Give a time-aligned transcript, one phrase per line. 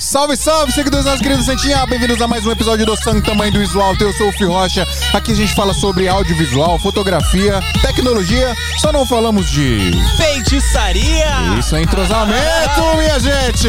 [0.00, 1.84] Salve, salve, seguidores nossos queridos Santinha!
[1.84, 3.94] Bem-vindos a mais um episódio do Sangue Tamanho do Visual.
[4.00, 4.88] Eu sou o Fio Rocha.
[5.12, 8.56] Aqui a gente fala sobre audiovisual, fotografia, tecnologia.
[8.78, 9.92] Só não falamos de.
[10.16, 11.58] Feitiçaria!
[11.58, 13.68] Isso é entrosamento, minha gente!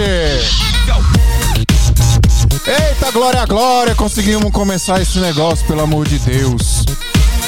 [2.66, 3.94] Eita, glória, glória!
[3.94, 6.86] Conseguimos começar esse negócio, pelo amor de Deus.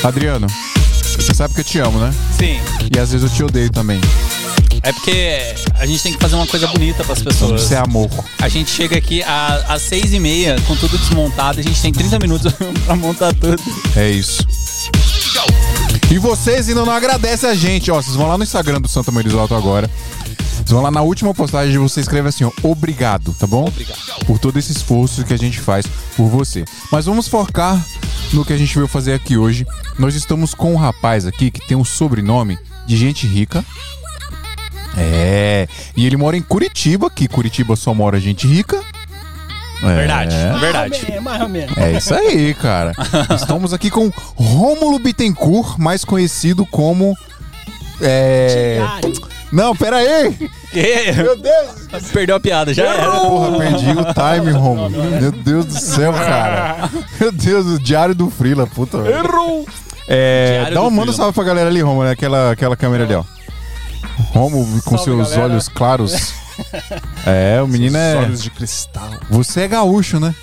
[0.03, 0.47] Adriano,
[1.15, 2.13] você sabe que eu te amo, né?
[2.37, 2.59] Sim.
[2.93, 4.01] E às vezes eu te odeio também.
[4.83, 7.61] É porque a gente tem que fazer uma coisa bonita pras pessoas.
[7.61, 8.09] Isso é amor.
[8.41, 12.19] A gente chega aqui às seis e meia, com tudo desmontado, a gente tem 30
[12.19, 12.51] minutos
[12.85, 13.61] pra montar tudo.
[13.95, 14.45] É isso.
[16.11, 18.01] E vocês ainda não agradecem a gente, ó.
[18.01, 19.89] Vocês vão lá no Instagram do Santa Maria do Alto agora.
[20.53, 23.65] Vocês vão lá na última postagem e você escreve assim, ó, obrigado, tá bom?
[23.67, 23.97] Obrigado.
[24.25, 26.65] Por todo esse esforço que a gente faz por você.
[26.91, 27.83] Mas vamos focar
[28.33, 29.65] no que a gente veio fazer aqui hoje.
[29.97, 33.65] Nós estamos com um rapaz aqui que tem um sobrenome de gente rica.
[34.97, 35.67] É.
[35.95, 38.81] E ele mora em Curitiba, que Curitiba só mora gente rica.
[39.81, 39.95] É.
[39.95, 41.11] Verdade, é verdade.
[41.11, 41.77] É, mais ou menos.
[41.77, 42.93] É isso aí, cara.
[43.35, 47.13] Estamos aqui com Rômulo Bittencourt, mais conhecido como.
[48.01, 48.77] É.
[48.77, 49.33] Diário.
[49.53, 50.33] Não, pera aí!
[50.71, 51.11] Que?
[51.11, 52.09] Meu Deus!
[52.11, 53.11] Perdeu a piada, já era.
[53.19, 54.89] Porra, perdi o time, Rômulo.
[54.89, 56.89] Meu Deus do céu, cara.
[57.19, 58.97] Meu Deus, o diário do Frila, puta.
[58.97, 59.67] Errou!
[60.07, 63.23] É, dá um manda um salve pra galera ali, Rômulo, aquela, aquela câmera ali, ó.
[64.31, 65.43] Rômulo com Salve, seus galera.
[65.53, 66.33] olhos claros.
[67.25, 68.17] É, o menino é.
[68.17, 69.09] olhos de cristal.
[69.27, 70.35] Você é gaúcho, né?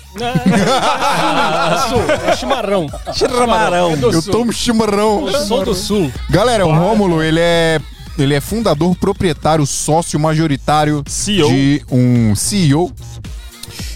[1.87, 2.87] Sul, é chimarrão.
[3.13, 3.91] Chimarrão.
[3.91, 4.31] É do Eu sul.
[4.33, 5.27] tomo chimarrão.
[5.29, 6.11] Eu sou do sul.
[6.29, 7.79] Galera, o Rômulo, ele é
[8.17, 11.47] ele é fundador, proprietário, sócio majoritário CEO.
[11.47, 12.91] de um CEO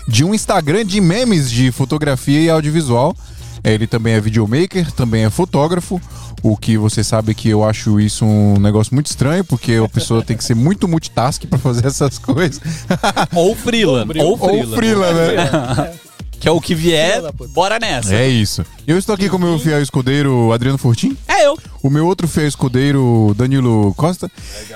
[0.08, 3.16] de um Instagram de memes de fotografia e audiovisual.
[3.64, 6.00] É, Ele também é videomaker, também é fotógrafo.
[6.48, 10.22] O que você sabe que eu acho isso um negócio muito estranho, porque a pessoa
[10.22, 12.62] tem que ser muito multitask pra fazer essas coisas.
[13.34, 14.06] Ou Freela.
[14.20, 14.78] Ou Ou Freela.
[14.78, 15.94] frila, né?
[16.40, 18.14] Que é o que vier, bora nessa.
[18.14, 18.64] É isso.
[18.86, 21.18] Eu estou aqui com o meu fiel escudeiro Adriano Fortin.
[21.28, 21.58] É eu.
[21.82, 24.30] O meu outro fiel escudeiro, Danilo Costa.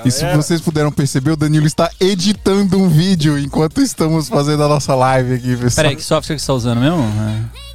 [0.03, 4.67] E se vocês puderam perceber, o Danilo está editando um vídeo enquanto estamos fazendo a
[4.67, 5.83] nossa live aqui, pessoal.
[5.83, 7.03] Peraí, que software que você tá usando mesmo?
[7.03, 7.68] É.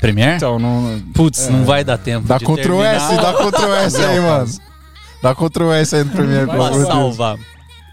[0.00, 0.36] Premiere?
[0.36, 1.00] Então, não.
[1.12, 2.26] Putz, não vai dar tempo.
[2.26, 4.48] Dá Ctrl S, dá Ctrl S aí, mano.
[5.22, 7.42] Dá Ctrl S aí no Premiere, pelo amor de.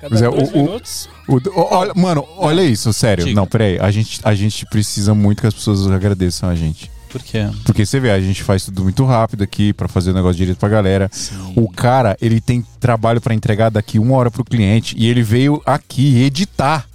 [0.01, 1.09] Cada Pois é, dois o- o- minutos.
[1.27, 3.23] O- o- olha- mano, olha isso, sério.
[3.25, 3.35] Diga.
[3.35, 3.79] Não, peraí.
[3.79, 6.91] A gente, a gente precisa muito que as pessoas agradeçam a gente.
[7.09, 7.47] Por quê?
[7.63, 10.57] Porque você vê, a gente faz tudo muito rápido aqui pra fazer o negócio direito
[10.59, 11.09] pra galera.
[11.55, 15.61] O cara, ele tem trabalho pra entregar daqui uma hora pro cliente e ele veio
[15.65, 16.85] aqui editar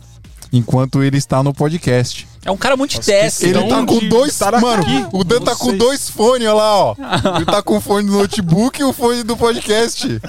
[0.53, 2.29] enquanto ele está no podcast.
[2.45, 3.43] É um cara multitask.
[3.43, 4.39] Ele Então, tá com dois.
[4.41, 6.97] Mano, aqui o Dan tá com dois fones, olha lá, ó.
[7.37, 10.21] Ele tá com o fone do notebook e o fone do podcast.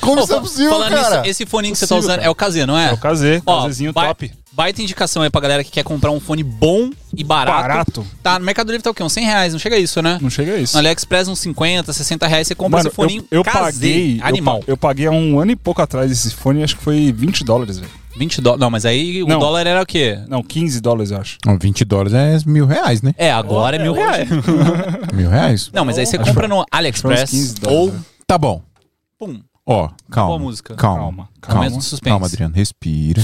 [0.00, 1.16] Como Ô, isso é possível, Falando cara?
[1.20, 2.22] nisso, esse fone que você tá usando cara.
[2.26, 2.90] é o KZ, não é?
[2.90, 4.32] É o KZ, Ó, KZzinho top.
[4.54, 7.62] Baita indicação aí pra galera que quer comprar um fone bom e barato.
[7.62, 8.06] Barato.
[8.22, 9.02] Tá, no Mercado Livre tá o quê?
[9.02, 10.18] Uns 100 reais, não chega a isso, né?
[10.20, 10.74] Não chega a isso.
[10.74, 14.18] No AliExpress uns 50, 60 reais, você compra Mano, esse fone eu, eu KZ, paguei.
[14.20, 14.58] eu animal.
[14.58, 17.44] pa- Eu, paguei há um ano e pouco atrás esse fone, acho que foi 20
[17.44, 17.90] dólares, velho.
[18.16, 18.60] 20 dólares.
[18.60, 19.38] Não, mas aí o Não.
[19.38, 20.18] dólar era o quê?
[20.28, 21.38] Não, 15 dólares, eu acho.
[21.46, 23.14] Não, 20 dólares é mil reais, né?
[23.16, 24.28] É, agora é mil hoje- reais.
[25.14, 25.70] Mil reais?
[25.72, 27.80] Não, mas aí você Acho compra no Foi uns AliExpress 15 dólares.
[27.88, 27.92] ou.
[27.92, 28.00] né?
[28.26, 28.62] Tá bom.
[29.18, 29.40] Pum.
[29.64, 30.28] Ó, calma.
[30.30, 30.74] Boa música.
[30.74, 31.00] Calma.
[31.02, 31.62] Calma, Calma.
[31.64, 32.10] Momento de suspense.
[32.10, 32.54] Calma, Adriano.
[32.54, 33.22] Respira.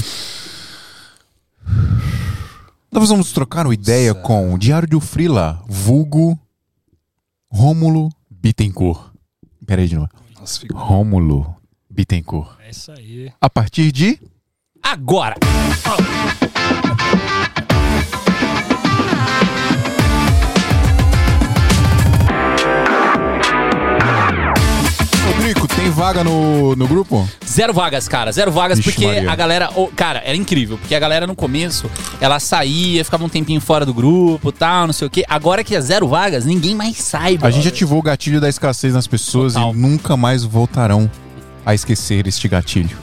[2.91, 6.37] Nós vamos trocar uma ideia com o Diário do Frila, vulgo
[7.51, 9.11] Rômulo Bittencourt.
[9.65, 10.09] Pera aí de novo.
[10.39, 10.79] Nossa, ficou.
[10.79, 11.55] Rômulo
[11.89, 12.49] Bittencourt.
[12.65, 13.31] É isso aí.
[13.39, 14.19] A partir de...
[14.83, 15.35] Agora!
[25.35, 27.27] Rodrigo, tem vaga no, no grupo?
[27.45, 28.31] Zero vagas, cara.
[28.31, 29.31] Zero vagas, Vixe, porque Maria.
[29.31, 29.69] a galera.
[29.75, 30.77] ô, cara, era incrível.
[30.77, 31.89] Porque a galera no começo,
[32.19, 35.23] ela saía, ficava um tempinho fora do grupo tal, não sei o quê.
[35.27, 37.37] Agora que é zero vagas, ninguém mais sai.
[37.41, 39.73] A gente ativou o gatilho da escassez nas pessoas Total.
[39.73, 41.09] e nunca mais voltarão
[41.65, 42.97] a esquecer este gatilho.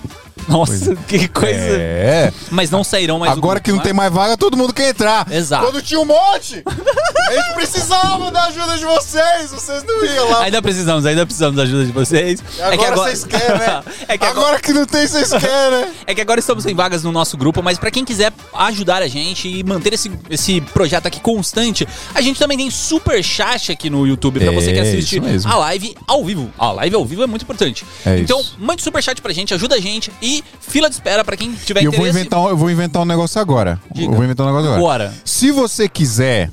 [0.48, 1.56] Nossa, que coisa.
[1.58, 2.32] É.
[2.50, 5.26] Mas não sairão mais Agora grupo, que não tem mais vaga, todo mundo quer entrar.
[5.30, 5.64] Exato.
[5.64, 9.50] Quando tinha um monte, a gente precisava da ajuda de vocês.
[9.50, 10.42] Vocês não iam lá.
[10.42, 12.42] Ainda precisamos, ainda precisamos da ajuda de vocês.
[12.60, 13.82] Agora vocês querem, né?
[14.08, 14.46] é, que agora...
[14.46, 15.92] Agora que não tem, vocês querem, né?
[16.06, 19.08] é que agora estamos sem vagas no nosso grupo, mas pra quem quiser ajudar a
[19.08, 23.90] gente e manter esse, esse projeto aqui constante, a gente também tem super chat aqui
[23.90, 25.50] no YouTube pra É, você que assiste isso mesmo.
[25.50, 26.50] a live ao vivo.
[26.56, 27.84] A live ao vivo é muito importante.
[28.04, 28.54] É então, isso.
[28.58, 31.80] mande super chat pra gente, ajuda a gente e fila de espera pra quem tiver
[31.84, 32.18] eu vou, interesse.
[32.20, 33.80] inventar, um- eu vou inventar um negócio agora.
[33.92, 34.06] Diga.
[34.12, 34.80] Eu vou inventar um negócio agora.
[34.80, 35.14] Bora.
[35.24, 36.50] Se você quiser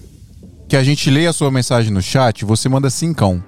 [0.68, 3.44] que a gente leia a sua mensagem no chat, você manda cincão.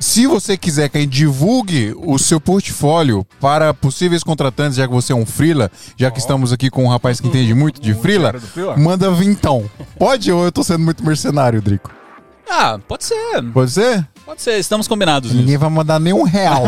[0.00, 4.94] Se você quiser que a gente divulgue o seu portfólio para possíveis contratantes, já que
[4.94, 7.94] você é um frila, já que estamos aqui com um rapaz que entende muito de
[7.94, 8.32] frila?
[8.76, 9.68] manda vintão.
[9.98, 11.90] Pode ou eu tô sendo muito mercenário, Drico?
[12.48, 13.42] Ah, pode ser.
[13.52, 14.06] Pode ser?
[14.28, 14.58] Pode ser.
[14.58, 15.30] Estamos combinados.
[15.30, 15.40] nisso.
[15.40, 16.62] Ninguém vai mandar nem um real.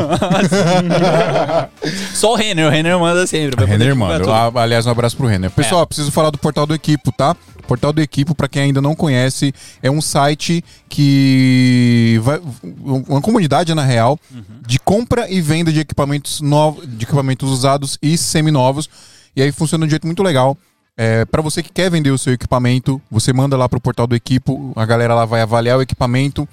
[2.15, 2.67] Só o Renner.
[2.67, 3.67] O Renner manda sempre.
[3.67, 4.33] Renner, tudo.
[4.33, 5.51] Ah, Aliás, um abraço pro Renner.
[5.51, 7.37] Pessoal, preciso falar do Portal do Equipo, tá?
[7.69, 9.53] Portal do Equipo, pra quem ainda não conhece,
[9.83, 12.41] é um site que vai
[12.83, 14.19] uma comunidade na real
[14.67, 18.89] de compra e venda de equipamentos novos, de equipamentos usados e seminovos.
[19.37, 20.57] E aí funciona de um jeito muito legal.
[20.97, 24.17] É, para você que quer vender o seu equipamento, você manda lá pro Portal do
[24.17, 26.49] Equipo, a galera lá vai avaliar o equipamento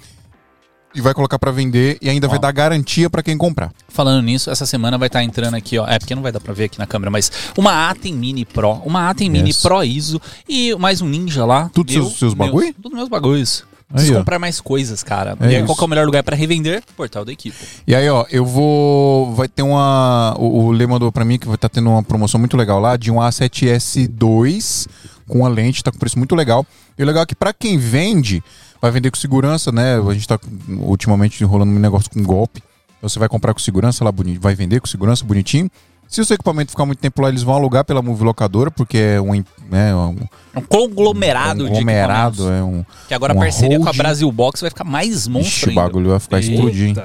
[0.94, 3.70] e vai colocar pra vender e ainda vai dar garantia pra quem comprar.
[3.88, 5.86] Falando nisso, essa semana vai estar entrando aqui, ó.
[5.86, 8.72] É porque não vai dar pra ver aqui na câmera, mas uma Atem Mini Pro,
[8.84, 9.62] uma Atem Mini Yes.
[9.62, 11.70] Pro ISO e mais um Ninja lá.
[11.72, 12.74] Tudo seus- seus bagulho?
[12.82, 13.64] Tudo meus bagulhos.
[13.90, 15.34] Preciso Aí, comprar mais coisas, cara.
[15.40, 16.82] É e aí, qual é o melhor lugar pra revender?
[16.94, 17.56] Portal da equipe.
[17.86, 19.32] E aí, ó, eu vou.
[19.34, 20.34] Vai ter uma.
[20.38, 22.98] O, o Lê mandou pra mim que vai estar tendo uma promoção muito legal lá
[22.98, 24.86] de um A7S2
[25.26, 26.66] com a lente, tá com preço muito legal.
[26.98, 28.42] E o legal é que pra quem vende,
[28.80, 29.96] vai vender com segurança, né?
[29.96, 30.38] A gente tá
[30.80, 32.62] ultimamente enrolando um negócio com golpe.
[32.98, 35.70] Então você vai comprar com segurança lá, boni- vai vender com segurança, bonitinho.
[36.08, 38.96] Se o seu equipamento ficar muito tempo lá, eles vão alugar pela Move Locadora, porque
[38.96, 39.34] é um,
[39.70, 40.16] né, um,
[40.54, 42.60] É um conglomerado, um de conglomerado, equipamentos.
[42.60, 42.84] é um.
[43.06, 43.98] Que agora a parceria com a holding.
[43.98, 47.02] Brasil Box vai ficar mais monstro Ixi, o bagulho vai ficar explodindo.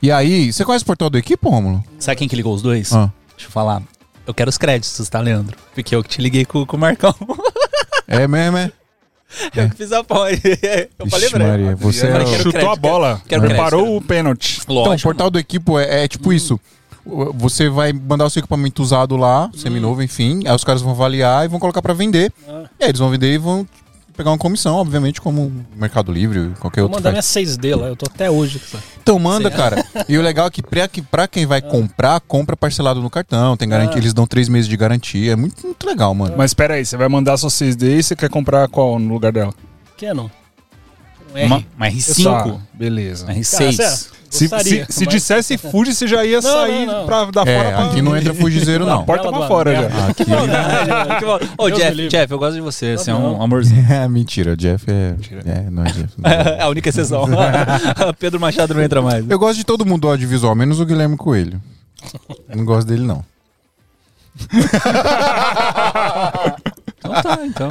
[0.00, 1.84] E aí, você conhece o portal do equipe, Rômulo?
[1.98, 2.90] Sabe quem que ligou os dois?
[2.92, 3.10] Ah.
[3.36, 3.82] Deixa eu falar.
[4.26, 5.56] Eu quero os créditos, tá, Leandro?
[5.74, 7.14] Porque eu que te liguei com, com o Marcão.
[8.06, 8.72] É mesmo, é?
[9.54, 10.38] eu que fiz a pós.
[10.44, 11.64] eu falei Vixe, pra ele.
[11.64, 13.22] Maria, você Eu é falei, quero Chutou crédito, a bola.
[13.28, 14.58] quero crédito, Preparou quero- o pênalti.
[14.62, 14.96] Então, Lógico.
[14.96, 16.58] o portal do equipo é, é tipo isso.
[17.34, 20.42] Você vai mandar o seu equipamento usado lá, seminovo, enfim.
[20.46, 22.30] Aí os caras vão avaliar e vão colocar pra vender.
[22.78, 23.66] E aí eles vão vender e vão
[24.18, 26.98] pegar uma comissão, obviamente, como Mercado Livre, qualquer Vou outro.
[26.98, 27.32] mandar minha faz.
[27.56, 28.58] 6D lá, eu tô até hoje.
[28.58, 29.82] com essa- Então manda, cara.
[30.08, 33.56] E o legal é que pra, que pra quem vai comprar, compra parcelado no cartão.
[33.56, 33.98] Tem garantia, Ah.
[33.98, 35.32] eles dão três meses de garantia.
[35.32, 36.34] É muito, muito legal, mano.
[36.36, 39.30] Mas espera aí, você vai mandar sua 6D e você quer comprar qual no lugar
[39.32, 39.54] dela?
[39.98, 40.28] Canon.
[41.34, 41.66] Um Uma, R.
[41.76, 43.24] uma Tá, R5, beleza.
[43.26, 43.76] uma R6.
[43.76, 47.06] Cara, Se, Gostaria, se, se mas- dissesse Fuji, você já ia Não, sair não, não.
[47.06, 47.84] pra dar fora É, pra...
[47.86, 49.02] aqui não entra fugizeiro, não.
[49.04, 49.90] Porta Bela pra fora Abel.
[49.90, 50.06] já.
[50.08, 50.24] Aqui.
[51.56, 52.08] Ô, me Jeff.
[52.08, 52.96] Jeff, eu gosto de você.
[52.98, 53.86] Você é um amorzinho.
[54.10, 55.14] Mentira, o Jeff é.
[55.46, 56.12] É, não é Jeff.
[56.58, 57.24] É a única exceção.
[58.20, 59.24] Pedro Machado não entra mais.
[59.28, 61.58] Eu gosto de todo mundo do audiovisual, menos o Guilherme Coelho.
[62.54, 63.24] Não gosto dele, não.
[66.98, 67.68] Então tá, então.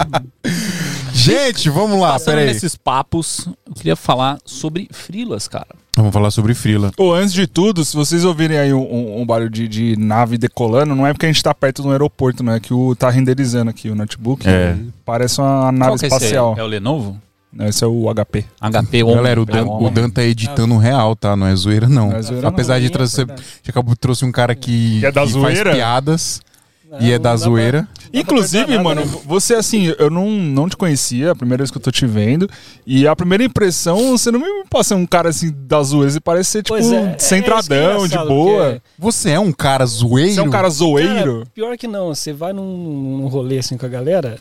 [1.32, 2.48] Gente, vamos lá, Passando peraí.
[2.48, 5.68] nesses papos, eu queria falar sobre frilas, cara.
[5.96, 6.92] Vamos falar sobre Frila.
[6.96, 10.38] Ô, antes de tudo, se vocês ouvirem aí um, um- um barulho de, de nave
[10.38, 13.10] decolando, não é porque a gente tá perto do aeroporto, não é que o tá
[13.10, 14.48] renderizando aqui o notebook.
[14.48, 14.76] É.
[14.80, 16.22] e Parece uma nave Qual que é esse aí?
[16.22, 16.56] espacial.
[16.56, 17.20] É o Lenovo?
[17.62, 18.46] Esse é o HP.
[18.62, 19.16] HP 11.
[19.16, 21.36] Galera, o Dan, É, o Dan tá editando um real, tá?
[21.36, 22.10] Não é zoeira, não.
[22.12, 22.82] Não é zoeira, Apesar não.
[22.82, 23.26] de É trazer.
[23.26, 23.48] verdade.
[23.64, 25.74] Já acabou trouxe um cara que, Que é da faz zoeira?
[25.74, 26.42] piadas
[26.90, 27.88] Não, e é da zoeira.
[27.94, 29.12] pra- Inclusive, nada, mano, né?
[29.26, 32.50] você assim, eu não, não te conhecia, a primeira vez que eu tô te vendo.
[32.86, 36.50] E a primeira impressão, você não me passa um cara assim da zoeira, você parece
[36.52, 38.64] ser tipo é, é, é que é centradão, de boa.
[38.66, 40.34] porque- Você é um cara zoeiro?
[40.34, 41.34] Você é um cara zoeiro.
[41.40, 44.38] Cara, pior que não, você vai num, num rolê assim com a galera,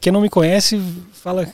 [0.00, 0.80] quem não me conhece
[1.12, 1.46] fala.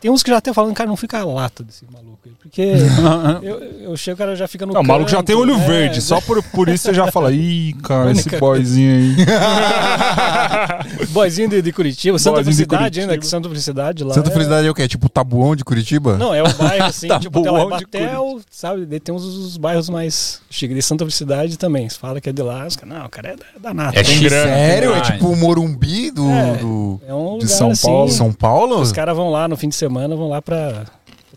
[0.00, 2.32] Tem uns que já até falando, cara, não fica a lata desse maluco aí.
[2.40, 2.62] Porque
[3.42, 3.58] eu,
[3.90, 4.72] eu chego, o cara já fica no.
[4.72, 7.32] Não, o maluco já tem olho é, verde, só por, por isso você já fala,
[7.32, 9.16] ih, cara, esse boyzinho aí.
[11.10, 13.18] Boizinho de, de Curitiba, Santa Boizinho de Felicidade ainda, Curitiba.
[13.18, 14.14] que Santa Felicidade lá.
[14.14, 14.86] Santa é- Felicidade é o quê?
[14.88, 16.16] Tipo Tabuão de Curitiba?
[16.16, 18.86] Não, é o bairro assim, tipo, tem lá Batel, sabe?
[18.86, 20.76] Daí tem uns os bairros mais chiques.
[20.76, 21.88] De Santa Felicidade também.
[21.88, 23.98] Você fala que é de lá, os caras, não, o cara é da, da nata.
[23.98, 24.28] É chique.
[24.30, 24.92] Sério?
[24.92, 25.02] É Ai.
[25.02, 26.56] tipo o Morumbi do, É.
[26.56, 28.10] do- É um De lugar São assim, Paulo.
[28.10, 28.80] São Paulo?
[28.80, 30.84] Os caras vão lá no fim de semana, vão lá pra.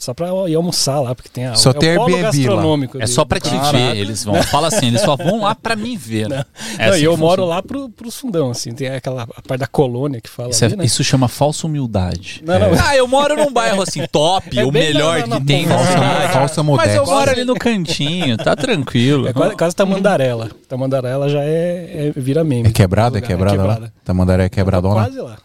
[0.01, 1.53] Só pra ir almoçar lá, porque tem a.
[1.53, 2.31] Só é tem o polo Airbnb lá.
[2.31, 2.97] gastronômico.
[2.99, 3.71] É de- só pra te Caraca.
[3.71, 4.41] ver, eles vão.
[4.41, 6.27] Fala assim, eles só vão lá pra me ver.
[6.27, 6.37] Não.
[6.37, 6.45] É
[6.87, 8.71] Não, assim e eu moro lá pro, pros fundão, assim.
[8.73, 10.85] Tem aquela a parte da colônia que fala Isso, é- ali, né?
[10.85, 12.41] isso chama falsa humildade.
[12.43, 12.69] Não, não.
[12.83, 15.77] Ah, eu moro num bairro assim, top, É o melhor na- na que tem na
[15.77, 16.33] cidade.
[16.33, 17.03] Falsa Mas eu modéstia.
[17.03, 19.27] moro ali no cantinho, tá tranquilo.
[19.27, 20.49] É quase, quase Tamandarela.
[20.67, 22.69] Tamandarela já é, é- vira meme.
[22.69, 23.19] É quebrada?
[23.19, 23.81] É quebrada lá?
[24.03, 24.95] Tamandaré é quebradona?
[25.03, 25.37] Quase lá.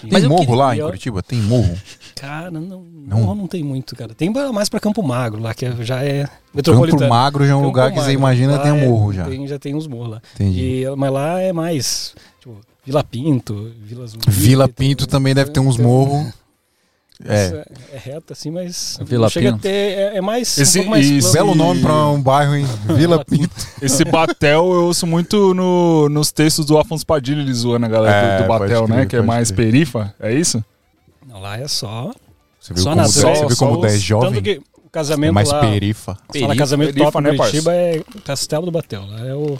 [0.00, 1.22] Tem eu morro queria- lá em Curitiba?
[1.22, 1.76] Tem morro?
[2.16, 2.84] Cara, não, Não?
[3.20, 3.34] não.
[3.34, 4.14] não tem muito, cara.
[4.14, 7.08] Tem mais pra Campo Magro lá, que é- já é Campo metropolitano.
[7.10, 8.12] Magro já é um Campo lugar que você Magro.
[8.20, 9.24] imagina Lá tem é- morro já.
[9.26, 10.22] Tem, já tem uns morros lá.
[10.34, 10.60] Entendi.
[10.82, 14.24] E, mas lá é mais, tipo, Vila Pinto, Vila Zumbi.
[14.30, 16.26] Vila Pinto também deve ter uns morros.
[17.24, 17.64] É.
[17.92, 17.96] É.
[17.96, 19.58] é reto assim, mas Vila chega Pinto.
[19.60, 21.32] a ter, é, é mais Esse- um pouco mais esse-.
[21.32, 22.66] Belo nome pra um bairro, hein?
[22.94, 23.54] Vila Pinto.
[23.80, 28.14] Esse Batel eu ouço muito no- nos textos do Afonso Padilha, ele zoando a galera
[28.16, 29.06] É, do, do pode Batel, crer, né?
[29.06, 29.66] Que é mais crer.
[29.66, 30.62] perifa, é isso?
[31.26, 32.12] Não, lá é só
[32.60, 34.42] Você viu Só como, na você só- viu só como os- 10 Tanto jovem?
[34.42, 35.60] que o casamento É mais lá.
[35.60, 36.14] perifa.
[36.14, 39.06] Fala Perifa, casamento perifa, top né, no Curitiba é Castelo do Batel.
[39.06, 39.58] lá É, o,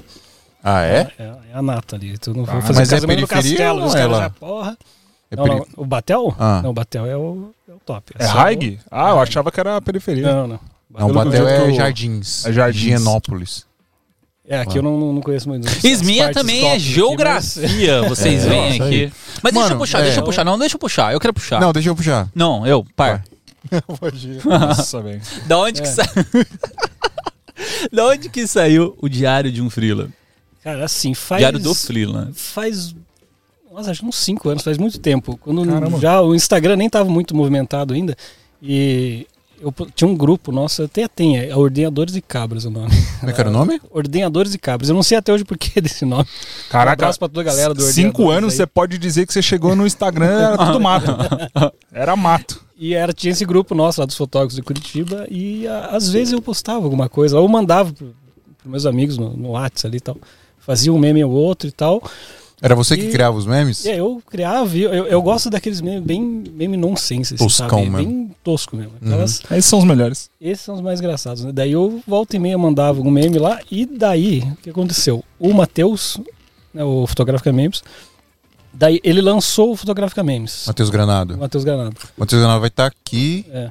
[0.62, 1.08] Ah, é?
[1.18, 2.18] é, é a nata ali.
[2.18, 4.12] Tu não Ah, for fazer mas é casamento no periferia Castelo, ou os é caras
[4.12, 4.22] lá?
[4.24, 4.78] já, porra.
[5.30, 6.34] É não, peri- não, o Batel?
[6.38, 6.60] Ah.
[6.62, 8.12] Não, o Batel é o, é o top.
[8.18, 8.78] É só Haig?
[8.90, 10.24] Ah, eu achava que era a periferia.
[10.24, 10.60] o- Não, não.
[10.90, 12.46] Não, o Pelo Batel é que eu- Jardins.
[12.46, 12.82] É Jardins.
[12.82, 13.66] Higienópolis.
[14.48, 15.66] É, aqui eu não, não conheço muito.
[15.84, 18.82] Esminha também é aqui, geografia, vocês É, veem aqui.
[19.06, 19.12] aí.
[19.42, 20.02] Mas deixa eu Mano, puxar, é.
[20.04, 20.44] deixa eu puxar.
[20.44, 21.12] Não, deixa eu puxar.
[21.12, 21.60] Eu quero puxar.
[21.60, 22.28] Não, deixa eu puxar.
[22.32, 23.24] Não, eu, par.
[24.44, 25.20] Nossa, velho.
[25.46, 25.90] Da onde que É.
[25.90, 26.24] saiu?
[27.92, 30.04] da onde que saiu o Diário de um Freela?
[30.04, 30.16] mas-
[30.62, 31.40] Cara, assim, faz...
[31.40, 32.30] Diário do Freela.
[32.34, 32.94] Faz...
[33.76, 35.36] Nossa, acho que uns 5 anos, faz muito tempo.
[35.36, 35.98] Quando Caramba.
[36.00, 38.16] já o Instagram nem tava muito movimentado ainda.
[38.62, 39.26] E
[39.60, 42.90] eu tinha um grupo nosso, até tem, é Ordenadores e Cabras o nome.
[43.20, 43.78] Como é que era o nome?
[43.92, 44.88] Ordenadores e Cabras.
[44.88, 46.24] Eu não sei até hoje por que desse nome.
[46.24, 48.56] Um Caraca, abraço pra toda a galera do cinco anos aí.
[48.56, 51.14] você pode dizer que você chegou no Instagram, era tudo mato.
[51.92, 52.64] Era mato.
[52.78, 56.32] E era, tinha esse grupo nosso lá dos fotógrafos de Curitiba e a- às vezes
[56.32, 58.14] eu postava alguma coisa, ou mandava pro,
[58.58, 60.16] pros meus amigos no, no WhatsApp ali e tal.
[60.58, 62.02] Fazia um meme ou outro e tal.
[62.62, 63.84] Era você que E- criava os memes?
[63.86, 67.68] Aí eu criava, e eu, eu, eu gosto daqueles memes bem meme nonsense, assim, Toscão
[67.80, 67.90] sabe?
[67.90, 67.96] mesmo.
[68.06, 68.92] Bem tosco mesmo.
[69.02, 69.08] Uhum.
[69.08, 70.30] Aquelas- Esses são os melhores.
[70.40, 71.52] Esses são os mais engraçados, né?
[71.52, 75.22] Daí eu volta e meia mandava um meme lá, e daí, o que aconteceu?
[75.38, 76.18] O Matheus,
[76.72, 77.82] né, o Fotografica Memes,
[78.72, 80.64] daí ele lançou o Fotografica Memes.
[80.66, 81.36] Matheus Granado.
[81.36, 81.96] Matheus Granado.
[82.16, 83.70] Matheus Granado vai estar aqui É.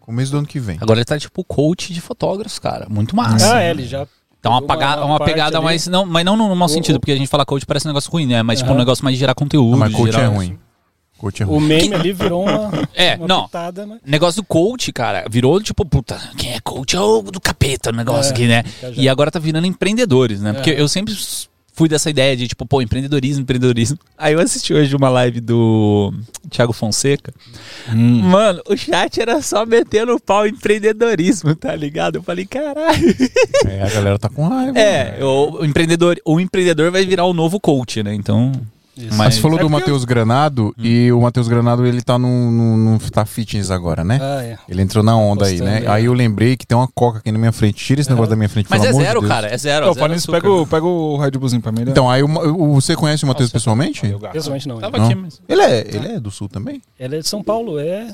[0.00, 0.78] começo do ano que vem.
[0.80, 2.86] Agora ele tá tipo coach de fotógrafos, cara.
[2.88, 3.56] Muito massa.
[3.56, 4.06] Ah, é, ele já.
[4.42, 5.64] Tá uma, uma uma, pegada ali.
[5.64, 5.86] mais.
[5.86, 7.90] Não, mas não no mau O- sentido, o- porque a gente fala coach parece um
[7.90, 8.42] negócio ruim, né?
[8.42, 9.74] Mas tipo um negócio mais de gerar conteúdo.
[9.74, 10.58] Ah, mas coach gerar- é ruim.
[11.18, 11.66] Coach é O ruim.
[11.66, 13.44] meme ali virou uma, É, uma não.
[13.44, 13.98] pitada, né?
[14.06, 17.92] Negócio do coach, cara, virou tipo, puta, quem é coach é o do capeta o
[17.92, 18.64] negócio É, aqui, né?
[18.96, 20.54] E agora tá virando empreendedores, né?
[20.54, 20.80] Porque É.
[20.80, 21.12] eu sempre
[21.80, 23.98] fui dessa ideia de, tipo, pô, empreendedorismo, empreendedorismo.
[24.18, 26.12] Aí eu assisti hoje uma live do
[26.50, 27.32] Thiago Fonseca.
[27.88, 28.20] Hum.
[28.20, 32.16] Mano, o chat era só metendo o pau em empreendedorismo, tá ligado?
[32.16, 33.16] Eu falei, caralho.
[33.66, 34.78] É, a galera tá com raiva.
[34.78, 38.12] É, o, o empreendedor, o empreendedor vai virar o novo coach, né?
[38.14, 38.52] Então.
[39.06, 39.16] Isso.
[39.16, 42.76] Mas você falou É do Matheus Granado e o Matheus Granado ele tá no, no,
[42.76, 44.18] no tá fitness agora, né?
[44.20, 44.58] Ah, é.
[44.68, 45.78] Ele entrou na onda aí, né?
[45.78, 45.86] aí.
[45.86, 47.84] Aí eu lembrei que tem uma coca aqui na minha frente.
[47.84, 49.32] Tira esse negócio da minha frente, Mas pelo é amor de zero, Deus.
[49.32, 49.46] cara.
[49.48, 49.84] É zero.
[49.86, 51.84] Ô, zero falando isso, pega o, pega o Red Bullzinho pra mim.
[51.84, 51.90] né?
[51.90, 54.02] Então, aí o, o- você conhece o Matheus pessoalmente?
[54.32, 54.78] Pessoalmente não.
[54.78, 55.06] Tava Não?
[55.06, 55.40] aqui, mas.
[55.48, 56.80] Ele é, ele é do sul também?
[56.98, 58.08] Ele é de São Paulo, é.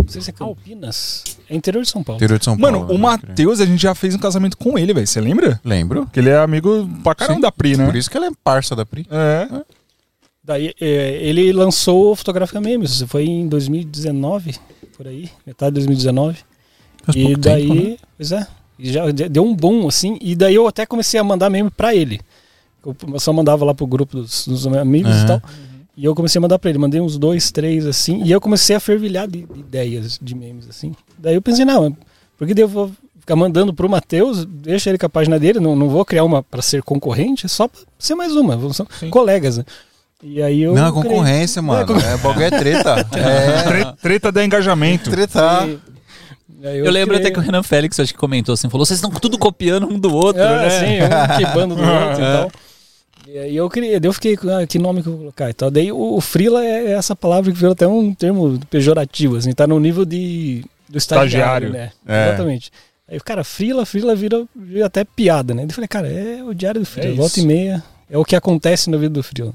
[0.00, 1.22] Não sei se é Campinas.
[1.50, 2.16] É interior de São Paulo.
[2.18, 2.80] Interior de São Paulo.
[2.80, 2.98] Mano, o né?
[2.98, 5.06] Matheus, a gente já fez um casamento com ele, velho.
[5.06, 5.60] Você lembra?
[5.62, 6.08] Lembro.
[6.10, 7.40] Que ele é amigo pra caramba Sim.
[7.42, 7.84] da Pri, né?
[7.84, 9.06] Por isso que ela é parça da Pri.
[9.10, 9.48] É.
[10.44, 13.02] Daí é, ele lançou o Fotografica Memes.
[13.06, 14.56] Foi em 2019,
[14.96, 16.38] por aí, metade de 2019.
[17.04, 17.96] Faz e daí, tempo, né?
[18.16, 18.46] pois é,
[18.78, 20.18] e já de- deu um boom assim.
[20.20, 22.20] E daí eu até comecei a mandar meme pra ele.
[22.84, 25.24] Eu só mandava lá pro grupo dos, dos amigos Aham.
[25.24, 25.42] e tal.
[25.96, 28.74] E eu comecei a mandar pra ele, mandei uns dois, três assim, e eu comecei
[28.74, 30.94] a fervilhar de, de ideias de memes assim.
[31.18, 31.94] Daí eu pensei, não,
[32.38, 35.88] porque eu vou ficar mandando pro Matheus, deixa ele com a página dele, não, não
[35.90, 39.58] vou criar uma pra ser concorrente, é só pra ser mais uma, vamos ser colegas,
[39.58, 39.64] né?
[40.22, 41.02] E aí eu Não, é criei.
[41.02, 41.98] concorrência, mano.
[42.00, 43.06] É, bagulho é treta.
[43.16, 43.62] É.
[43.64, 45.10] Tre- Treta da engajamento.
[45.10, 45.66] Treta.
[45.66, 45.78] E-
[46.62, 48.86] e aí Eu, lembro criei- até que o Renan Félix acho que comentou assim, falou,
[48.86, 50.70] vocês estão tudo copiando um do outro, Ah, né?
[50.70, 52.52] sim, um quebrando do outro e tal.
[53.26, 55.70] E aí eu criei, eu fiquei, ah, que nome que eu vou colocar e tal.
[55.70, 59.66] Daí o, o Freela é essa palavra que virou até um termo pejorativo, assim, tá
[59.66, 61.72] no nível de, do estagiário, Estagiário.
[61.72, 61.90] né?
[62.06, 62.28] É.
[62.28, 62.70] Exatamente.
[63.08, 65.64] Aí, cara, Freela, Freela vira, vira até piada, né?
[65.64, 68.36] Eu falei, cara, é o diário do Freela, É volta e meia, é o que
[68.36, 69.52] acontece na vida do Freela.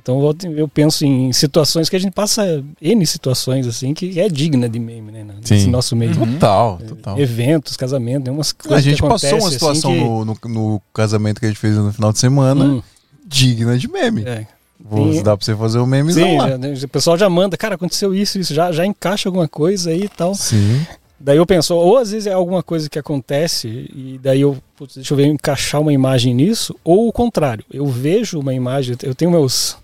[0.00, 0.20] Então
[0.56, 4.78] eu penso em situações que a gente passa N situações, assim, que é digna de
[4.78, 5.24] meme, né?
[5.24, 5.70] Nesse Sim.
[5.70, 6.14] nosso meio.
[6.14, 7.18] Total, total.
[7.18, 10.38] Eventos, casamentos, tem umas coisas A gente passou uma acontecem, situação assim, que- no, no,
[10.44, 12.82] no casamento que a gente fez no final de semana Hum,
[13.26, 14.22] digna de meme.
[14.24, 14.46] é.
[14.80, 15.22] Vou Sim.
[15.24, 16.50] dar pra você fazer o meme Sim, lá.
[16.50, 20.04] já- o pessoal já manda, cara, aconteceu isso, isso, já, já encaixa alguma coisa aí
[20.04, 20.34] e tal.
[20.36, 20.86] Sim.
[21.20, 24.94] Daí eu penso, ou às vezes é alguma coisa que acontece e daí eu, putz,
[24.94, 29.14] deixa eu ver, encaixar uma imagem nisso, ou o contrário, eu vejo uma imagem, eu
[29.14, 29.76] tenho meus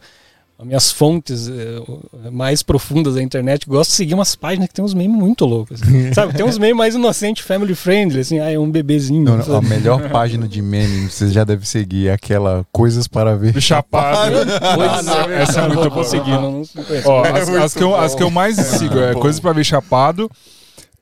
[0.56, 4.84] as minhas fontes eh, mais profundas da internet, gosto de seguir umas páginas que tem
[4.84, 5.82] uns memes muito loucos.
[5.82, 6.12] assim.
[6.14, 9.24] sabe, tem uns memes mais inocentes, family friendly, assim, ah, é um bebezinho.
[9.24, 13.36] Não, não, a melhor página de meme, você já deve seguir, é aquela Coisas para
[13.36, 13.60] Ver.
[13.60, 14.36] Chapado.
[14.60, 16.40] Ah, não, Essa é muito boa.
[16.40, 19.20] não, não as, as que eu, as que eu mais sigo é bom.
[19.20, 20.30] Coisas pra Ver Chapado.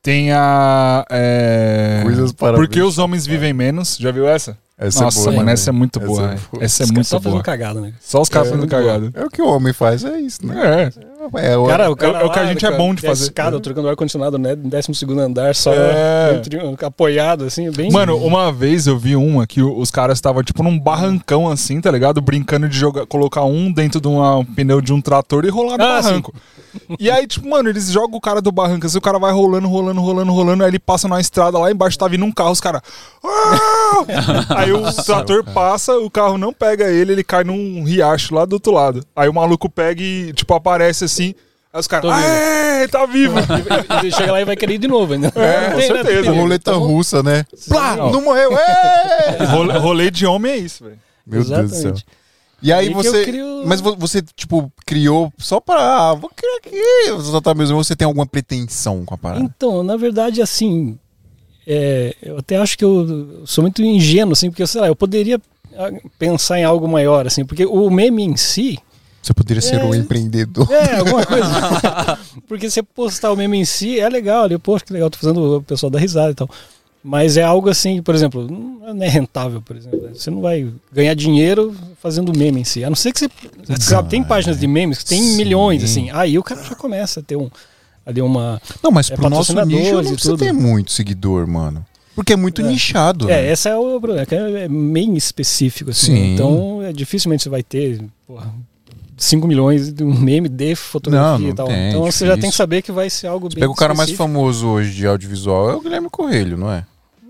[0.02, 1.04] Tem a.
[1.10, 2.00] É...
[2.02, 3.96] Coisas para Porque os homens vivem menos.
[3.96, 4.58] Já viu essa?
[4.76, 5.36] Essa Nossa, é boa.
[5.36, 6.34] mano, essa é muito boa.
[6.60, 6.64] é.
[6.64, 7.42] Essa é Os muito só fazendo boa.
[7.44, 7.92] cagada, né?
[8.00, 8.82] Só os caras É, fazendo boa.
[8.82, 9.10] cagada.
[9.14, 10.56] É o que o homem faz, é isso, né?
[10.92, 10.92] É.
[11.34, 13.24] É, o- Cara, o é cara o que a gente é bom de fazer.
[13.24, 14.54] Escada, trocando ar-condicionado, né?
[14.54, 16.42] No 12 andar, só É.
[16.84, 17.90] apoiado, assim, bem.
[17.90, 21.80] Mano, uma vez eu vi uma que o- os caras estavam tipo num barrancão assim,
[21.80, 22.20] tá ligado?
[22.20, 25.78] Brincando de jogar, colocar um dentro de uma- um pneu de um trator e rolar
[25.78, 26.34] no Ah, barranco.
[26.98, 29.68] E aí, tipo, mano, eles jogam o cara do barranco, assim, o cara vai rolando,
[29.68, 32.60] rolando, rolando, rolando, aí ele passa na estrada, lá embaixo tá vindo um carro, os
[32.60, 32.80] caras.
[33.22, 38.44] "Ah!" aí o trator passa, o carro não pega ele, ele cai num riacho lá
[38.44, 39.04] do outro lado.
[39.14, 41.11] Aí o maluco pega e, tipo, aparece assim.
[41.20, 42.10] Aí os caras.
[42.12, 43.34] "Aê, tá vivo!
[44.04, 45.32] E chega lá e vai querer ir de novo ainda.
[45.34, 45.94] É, Não com tem, né?
[45.96, 46.22] certeza.
[46.24, 47.44] Porque- roleta russa, né?
[47.68, 48.12] Plá, Não.
[48.12, 48.56] não morreu.
[48.58, 49.44] É!
[49.50, 50.98] Rolê, rolê de homem é isso, velho.
[51.26, 51.78] Meu Deus do céu.
[51.92, 52.06] Exatamente.
[52.62, 53.24] E aí você.
[53.24, 56.10] crio- Mas vo- você, tipo, criou só pra.
[56.10, 57.22] Ah, vou criar aqui.
[57.22, 57.76] Só tá mesmo.
[57.82, 59.42] Você tem alguma pretensão com a parada?
[59.44, 60.96] Então, na verdade, assim,
[61.66, 65.40] é, eu até acho que eu sou muito ingênuo, assim, porque, sei lá, eu poderia
[65.76, 68.78] ah, pensar em algo maior, assim, porque o meme em si,
[69.22, 69.84] Você poderia ser É.
[69.84, 70.68] um empreendedor.
[70.72, 72.18] é alguma coisa.
[72.48, 75.58] porque você postar o meme em si é legal, ali, poxa, que legal, tô fazendo
[75.58, 76.50] o pessoal dar risada e tal.
[77.04, 80.10] Mas é algo assim, por exemplo, não é rentável, por exemplo.
[80.14, 82.84] Você não vai ganhar dinheiro fazendo meme em si.
[82.84, 83.28] A não ser que você.
[83.66, 85.36] você sabe, tem páginas de memes que tem Sim.
[85.36, 86.10] milhões, assim.
[86.10, 87.50] Aí o cara já começa a ter um,
[88.06, 88.60] ali uma.
[88.82, 91.84] Não, mas É, pro nosso nicho não precisa ter muito seguidor, mano.
[92.14, 92.64] Porque é muito É.
[92.68, 93.28] nichado.
[93.28, 93.50] É, né?
[93.52, 96.14] esse é o problema, que é meio específico, assim.
[96.14, 96.34] Sim.
[96.34, 98.52] Então, é, dificilmente você vai ter, porra,
[99.22, 101.66] 5 milhões de um meme de fotografia Não, não e tal.
[101.68, 103.76] tem, então você já tem que saber que vai ser algo Você bem pega o
[103.76, 106.84] cara mais famoso hoje de audiovisual é o Guilherme Correio, não é?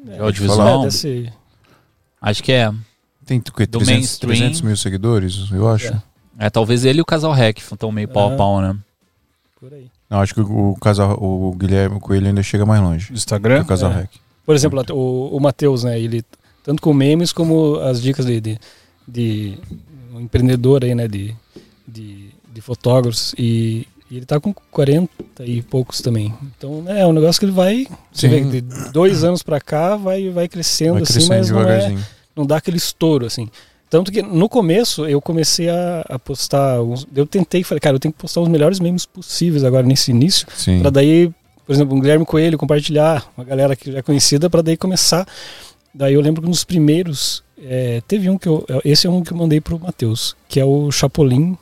[0.08, 0.80] É, audiovisual?
[0.80, 1.32] É, deve ser-
[2.20, 2.72] Acho que é.
[3.26, 3.66] Tem o quê?
[3.66, 4.36] Do 300, mainstream.
[4.36, 5.88] 300 mil seguidores, eu acho.
[5.88, 6.02] É.
[6.38, 8.76] É, talvez ele e o Casal Rec estão meio pau a pau, né?
[9.60, 9.86] por aí.
[10.10, 13.06] Não, acho que o, casal, o Guilherme Coelho ainda chega mais longe.
[13.08, 13.62] que Instagram?
[13.62, 13.94] O casal É.
[14.00, 14.10] Rec.
[14.44, 16.00] Por exemplo, o, o Matheus, né?
[16.00, 16.24] Ele,
[16.64, 18.58] tanto com memes como as dicas de, de,
[19.06, 19.58] de
[20.12, 21.06] um empreendedor aí, né?
[21.06, 21.34] De,
[21.86, 23.34] de, de fotógrafos.
[23.38, 25.10] E, e ele tá com 40
[25.40, 26.34] e poucos também.
[26.56, 27.86] Então, né, é um negócio que ele vai.
[28.14, 28.60] Vê, de
[28.92, 31.98] dois anos pra cá vai, vai crescendo, Vai assim, crescendo mas não, é,
[32.36, 33.48] não dá aquele estouro, assim.
[33.92, 36.80] Tanto que no começo eu comecei a, a postar.
[36.80, 40.10] Uns, eu tentei, falei, cara, eu tenho que postar os melhores memes possíveis agora nesse
[40.10, 40.46] início.
[40.80, 41.30] Pra daí,
[41.66, 45.26] por exemplo, um Guilherme Coelho compartilhar, uma galera que já é conhecida, pra daí começar.
[45.94, 48.66] Daí eu lembro que nos primeiros, é, teve um que eu.
[48.84, 51.56] Esse é um que eu mandei pro Matheus, que é o Chapolin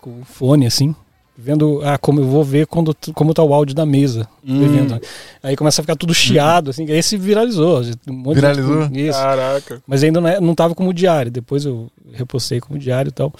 [0.00, 0.94] com o fone, assim.
[1.42, 4.28] Vendo, ah, como eu vou ver quando, como tá o áudio da mesa.
[4.44, 5.00] né?
[5.42, 6.82] Aí começa a ficar tudo chiado, assim.
[6.84, 7.80] Aí esse viralizou.
[8.06, 8.82] Um monte de- Viralizou?
[8.92, 9.18] Isso.
[9.18, 9.82] Caraca.
[9.86, 11.30] Mas ainda não, é, não tava como diário.
[11.30, 13.32] Depois eu repostei como diário e tal.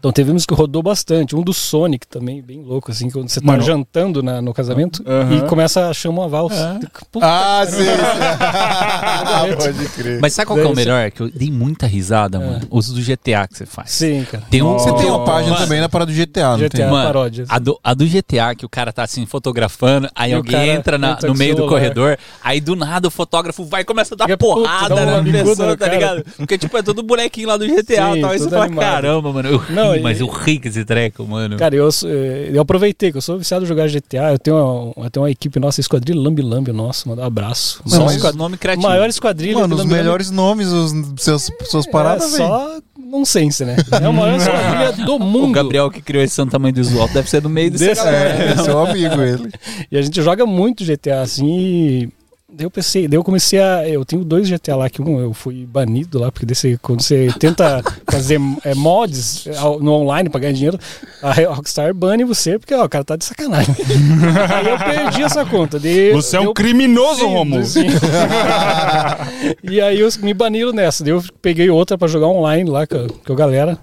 [0.00, 1.36] Então teve uns que rodou bastante.
[1.36, 3.62] Um do Sonic também, bem louco, assim, quando você tá Mano.
[3.62, 5.36] jantando na- no casamento Aham.
[5.36, 6.80] e começa a chamar uma valsa.
[7.12, 7.82] Puta, Ah, sim.
[7.84, 7.84] sim.
[9.56, 10.18] Pode crer.
[10.22, 11.10] Mas sabe qual que é o melhor?
[11.10, 12.40] Que eu dei muita risada, É.
[12.40, 12.66] mano.
[12.70, 13.90] Os do GTA que você faz.
[13.90, 14.42] Sim, cara.
[14.50, 15.66] Tem um, Você tem uma página Mano.
[15.66, 16.78] também na parada do GTA, não GTA.
[16.78, 16.86] tem?
[16.90, 17.44] Mano, paródia.
[17.46, 20.96] A do, a do GTA, que o cara tá assim fotografando, aí E alguém entra
[20.96, 24.16] na- entra no meio do corredor, aí do nada o fotógrafo vai e começa a
[24.16, 26.24] dar puto, porrada uma na pessoa, tá ligado?
[26.38, 28.30] Porque, tipo, é todo bonequinho lá do GTA Sim, e tal.
[28.30, 31.24] Aí você fala, caramba, mano, eu ri, Não, e- mas eu ri com esse treco,
[31.26, 31.56] mano.
[31.56, 34.32] Cara, eu, eh, eu aproveitei que eu sou viciado em jogar GTA.
[34.32, 34.56] Eu tenho
[34.96, 37.80] uma, eu tenho uma equipe nossa, Esquadrilha Lambi Lambi, nossa, mandar um abraço.
[37.84, 38.86] Não, Só mas- um esquad- nome criativo.
[38.88, 39.54] maior esquadrilha.
[39.54, 40.02] Mano, os Lambi Lambi.
[40.02, 43.76] melhores nomes, os seus, suas paradas, é só nonsense, né?
[44.00, 45.48] É a maior esquadrilha do mundo.
[45.48, 48.04] O Gabriel que criou esse santo tamanho do visual deve ser do meio desse Desse-
[48.04, 48.44] galera.
[48.52, 49.50] É, seu amigo ele.
[49.90, 52.08] E a gente joga muito GTA, assim, e
[52.52, 53.88] daí eu pensei, daí eu comecei a.
[53.88, 57.28] Eu tenho dois GTA lá, que um eu fui banido lá, porque desse, quando você
[57.38, 60.78] tenta fazer é, mods ao- no online pra ganhar dinheiro,
[61.22, 63.74] a Rockstar bane você, porque ó, o cara tá de sacanagem.
[64.54, 65.78] Aí eu perdi essa conta.
[65.78, 67.64] daí Você é um eu- criminoso, Sim, Romulo.
[67.64, 67.86] sim.
[69.62, 71.02] e aí eu, me baniram nessa.
[71.04, 73.78] Daí eu peguei outra pra jogar online lá com a, com a galera.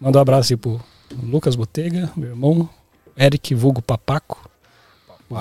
[0.00, 0.80] Mandou um abraço aí pro
[1.22, 2.68] Lucas Botega, meu irmão,
[3.16, 4.50] Eric Vulgo Papaco.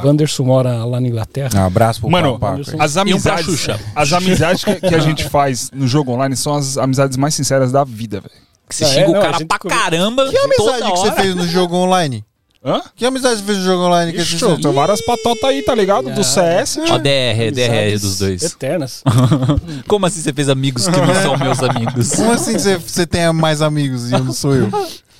[0.03, 1.49] O Wanderson mora lá na Inglaterra.
[1.53, 2.39] Um abraço pro Mano.
[2.79, 3.79] As um amizades, Xuxa.
[3.95, 7.71] as amizades que, que a gente faz no jogo online são as amizades mais sinceras
[7.71, 8.33] da vida, velho.
[8.69, 9.09] Que você Ah, xinga é?
[9.09, 10.29] o cara gente pra come- caramba.
[10.29, 12.23] Que amizade toda que você fez no jogo online?
[12.63, 12.79] Hã?
[12.95, 14.13] Que amizade você fez no jogo online?
[14.13, 16.11] Que Ixi, tem várias patotas aí, tá ligado?
[16.13, 16.23] Do Ah.
[16.23, 16.77] CS.
[16.91, 18.43] Ó, DR, DR dos dois.
[18.43, 19.03] Eternas.
[19.89, 22.11] Como assim você fez amigos que não são meus amigos?
[22.15, 24.69] Como assim você, você tem mais amigos e eu não sou eu?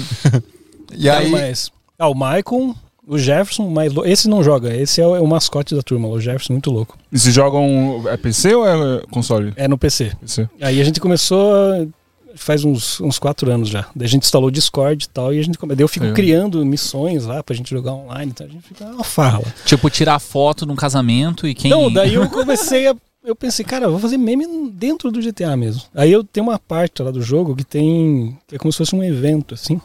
[0.96, 1.30] e aí...
[1.30, 1.69] mas,
[2.00, 2.74] ah, o Maicon,
[3.08, 4.76] o Jefferson, mas esse não joga.
[4.76, 6.08] Esse é o, é o mascote da turma.
[6.08, 6.98] O Jefferson, muito louco.
[7.12, 8.04] E se jogam.
[8.08, 9.54] É PC ou é console?
[9.56, 10.12] É no PC.
[10.22, 10.50] PC.
[10.62, 11.89] Aí a gente começou
[12.36, 13.86] faz uns, uns quatro anos já.
[13.96, 16.08] Daí a gente instalou o Discord e tal, e a gente come- daí eu fico
[16.08, 16.13] É.
[16.13, 19.44] criando missões lá pra gente jogar online, então a gente fica uma farra.
[19.66, 21.70] Tipo, tirar foto num casamento e quem.
[21.70, 22.96] Não, daí eu comecei a.
[23.24, 25.84] Eu pensei, cara, eu vou fazer meme dentro do GTA mesmo.
[25.94, 28.36] Aí eu tenho uma parte lá do jogo que tem.
[28.48, 29.80] que é como se fosse um evento, assim.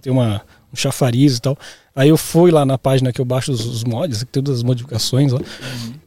[0.00, 0.40] Tem uma,
[0.72, 1.58] um chafariz e tal.
[1.94, 4.60] Aí eu fui lá na página que eu baixo os, os mods, que tem todas
[4.60, 5.40] as modificações lá.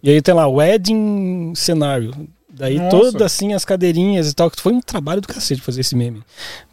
[0.01, 2.13] E aí tem lá, wedding cenário.
[2.55, 2.89] Daí Nossa.
[2.89, 6.21] todas assim as cadeirinhas e tal, que foi um trabalho do cacete fazer esse meme.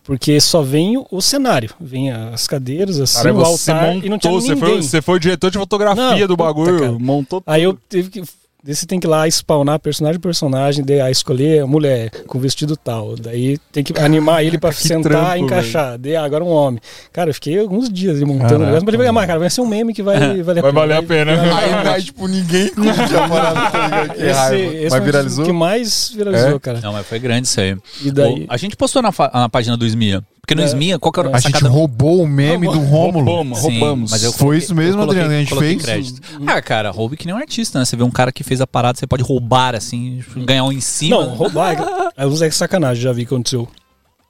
[0.05, 4.07] Porque só vem o, o cenário, vem as cadeiras assim, Cara, o você altar montou,
[4.07, 4.68] e não tinha você ninguém.
[4.68, 8.22] foi, você foi o diretor de fotografia Não, do bagulho, montou Aí eu tive que.
[8.62, 12.11] Daí você tem que ir lá spawnar personagem por personagem, daí a escolher a mulher
[12.27, 13.16] com vestido tal.
[13.16, 15.96] Daí tem que animar ele pra Que sentar trampo, e encaixar.
[15.99, 16.81] Daí ah, agora um homem.
[17.12, 19.66] Cara, eu fiquei alguns dias ali montando o negócio, mas vai cara, vai ser um
[19.66, 20.73] meme que vai valer a Vai pena.
[20.73, 21.33] valer a pena.
[21.57, 24.20] Aí, aí, tipo, ninguém curte a parada, tá ligado?
[24.20, 25.44] Esse, esse Mas foi um dos viralizou?
[25.46, 26.59] que mais viralizou, É?
[26.61, 26.81] cara.
[26.83, 27.77] Não, mas foi grande isso aí.
[28.03, 28.44] E daí.
[28.44, 30.23] O- a gente postou na, na página do Smia.
[30.40, 30.66] Porque no É.
[30.66, 33.24] Smia, qual que era A a gente roubou o meme do Rômulo.
[33.24, 34.11] Roubamos, Sim, roubamos.
[34.11, 35.83] mas eu Foi isso mesmo, eu coloquei- Adriano, a gente fez?
[35.83, 36.20] crédito.
[36.46, 37.85] Ah, cara, roube que nem um artista, né?
[37.85, 40.81] Você vê um cara que fez a parada, você pode roubar, assim, ganhar um em
[40.81, 41.16] cima.
[41.24, 41.76] Não, roubar.
[42.16, 43.68] Aí uns é sacanagem, já vi que aconteceu.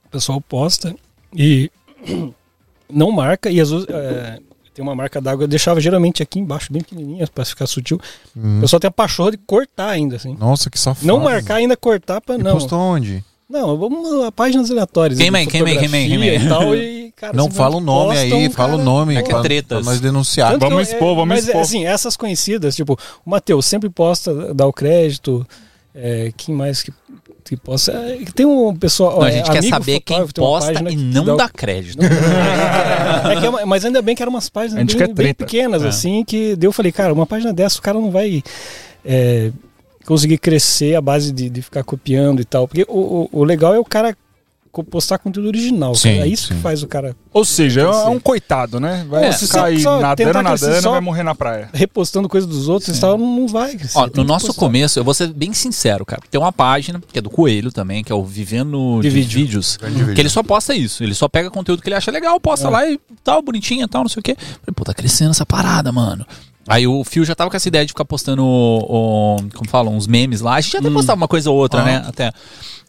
[0.05, 0.95] O pessoal posta
[1.35, 1.71] e
[2.91, 4.39] não marca, e às vezes é,
[4.75, 8.01] tem uma marca d'água, eu deixava geralmente aqui embaixo, bem pequenininha, pra ficar sutil.
[8.37, 10.37] O pessoal tem a pachorra de cortar ainda, assim.
[10.39, 11.07] Nossa, que safado.
[11.07, 12.53] Não marcar ainda cortar pra E não.
[12.53, 13.25] postou onde?
[13.51, 15.19] Não, vamos a páginas aleatórias.
[15.19, 16.37] Aí, fotografia queima aí.
[16.37, 19.17] e tal, e, cara, Não fala o nome postam, aí, fala o nome.
[19.17, 19.79] É que é pra- tretas.
[19.83, 20.53] Pra nós denunciar.
[20.53, 21.61] Tanto Vamos eu- expor, vamos mas, expor.
[21.61, 25.45] assim, essas conhecidas, tipo, o Matheus sempre posta, dá o crédito.
[25.93, 26.93] É, quem mais que,
[27.45, 27.91] que posta?
[27.91, 29.17] É, tem um pessoal.
[29.17, 31.99] Não, a é, gente quer saber quem posta e que não dá o- dá crédito.
[33.31, 35.45] É é uma- mas ainda bem que eram umas páginas bem, bem treta.
[35.45, 35.89] pequenas, É.
[35.89, 38.43] assim, que eu falei, cara, uma página dessa o cara não vai
[39.05, 39.51] é,
[40.11, 42.67] conseguir crescer a base de, de ficar copiando e tal.
[42.67, 44.17] Porque o, o, o legal é o cara
[44.89, 45.95] postar conteúdo original.
[45.95, 46.27] Sim, cara.
[46.27, 46.55] É isso sim.
[46.55, 49.05] que faz o cara Ou seja, é um coitado, né?
[49.09, 49.63] Vai É, só
[50.01, 51.69] nadando, nadando, crescer, vai morrer na praia.
[51.73, 53.99] repostando coisa dos outros e tal, não, vai crescer.
[53.99, 54.61] Ó, no nosso postar.
[54.61, 56.23] começo, eu vou ser bem sincero, cara.
[56.31, 59.41] Tem uma página, que é do Coelho também, que é o Vivendo de, De vídeo.
[59.41, 60.15] Vídeos, vídeo.
[60.15, 61.03] que ele só posta isso.
[61.03, 62.71] Ele só pega conteúdo que ele acha legal, posta É.
[62.71, 64.37] lá e tal, bonitinha e tal, não sei o quê.
[64.39, 66.25] Falei, pô, tá crescendo essa parada, mano.
[66.71, 69.95] Aí o Fio já tava com essa ideia de ficar postando, o, o- como falam,
[69.97, 70.55] uns memes lá.
[70.55, 70.95] A gente já até Hum.
[70.95, 71.85] postava uma coisa ou outra, Ah.
[71.85, 72.05] né?
[72.07, 72.27] Até.
[72.27, 72.33] Aí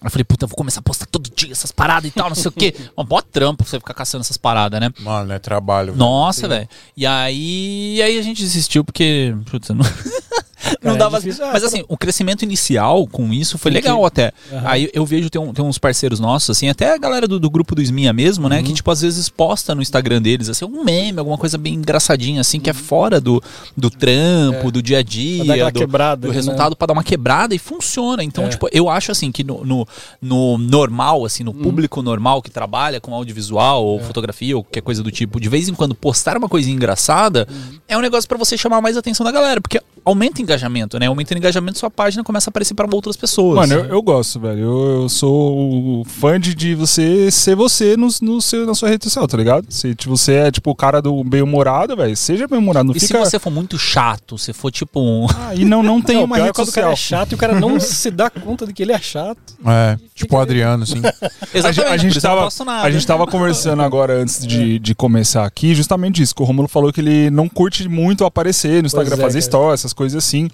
[0.07, 2.49] eu falei, puta, vou começar a postar todo dia essas paradas e tal, não sei
[2.49, 2.73] o quê.
[2.97, 4.91] Uma boa trampa pra você ficar caçando essas paradas, né?
[4.99, 5.95] Mano, é trabalho.
[5.95, 6.67] Nossa, velho.
[6.97, 9.35] E aí, e aí a gente desistiu porque.
[9.49, 9.77] Putz, não,
[10.83, 11.19] não é dava.
[11.19, 11.43] difícil.
[11.45, 14.31] Ah, mas tá assim, o crescimento inicial com isso foi Tem que- legal até.
[14.51, 14.61] Aham.
[14.65, 17.49] Aí eu vejo tem, um- tem uns parceiros nossos, assim, até a galera do, do
[17.49, 18.57] grupo do Esminha mesmo, né?
[18.59, 18.63] Uhum.
[18.63, 22.41] Que, tipo, às vezes posta no Instagram deles, assim, um meme, alguma coisa bem engraçadinha,
[22.41, 23.41] assim, que é fora do,
[23.75, 25.01] do trampo, do dia a Uhum.
[25.01, 25.37] É.
[25.37, 26.33] Pra dar dia, do, quebrada do né?
[26.33, 28.23] resultado pra dar uma quebrada e funciona.
[28.23, 28.49] Então, É.
[28.49, 29.87] tipo, eu acho assim que no, no,
[30.21, 31.53] no normal, assim, Uhum.
[31.53, 33.85] no público normal que trabalha com audiovisual É.
[33.85, 37.47] ou fotografia ou qualquer coisa do tipo, de vez em quando postar uma coisinha engraçada
[37.49, 37.79] Uhum.
[37.87, 41.07] é um negócio pra você chamar mais atenção da galera, porque aumenta o engajamento, né?
[41.07, 43.55] Aumenta o engajamento, sua página começa a aparecer para outras pessoas.
[43.55, 44.59] Mano, eu, eu gosto, velho.
[44.59, 48.89] Eu, eu sou o fã de, de você ser você no, no seu, na sua
[48.89, 49.65] rede social, tá ligado?
[49.69, 52.87] Se tipo, você é tipo o cara do bem-humorado, velho, seja bem-humorado.
[52.87, 53.17] Não e fica.
[53.23, 55.27] se você for muito chato, se for tipo um.
[55.37, 57.19] Ah, e não, não tem Não, uma é rede quando o cara social.
[57.19, 59.37] é chato e o cara não se dá conta de que ele é chato.
[59.65, 61.01] É, tipo o Adriano, assim.
[61.53, 62.87] A gente, a, por gente isso eu não tava, nada.
[62.87, 66.67] a gente tava conversando agora antes de, de começar aqui, justamente isso, que o Romulo
[66.67, 69.51] falou que ele não curte muito aparecer no Instagram, Pois é, fazer cara.
[69.51, 70.49] stories, essas coisas assim.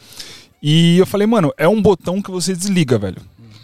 [0.62, 3.18] E eu falei, mano, é um botão que você desliga, velho.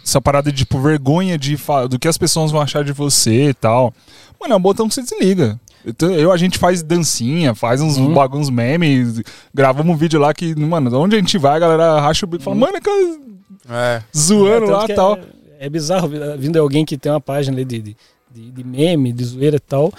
[0.04, 1.56] Essa parada de, tipo, vergonha de
[1.90, 3.92] do que as pessoas vão achar de você e tal.
[4.40, 5.58] Mano, é um botão que você desliga.
[5.84, 8.14] Então, eu, a gente faz dancinha, faz uns Uhum.
[8.14, 9.20] baguns memes,
[9.52, 12.42] gravamos um vídeo lá que, mano, onde a gente vai, a galera racha o bico
[12.42, 13.18] e fala, mano, é que-
[13.68, 14.02] É.
[14.16, 15.16] zoando É, lá e tal.
[15.58, 16.08] É, é bizarro
[16.38, 17.96] vindo de alguém que tem uma página ali de, de,
[18.32, 19.92] de, de meme, de zoeira e tal.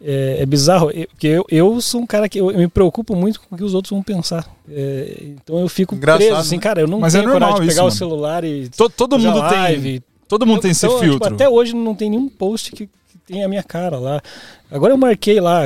[0.00, 3.16] É, é bizarro, eu- porque eu, eu sou um cara que eu, eu me preocupo
[3.16, 4.48] muito com o que os outros vão pensar.
[4.70, 6.62] É, então eu fico Engraçado, preso, assim, né?
[6.62, 7.96] cara, eu não Mas é tenho normal coragem de isso, pegar o mano.
[7.98, 9.82] celular e To- todo fazer mundo live.
[10.00, 10.02] tem.
[10.28, 11.34] Todo mundo tem esse Então, tipo, filtro.
[11.34, 14.20] até hoje não tem nenhum post que, que tem a minha cara lá.
[14.70, 15.62] Agora eu marquei lá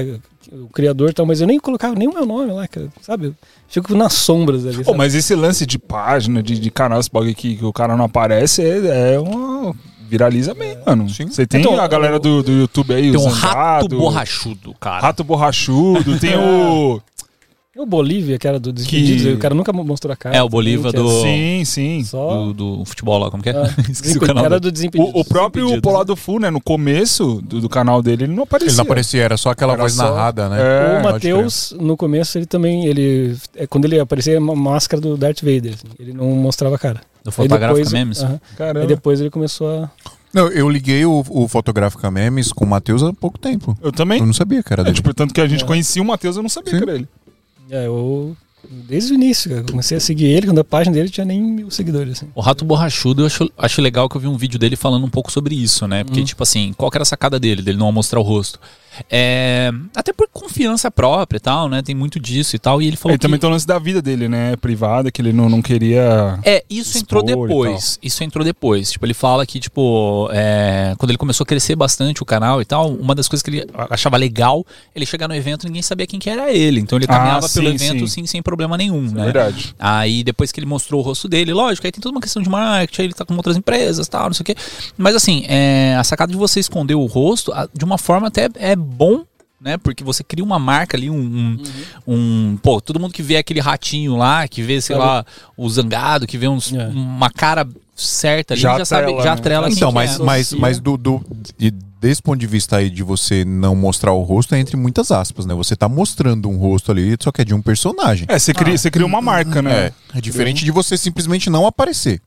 [0.52, 3.26] o criador e tal, mas eu nem colocava nem o meu nome lá, cara, sabe?
[3.26, 3.34] Eu
[3.68, 4.84] Fico nas sombras ali.
[4.84, 4.96] Sabe?
[4.96, 8.04] mas esse lance de página, de, de canal, esse bagulho que, que o cara não
[8.04, 9.74] aparece, é, é uma.
[10.12, 11.08] Viraliza bem, mano.
[11.08, 11.26] Sim.
[11.28, 15.00] Você tem Então, a galera do, do YouTube aí, Tem o um rato borrachudo, cara.
[15.00, 17.00] Rato borrachudo, tem o.
[17.74, 20.36] O Bolívia, que era do Desimpedidos, Que- o cara nunca mostrou a cara.
[20.36, 22.04] É, o Bolívia do- Sim, sim.
[22.04, 22.52] Só...
[22.52, 23.52] Do, do futebol lá, como que é?
[23.56, 24.44] Ah, Esqueci o canal.
[24.44, 25.14] Era do Desimpedidos.
[25.14, 26.50] O, o próprio Polado Fu, né?
[26.50, 28.72] No começo do, do canal dele, ele não aparecia.
[28.72, 30.58] Ele não aparecia, era só aquela Era voz só- narrada, né?
[30.60, 32.84] É, o Matheus, no começo, ele também.
[32.84, 35.72] Ele, é, quando ele aparecia, uma máscara do Darth Vader.
[35.72, 37.00] assim, ele não mostrava a cara.
[37.24, 38.24] Do Fotográfica depois, Memes?
[38.56, 38.80] Caramba.
[38.80, 39.90] Aí depois ele começou a.
[40.34, 43.76] Não, eu liguei o, o Fotográfica Memes com o Matheus há pouco tempo.
[43.82, 44.18] Eu também.
[44.20, 44.96] Eu não sabia que era É, dele.
[44.96, 45.66] tipo, tanto que a gente É.
[45.66, 46.78] conhecia o Matheus, eu não sabia Sim.
[46.78, 47.08] que era ele.
[47.70, 48.36] É, eu.
[48.88, 49.64] Desde o início, cara.
[49.64, 52.18] Comecei a seguir ele, quando a página dele tinha nem mil seguidores.
[52.18, 52.28] Assim.
[52.34, 55.10] O Rato Borrachudo, eu acho, acho legal que eu vi um vídeo dele falando um
[55.10, 56.04] pouco sobre isso, né?
[56.04, 56.24] Porque, Hum.
[56.24, 58.60] tipo assim, qual que era a sacada dele, dele não mostrar o rosto?
[59.10, 61.82] É, até por confiança própria e tal, né?
[61.82, 62.80] Tem muito disso e tal.
[62.80, 63.22] E ele falou Ele que...
[63.22, 64.56] também tem o lance da vida dele, né?
[64.56, 66.38] Privada, que ele não, não queria.
[66.44, 67.98] É, isso entrou depois.
[68.02, 68.92] Isso entrou depois.
[68.92, 72.64] Tipo, ele fala que, tipo, é, quando ele começou a crescer bastante o canal e
[72.64, 76.06] tal, uma das coisas que ele achava legal, ele chegar no evento e ninguém sabia
[76.06, 76.80] quem que era ele.
[76.80, 78.22] Então ele Ah, caminhava pelo sim, evento sim.
[78.22, 79.24] sim, sem problema nenhum, né?
[79.24, 79.74] Verdade.
[79.78, 82.48] Aí depois que ele mostrou o rosto dele, lógico, aí tem toda uma questão de
[82.48, 84.56] marketing, aí ele tá com outras empresas tal, não sei o quê.
[84.96, 88.76] Mas assim, é, a sacada de você esconder o rosto, de uma forma até é
[88.82, 89.24] bom.
[89.60, 89.76] Né?
[89.78, 91.62] Porque você cria uma marca ali, um, um,
[92.04, 95.06] um- Pô, todo mundo que vê aquele ratinho lá, que vê, sei Sabe?
[95.08, 95.24] lá,
[95.56, 96.88] o zangado, que vê uns, É.
[96.88, 97.64] uma cara
[97.94, 99.40] certa ali, Já já, sabe, atrela, já né?
[99.40, 100.22] atrela quem Então, que mas, é.
[100.24, 101.24] mas, mas do, do,
[101.56, 105.12] de- desse ponto de vista aí de você não mostrar o rosto, é entre muitas
[105.12, 105.54] aspas, né?
[105.54, 108.26] Você tá mostrando um rosto ali, só que é de um personagem.
[108.28, 109.92] É, você cria, você cria uma marca, né?
[110.12, 112.20] É, é diferente de você simplesmente não aparecer.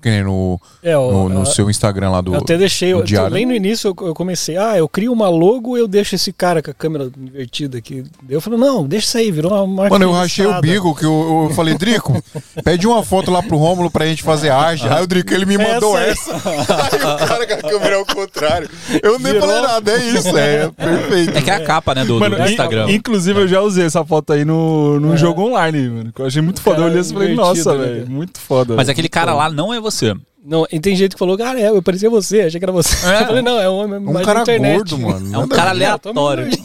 [0.00, 2.34] Que nem no, É, ó, no, no a- seu Instagram lá do.
[2.34, 3.32] Eu até deixei, do eu, diário.
[3.32, 6.62] bem no início eu, eu comecei, ah, eu crio uma logo eu deixo esse cara
[6.62, 8.04] com a câmera invertida aqui.
[8.28, 11.04] Eu falei, não, deixa isso aí, virou uma marca Mano, eu rachei o bico, que
[11.04, 12.22] eu, eu falei, Drico,
[12.62, 14.86] pede uma foto lá pro Rômulo pra gente fazer arte.
[14.86, 16.50] Aí o Drico, ele me mandou Essa essa.
[16.50, 18.70] aí o cara com a câmera ao contrário.
[19.02, 19.48] Eu nem Virou.
[19.48, 21.36] falei nada, é isso, é perfeito.
[21.38, 22.90] É que é a capa, né, do, Mano, do in- Instagram.
[22.90, 25.16] inclusive eu já usei essa foto aí no, num É.
[25.16, 26.12] jogo online, mano.
[26.12, 26.80] Que eu achei muito foda.
[26.82, 28.74] Eu olhei assim e falei, nossa, velho, muito foda.
[28.76, 30.14] Mas aquele cara lá não é você.
[30.44, 32.94] Não, e tem gente que falou, cara, é, eu parecia você, achei que era você.
[33.04, 33.22] É.
[33.22, 35.34] Eu falei, não, é um homem Um mais cara gordo, mano.
[35.34, 36.46] É um cara aleatório.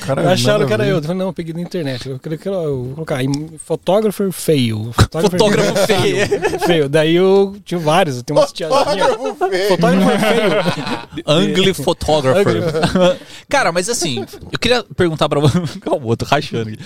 [0.00, 0.96] Cara Acharam que era eu.
[0.96, 2.08] Eu falei, não, eu peguei na internet.
[2.08, 3.18] Eu queria que eu, vou colocar
[3.64, 4.90] fotógrafo feio.
[4.92, 6.60] Fotógrafo feio.
[6.66, 6.88] feio.
[6.88, 8.84] Daí eu tinha vários, eu tenho umas tiazinhas.
[8.84, 9.68] Fotógrafo feio.
[9.68, 11.22] Fotógrafo feio.
[11.26, 12.62] Angle Photographer.
[13.48, 15.58] Cara, mas assim, eu queria perguntar pra você.
[15.80, 16.78] Calma, eu tô rachando aqui.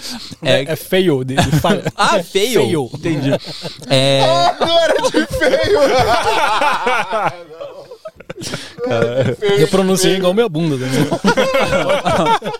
[0.42, 1.24] É, É, é feio.
[1.24, 2.60] De, de fa- ah, feio.
[2.62, 2.90] Feio.
[2.94, 3.30] Entendi.
[3.88, 4.20] É,
[4.60, 5.80] Não era de feio.
[9.58, 10.76] Eu pronunciei igual minha bunda.
[10.76, 10.88] Né?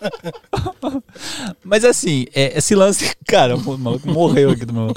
[1.65, 3.15] mas assim, é, esse lance.
[3.27, 4.93] Cara, o maluco morreu aqui do meu.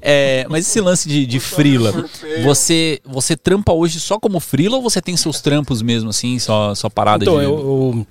[0.00, 1.92] É, mas esse lance de, de frila,
[2.44, 6.74] você, você trampa hoje só como frila ou você tem seus trampos mesmo, assim, só,
[6.74, 7.44] só parada Então, de.
[7.44, 8.06] eu, eu-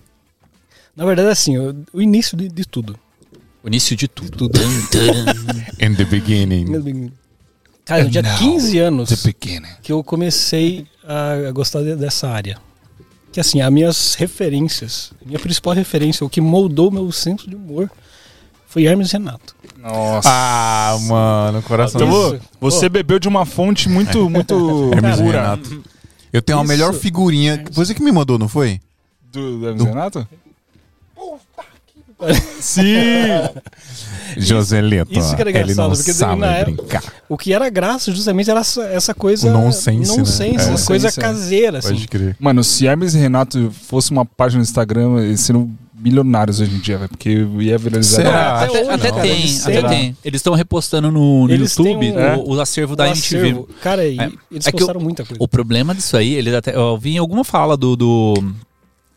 [0.96, 2.98] Na verdade, assim, eu- o início de, de tudo.
[3.64, 4.38] O início de tudo.
[4.38, 4.60] Tudo.
[5.80, 7.12] In the beginning.
[7.86, 9.10] Cara, eu tinha now, 15 anos
[9.82, 12.58] que eu comecei a a gostar de- dessa área.
[13.32, 17.56] Que assim, as minhas referências, a minha principal referência, o que moldou meu senso de
[17.56, 17.90] humor,
[18.68, 19.56] foi Hermes Renato.
[19.78, 20.30] Nossa.
[20.32, 22.02] Ah, mano, coração.
[22.02, 24.54] Então, você bebeu de uma fonte muito, muito
[24.94, 25.42] Hermes pura.
[25.42, 25.84] Renato.
[26.32, 26.68] Eu tenho a Isso.
[26.72, 27.64] melhor figurinha.
[27.72, 28.80] Você que me mandou, não foi?
[29.32, 30.28] Do, do Hermes e Renato?
[32.60, 32.84] Sim!
[34.38, 35.18] Joselito.
[35.18, 37.04] isso que era ele não porque sabe na época- brincar.
[37.28, 39.48] O que era graça justamente era essa, essa coisa.
[39.48, 40.18] O nonsense, né?
[40.18, 40.70] nonsense, É.
[40.70, 41.12] uma coisa é.
[41.12, 41.90] caseira, assim.
[41.90, 42.36] Pode crer.
[42.40, 46.80] Mano, se Hermes e Renato fosse uma página no Instagram, eles seriam milionários hoje em
[46.80, 47.10] dia, velho.
[47.10, 47.30] Porque
[47.60, 48.16] ia viralizar.
[48.24, 48.54] Será?
[48.56, 50.18] Até Até, hoje, até cara, tem, eles até tem.
[50.24, 52.36] Eles estão repostando no, no YouTube um- É.
[52.38, 53.38] o, o acervo da O MTV.
[53.38, 53.70] acervo.
[53.84, 54.32] Cara, e É.
[54.50, 55.38] eles É que postaram muita coisa.
[55.44, 56.76] O problema disso aí, eles até.
[56.76, 57.96] Eu vi em alguma fala do.
[57.96, 58.34] do,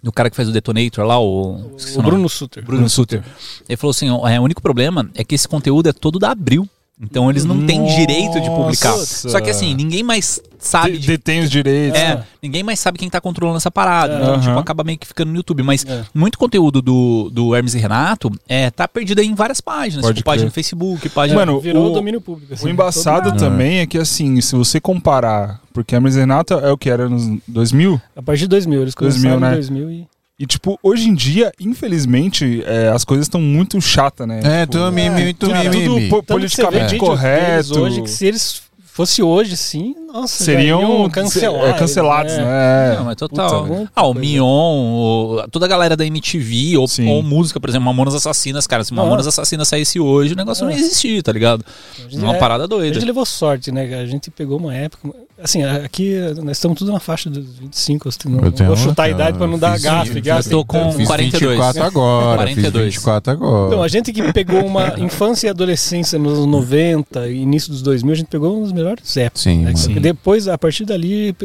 [0.04, 1.54] do cara que faz o Detonator lá, o.
[1.54, 2.10] O nome.
[2.10, 2.62] Bruno Suter.
[2.62, 3.24] Bruno Suter.
[3.66, 6.30] Ele falou assim: ó, é, o único problema é que esse conteúdo é todo da
[6.30, 6.68] Abril.
[7.00, 7.96] Então eles não têm Nossa.
[7.96, 8.96] direito de publicar.
[8.96, 11.98] Só que assim, ninguém mais sabe De- de detém os direitos.
[12.00, 14.14] É, ninguém mais sabe quem tá controlando essa parada.
[14.14, 14.22] É.
[14.22, 14.60] Então, tipo, Aham.
[14.60, 15.62] acaba meio que ficando no YouTube.
[15.64, 16.04] Mas É.
[16.14, 20.04] muito conteúdo do, do Hermes e Renato é, tá perdido aí em várias páginas.
[20.06, 21.40] Pode tipo, página no Facebook, página.
[21.40, 22.54] Mano, Virou o- domínio público.
[22.54, 22.64] assim.
[22.66, 25.60] O embaçado Todo- também é que, assim, se você comparar.
[25.72, 28.00] Porque Hermes e Renato é o que era nos 2000.
[28.14, 29.48] A partir de 2000, eles 2000, começaram né?
[29.50, 30.06] em 2000 e...
[30.38, 34.40] E, tipo, hoje em dia, infelizmente, é, as coisas estão muito chatas, né?
[34.42, 35.84] É, tipo, tu mimimi, tu cara, mimimi.
[35.86, 37.78] tudo po- Tanto politicamente correto.
[37.80, 42.94] Hoje, que se eles fosse hoje, sim, nossa, seriam iam cancelar é, cancelados, eles, né?
[42.96, 43.64] Não, mas total.
[43.66, 44.14] Puta, ah, o.
[44.14, 48.82] Mion, o- toda a galera da MTV, ou, ou música, por exemplo, Mamonas Assassinas, cara.
[48.84, 48.96] Se Ah.
[48.96, 51.64] Mamonas Assassinas saísse hoje, o negócio não ia existir, tá ligado?
[51.98, 52.94] A gente- Uma é, parada A doida.
[52.94, 53.82] gente levou sorte, né?
[54.00, 55.10] A gente pegou uma época.
[55.44, 58.08] Assim, aqui nós estamos tudo na faixa dos 25.
[58.08, 60.16] assim, Não, Eu tenho vou chutar a idade pra não dar gasto.
[60.16, 61.52] eu tô com Fiz 42.
[61.52, 62.36] 24 agora.
[62.38, 62.84] 42.
[62.86, 63.66] Fiz 24 agora.
[63.66, 67.82] Então, a gente que pegou uma infância e adolescência nos anos 90 e início dos
[67.82, 69.42] 2000, a gente pegou uns melhores épocas.
[69.42, 69.74] Sim, né?
[69.74, 71.36] Porque Depois, a partir dali,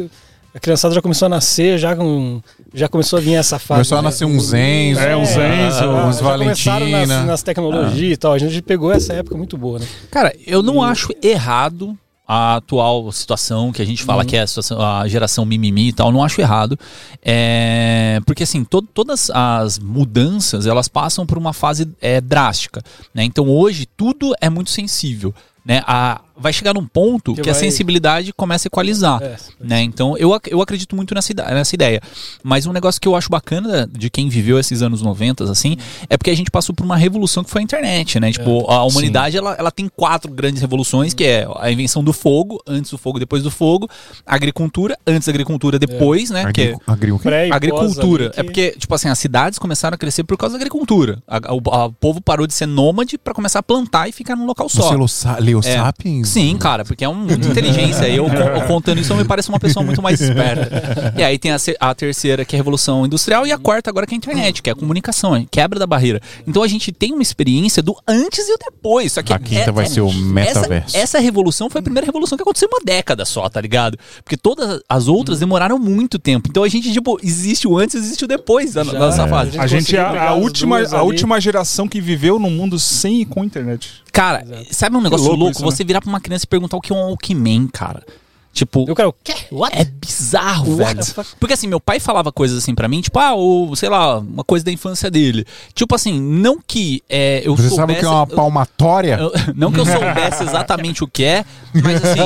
[0.54, 2.40] a criançada já começou a nascer, já, com,
[2.72, 3.80] já começou a vir essa fase.
[3.80, 4.08] Começou a né?
[4.08, 7.24] nascer uns Enzo, É, uns Enzo, uns já começaram nas, Valentina.
[7.26, 8.32] nas tecnologias e tal.
[8.32, 9.86] A gente pegou essa época muito boa, né?
[10.10, 11.94] Cara, eu não acho errado
[12.32, 15.92] a atual situação que a gente fala que é a, situação, a geração mimimi e
[15.92, 16.78] tal, não acho errado.
[17.20, 22.82] É, porque assim, to- todas as mudanças elas passam por uma fase é, drástica.
[23.12, 23.24] Né?
[23.24, 25.34] Então hoje tudo é muito sensível.
[25.64, 25.82] Né?
[25.84, 29.22] A, vai chegar num ponto Que que, a vai- sensibilidade começa a equalizar.
[29.22, 29.82] É, Né?
[29.82, 32.00] Então eu, eu acredito muito nessa, nessa ideia.
[32.42, 35.76] Mas um negócio que eu acho bacana de quem viveu esses anos 90, assim,
[36.08, 38.32] é porque a gente passou por uma revolução que foi a internet, né?
[38.32, 42.62] Tipo, a humanidade ela, ela tem quatro grandes revoluções, que é a invenção do fogo,
[42.66, 43.88] antes do fogo, depois do fogo,
[44.26, 46.50] a agricultura, antes da agricultura, depois, né?
[46.52, 47.22] Que é- Agri- agri- o quê?
[47.24, 48.30] Pré e pós agricultura.
[48.30, 51.22] que- É porque, tipo assim, as cidades começaram a crescer por causa da agricultura.
[51.28, 54.12] A- a- o, a- o povo parou de ser nômade pra começar a plantar e
[54.12, 54.82] ficar num local só.
[54.88, 55.62] Você leu, sa- leu É.
[55.76, 56.29] Sapiens?
[56.30, 58.08] Sim, cara, porque é um muita inteligência.
[58.08, 61.14] Eu, eu contando isso, eu me pareço uma pessoa muito mais esperta.
[61.16, 64.06] E aí tem a, a terceira, que é a revolução industrial, e a quarta agora
[64.06, 66.20] que é a internet, que é a comunicação, a quebra da barreira.
[66.46, 69.12] Então a gente tem uma experiência do antes e o depois.
[69.12, 70.96] Só que A quinta vai ser o metaverso.
[70.96, 73.98] Essa, essa revolução foi a primeira revolução que aconteceu em uma década só, tá ligado?
[74.22, 76.48] Porque todas as outras demoraram muito tempo.
[76.48, 79.28] Então a gente, tipo, existe o antes e existe o depois da, Já, nossa é.
[79.28, 79.58] fase.
[79.58, 81.06] A gente é a as última, a ali.
[81.06, 84.02] última geração que viveu num mundo sem e com internet.
[84.12, 85.52] Cara, sabe um negócio louco louco?
[85.52, 85.70] isso, né?
[85.70, 88.04] Você virar pra uma criança e perguntar o que é um Walkman, cara.
[88.52, 89.32] Tipo, Eu quero o quê?
[89.72, 91.26] é bizarro, What velho.
[91.38, 94.42] Porque assim, meu pai falava coisas assim pra mim, tipo, ah, ou sei lá, uma
[94.44, 95.46] coisa da infância dele.
[95.74, 97.76] Tipo assim, não que é, eu Você soubesse.
[97.76, 99.18] sabe o que é uma palmatória?
[99.20, 101.44] eu- não que eu soubesse exatamente o que é,
[101.82, 102.20] mas assim,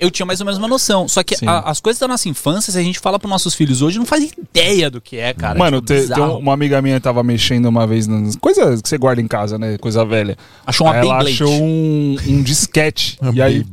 [0.00, 1.08] eu tinha mais ou menos uma noção.
[1.08, 3.80] Só que a- as coisas da nossa infância, se a gente fala pros nossos filhos
[3.82, 5.58] hoje, não faz ideia do que é, cara.
[5.58, 6.38] Mano, Tipo, te- tem bizarro.
[6.38, 9.78] uma amiga minha tava mexendo uma vez nas coisas que você guarda em casa, né?
[9.78, 10.36] Coisa velha.
[10.66, 11.42] Achou uma Aí ela Beyblade.
[11.42, 13.18] achou um, um disquete.
[13.32, 13.64] E, aí,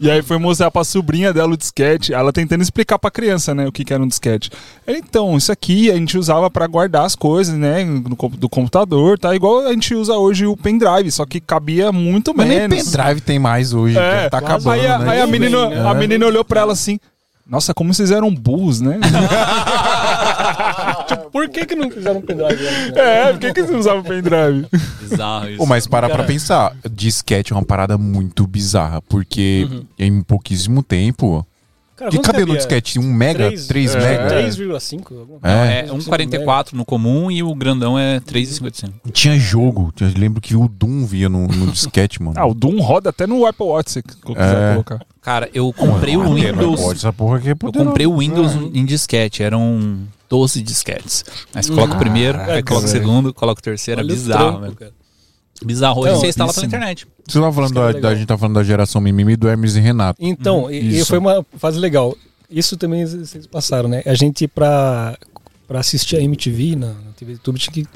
[0.00, 2.12] e aí foi mostrar pra sobrinha dela o disquete.
[2.12, 3.66] Ela tentando explicar pra criança, né?
[3.66, 4.50] O que, que era um disquete.
[4.86, 7.84] Então, isso aqui a gente usava pra guardar as coisas, né?
[7.84, 9.34] No, do computador, tá?
[9.34, 12.84] Igual a gente usa hoje o pendrive, só que cabia muito Mas nem menos.
[12.90, 13.98] pendrive tem mais hoje.
[13.98, 15.10] É, tá acabando, aí, a- né?
[15.10, 15.88] aí a, menina, Bem, né?
[15.88, 16.98] a menina olhou pra ela assim.
[17.46, 18.98] Nossa, como vocês eram burros, né?
[21.32, 22.62] Por que que não fizeram um pendrive?
[22.62, 22.92] né?
[22.96, 24.66] é, por que, que vocês não usavam pendrive?
[25.00, 25.58] Bizarro isso.
[25.58, 29.84] Pô, mas para pra pensar, disquete é uma parada muito bizarra, porque Uhum.
[29.98, 31.46] em pouquíssimo tempo.
[31.96, 32.58] Cara, que cabelo no cabia?
[32.58, 32.98] disquete?
[33.00, 33.46] Um mega?
[33.48, 34.28] Três- três é, mega?
[34.28, 35.18] 3,5?
[35.18, 35.80] alguma É.
[35.80, 38.92] É, 1,44 no comum e o grandão é 3,55.
[39.12, 39.92] Tinha jogo.
[40.00, 42.34] Eu lembro que o Doom via no, no disquete, mano.
[42.38, 44.72] Ah, o Doom roda até no Apple Watch, se quiser É.
[44.74, 45.00] colocar.
[45.28, 46.80] Cara, eu comprei o Ah, Windows.
[46.80, 51.22] Pode, essa porra aqui é Eu comprei o Windows em disquete, eram 12 disquetes.
[51.54, 54.16] Aí você coloca o primeiro, aí coloca o segundo, coloca o terceiro, é Olha o
[54.16, 54.74] bizarro, velho.
[54.74, 54.92] cara.
[55.62, 56.00] Bizarro.
[56.00, 57.06] Hoje Então, você instala pela internet.
[57.26, 59.76] Você tava falando é da, da- a gente tá falando da geração mimimi do Hermes
[59.76, 60.18] e Renato.
[60.18, 61.08] Então, e, e Isso.
[61.08, 62.16] foi uma fase legal.
[62.50, 64.02] Isso também vocês passaram, né?
[64.06, 65.14] A gente, pra,
[65.66, 67.86] pra assistir a MTV na, na TV YouTube, tinha que.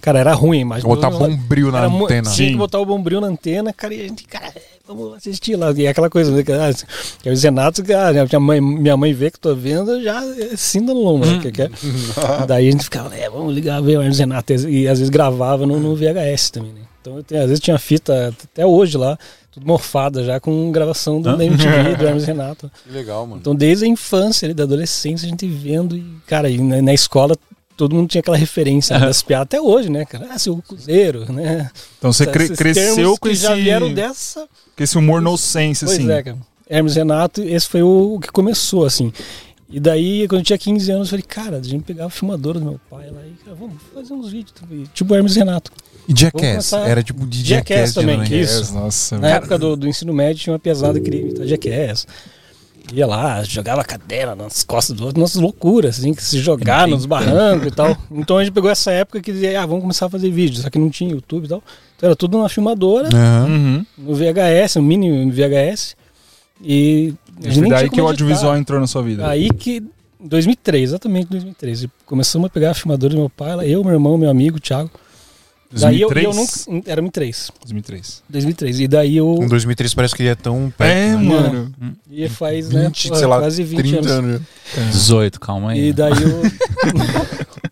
[0.00, 0.84] Cara, era ruim imagem.
[0.88, 2.30] Botar bombril na era antena.
[2.32, 2.58] Tinha que Sim.
[2.58, 4.52] botar o bombril na antena, cara, e a gente, cara,
[4.88, 5.70] vamos assistir lá.
[5.72, 6.42] E é aquela coisa, né?
[6.42, 6.70] Que, ah,
[7.30, 11.00] os Renatos, ah, minha, mãe, minha mãe vê que tô vendo, já é cinda no
[11.02, 11.38] lombo, né?
[11.40, 11.70] Que, é.
[12.46, 14.52] Daí a gente ficava, é, vamos ligar, ver o Hermes e Renato.
[14.52, 16.80] E às vezes gravava no, no VHS também, né?
[17.00, 19.16] Então, tenho- às vezes tinha fita até hoje lá,
[19.52, 22.70] tudo morfada já com gravação do, MTV, do Hermes Renato.
[22.84, 23.40] Que legal, mano.
[23.40, 26.92] Então, desde a infância, ali, da adolescência, a gente vendo e, cara, e na, na
[26.92, 27.36] escola
[27.78, 30.26] todo mundo tinha aquela referência né, das piadas até hoje, né, cara?
[30.30, 31.70] Ah, seu Cruzeiro, né?
[31.98, 34.46] Então você cre- cresceu com esse, já vieram dessa.
[34.76, 36.10] com esse humor no sense, Pois assim.
[36.10, 36.36] é, cara.
[36.68, 39.10] Hermes Renato, esse foi o, que começou, assim.
[39.70, 42.58] E daí, quando eu tinha 15 anos, eu falei, cara, a gente pegava a filmadora
[42.58, 44.52] do meu pai lá e, cara, vamos fazer uns vídeos,
[44.92, 45.70] tipo Hermes Renato.
[46.08, 46.72] E Jackass?
[46.72, 48.72] Era tipo de Jackass Jackass, também, que isso.
[48.74, 52.06] Nossa, Na época do, do ensino médio tinha uma pesada que queria imitar Jackass.
[52.92, 57.04] Ia lá, jogava cadeira nas costas do outro, nossas loucuras, assim, que se jogar nos
[57.06, 57.96] barrancos e tal.
[58.10, 60.70] Então a gente pegou essa época que dizia, ah, vamos começar a fazer vídeo, só
[60.70, 61.62] que não tinha YouTube e tal.
[61.96, 63.08] Então era tudo na filmadora.
[63.14, 63.84] Uhum.
[63.98, 65.96] no VHS, no mini VHS.
[66.62, 69.28] E a E daí que o audiovisual entrou na sua vida.
[69.28, 69.82] Aí que,
[70.20, 73.84] em 2003, exatamente em 2003, e começamos a pegar a filmadora do meu pai, eu,
[73.84, 74.90] meu irmão, meu amigo, Thiago.
[75.70, 76.66] Daí eu, 2003?
[76.66, 76.90] eu nunca.
[76.90, 77.52] Era 2003.
[77.60, 78.22] 2003.
[78.28, 78.80] 2003.
[78.80, 79.38] E daí eu.
[79.42, 80.90] Em 2003 parece que ele é tão perto.
[80.90, 81.16] É, né?
[81.16, 81.74] mano.
[82.10, 82.86] E faz, né?
[82.86, 84.10] 20, porra, sei lá, quase 20 30 anos.
[84.10, 84.42] anos.
[84.92, 85.88] 18, calma aí.
[85.88, 86.42] E daí eu.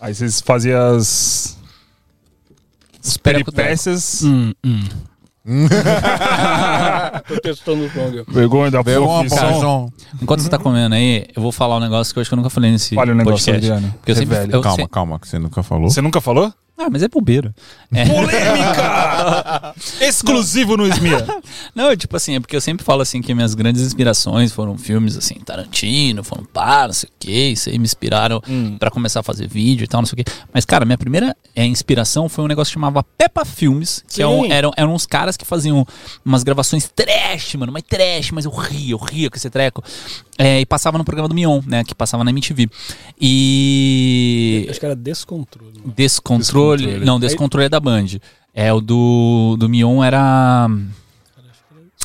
[0.00, 1.58] Aí vocês faziam as,
[3.04, 4.22] as eu peripécias.
[4.22, 4.88] hum, hum.
[7.26, 8.24] Tô testando o som.
[8.32, 9.38] Vergonha da profissão.
[9.48, 9.92] profissão.
[10.22, 12.36] Enquanto você tá comendo aí, eu vou falar um negócio que eu acho que eu
[12.38, 13.72] nunca falei nesse Olha o negócio, podcast.
[13.72, 13.94] Adriano.
[13.98, 14.52] Porque eu É sempre, velho.
[14.54, 15.90] eu Calma, se- calma, que você nunca falou.
[15.90, 16.52] Você nunca falou?
[16.82, 17.54] Ah, mas é bobeira.
[17.92, 18.06] É.
[18.06, 19.74] Polêmica!
[20.00, 21.26] Exclusivo no Esmia.
[21.74, 25.14] Não, tipo assim, é porque eu sempre falo assim que minhas grandes inspirações foram filmes
[25.16, 28.76] assim, Tarantino, foram pá, não sei o que, isso aí me inspiraram Hum.
[28.78, 30.32] pra começar a fazer vídeo e tal, não sei o que.
[30.54, 34.26] Mas, cara, minha primeira é, inspiração foi um negócio que chamava Peppa Filmes, que é
[34.26, 35.86] um- eram, eram uns caras que faziam
[36.24, 39.82] umas gravações trash, mano, mas trash, mas eu ria, eu ria com esse treco.
[40.38, 42.66] É, e passava no programa do Mion, né, que passava na MTV.
[43.20, 44.66] E...
[44.70, 45.72] Acho que era descontrole.
[45.84, 46.82] Descontrole, Descontrole.
[46.86, 47.06] Descontrole.
[47.06, 48.06] Não, Descontrole é da Band.
[48.54, 50.68] É o do, do Mion era.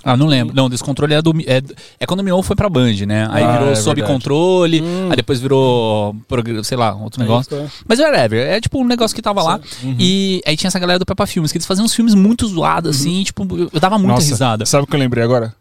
[0.03, 0.55] Ah, não lembro.
[0.55, 1.32] Não, Descontrole é do.
[1.47, 1.63] É,
[1.99, 3.28] é quando o Mion foi pra Band, né?
[3.32, 3.99] Aí Ah, virou é Sob.
[4.03, 6.16] Controle, aí depois virou.
[6.63, 7.55] Sei lá, outro negócio.
[7.55, 7.84] isso, é.
[7.88, 9.59] Mas whatever, é tipo um negócio que tava lá.
[9.97, 12.95] E aí tinha essa galera do Peppa Filmes, que eles faziam uns filmes muito zoados,
[12.97, 14.66] assim, tipo, eu, eu dava muita Nossa, risada.
[14.66, 15.55] Sabe o que eu lembrei agora?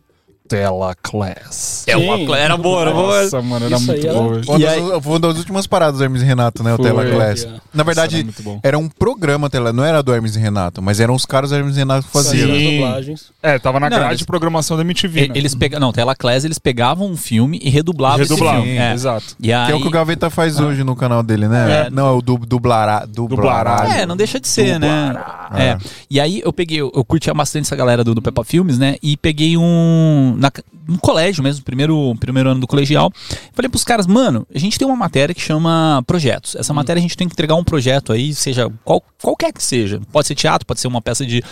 [0.46, 1.84] Tela Class.
[1.86, 2.32] É uma Sim.
[2.34, 3.22] era boa, era boa.
[3.22, 4.42] Nossa, mano, era Isso muito era- boa.
[4.44, 6.74] Foi uma aí- das, foi uma das últimas paradas do Hermes e Renato, né?
[6.74, 6.84] O Foi.
[6.84, 7.44] Tela Class.
[7.44, 7.50] É.
[7.72, 8.26] Na verdade,
[8.62, 11.50] era era um programa, tela, não era do Hermes e Renato, mas eram os caras
[11.50, 12.48] do Hermes e Renato que faziam.
[12.54, 12.72] Sim.
[12.80, 13.30] dublagens.
[13.42, 15.34] É, tava na Não, grade eles- de programação da MTV, E- né?
[15.36, 18.78] Eles pegam, não, Tela Class, eles pegavam um filme e redublavam Redublavam, esse filme.
[18.78, 18.92] É.
[18.92, 19.36] exato.
[19.40, 21.86] E aí, Que é o que o Gaveta faz hoje no canal dele, né?
[21.86, 21.90] É.
[21.90, 23.76] Não, é o du, dublará, dublará.
[23.76, 23.96] Dublará.
[24.00, 25.14] É, não deixa de ser, né?
[25.54, 25.62] É.
[25.64, 25.78] É.
[26.10, 28.96] E aí eu peguei, eu, eu curtia bastante essa galera do, do Peppa Filmes, né?
[29.02, 30.33] E peguei um.
[30.36, 30.50] Na,
[30.86, 33.12] no colégio mesmo, primeiro, primeiro ano do colegial.
[33.52, 36.54] Falei pros caras, mano, a gente tem uma matéria que chama projetos.
[36.54, 40.00] Essa matéria a gente tem que entregar um projeto aí, seja qual, qualquer que seja.
[40.12, 41.42] Pode ser teatro, pode ser uma peça de,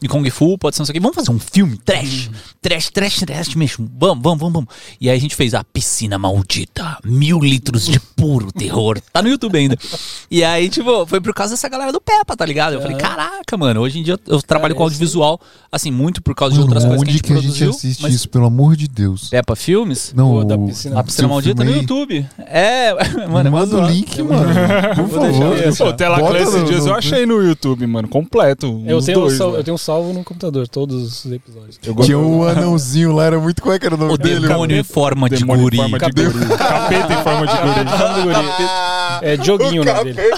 [0.00, 1.00] de Kung Fu, pode ser não sei o quê.
[1.00, 2.30] Vamos fazer um filme trash.
[2.60, 3.90] Trash, trash, trash mesmo.
[3.98, 4.68] Vamos, vamos, vamos, vamos.
[5.00, 6.98] E aí a gente fez a piscina maldita.
[7.04, 9.00] Mil litros de puro terror.
[9.12, 9.76] Tá no YouTube ainda.
[10.30, 12.74] E aí, tipo, foi por causa dessa galera do Peppa, tá ligado?
[12.74, 15.40] Eu falei, caraca, mano, hoje em dia eu, eu trabalho Cara, com audiovisual,
[15.70, 17.70] assim, muito por causa de outras coisas que a gente que a gente produziu.
[17.70, 19.28] assiste mas isso, pelo amor de Deus?
[19.28, 20.12] Peppa Filmes?
[20.16, 20.98] Não, Pô, da o- piscina.
[20.98, 21.70] A piscina maldita no.
[21.70, 22.26] YouTube.
[22.46, 22.92] É,
[23.28, 24.46] mano, é Manda o link, mano.
[24.96, 25.76] Por favor.
[25.78, 28.82] Pô, Tela Bota Class esses dias eu achei no YouTube, mano, completo.
[28.86, 29.44] Eu tenho, dois, né?
[29.46, 31.78] eu tenho salvo no computador todos os episódios.
[32.04, 33.62] Tinha um anãozinho lá, era muito.
[33.62, 34.48] Qual é que era o nome O dele?
[34.48, 35.76] demônio em forma de Demônio em guri.
[35.76, 36.56] forma de guri.
[36.56, 38.72] Capeta em forma de guri.
[39.22, 40.30] É Dioguinho o nome dele.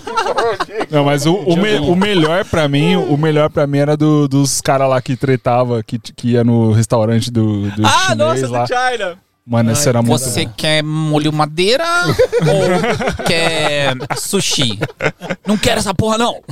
[0.91, 4.29] Não, mas o, o, me- o melhor pra mim, o melhor para mim era do-
[4.29, 8.49] dos caras lá que tretava, que, que ia no restaurante do, do Ah, chinês nossa,
[8.49, 8.65] lá.
[8.65, 9.24] do China.
[9.47, 10.53] Mano, esse Ai, era muito Você bom.
[10.57, 14.79] quer molho madeira ou quer sushi?
[15.47, 16.41] Não quero essa porra, não.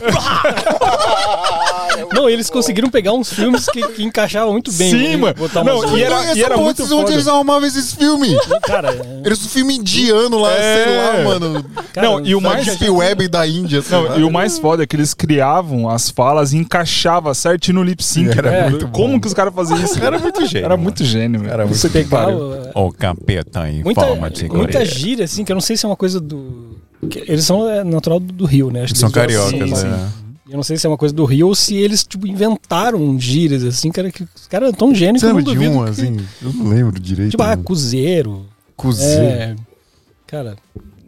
[2.12, 4.90] Não, eles conseguiram pegar uns filmes que, que encaixavam muito bem.
[4.90, 5.34] Sim, e mano.
[5.34, 7.12] botar Não, umas- e era- Essa e era porra, muito vocês- onde foda.
[7.14, 8.36] eles arrumavam esses filmes?
[8.62, 10.84] Cara, é- Era um filme indiano lá, É.
[10.84, 11.64] sei lá, mano.
[11.93, 14.11] cara, Não, e o mais- Deep Web da Índia, sei lá.
[14.11, 17.82] Não, e o mais foda é que eles criavam as falas e encaixavam certinho no
[17.82, 18.30] lip sync.
[18.30, 18.70] Era cara.
[18.70, 18.93] muito bom.
[18.93, 20.03] Como que os caras faziam isso?
[20.03, 20.82] Era muito gênio, Era mano.
[20.82, 21.53] muito gênio, velho.
[21.53, 22.38] Era muito Você que pegar pariu.
[22.89, 24.85] O- capeta em muita, forma de muita gorila.
[24.85, 26.76] gíria, assim, que eu não sei se é uma coisa do.
[27.11, 28.83] que eles são é, natural do, do Rio, né?
[28.83, 30.11] Acho que São cariocas, sim, né?
[30.12, 30.22] sim.
[30.51, 33.64] Eu não sei se é uma coisa do Rio ou se eles, tipo, inventaram gírias,
[33.64, 35.91] assim, cara, que os caras são tão gênios que eu não lembra de um, que-
[35.91, 36.16] assim?
[36.43, 37.30] Eu não lembro direito.
[37.30, 37.62] Tipo, ah, mano.
[37.62, 38.45] cozeiro.
[38.76, 39.22] Cozinha.
[39.22, 39.57] É.
[40.26, 40.57] Cara,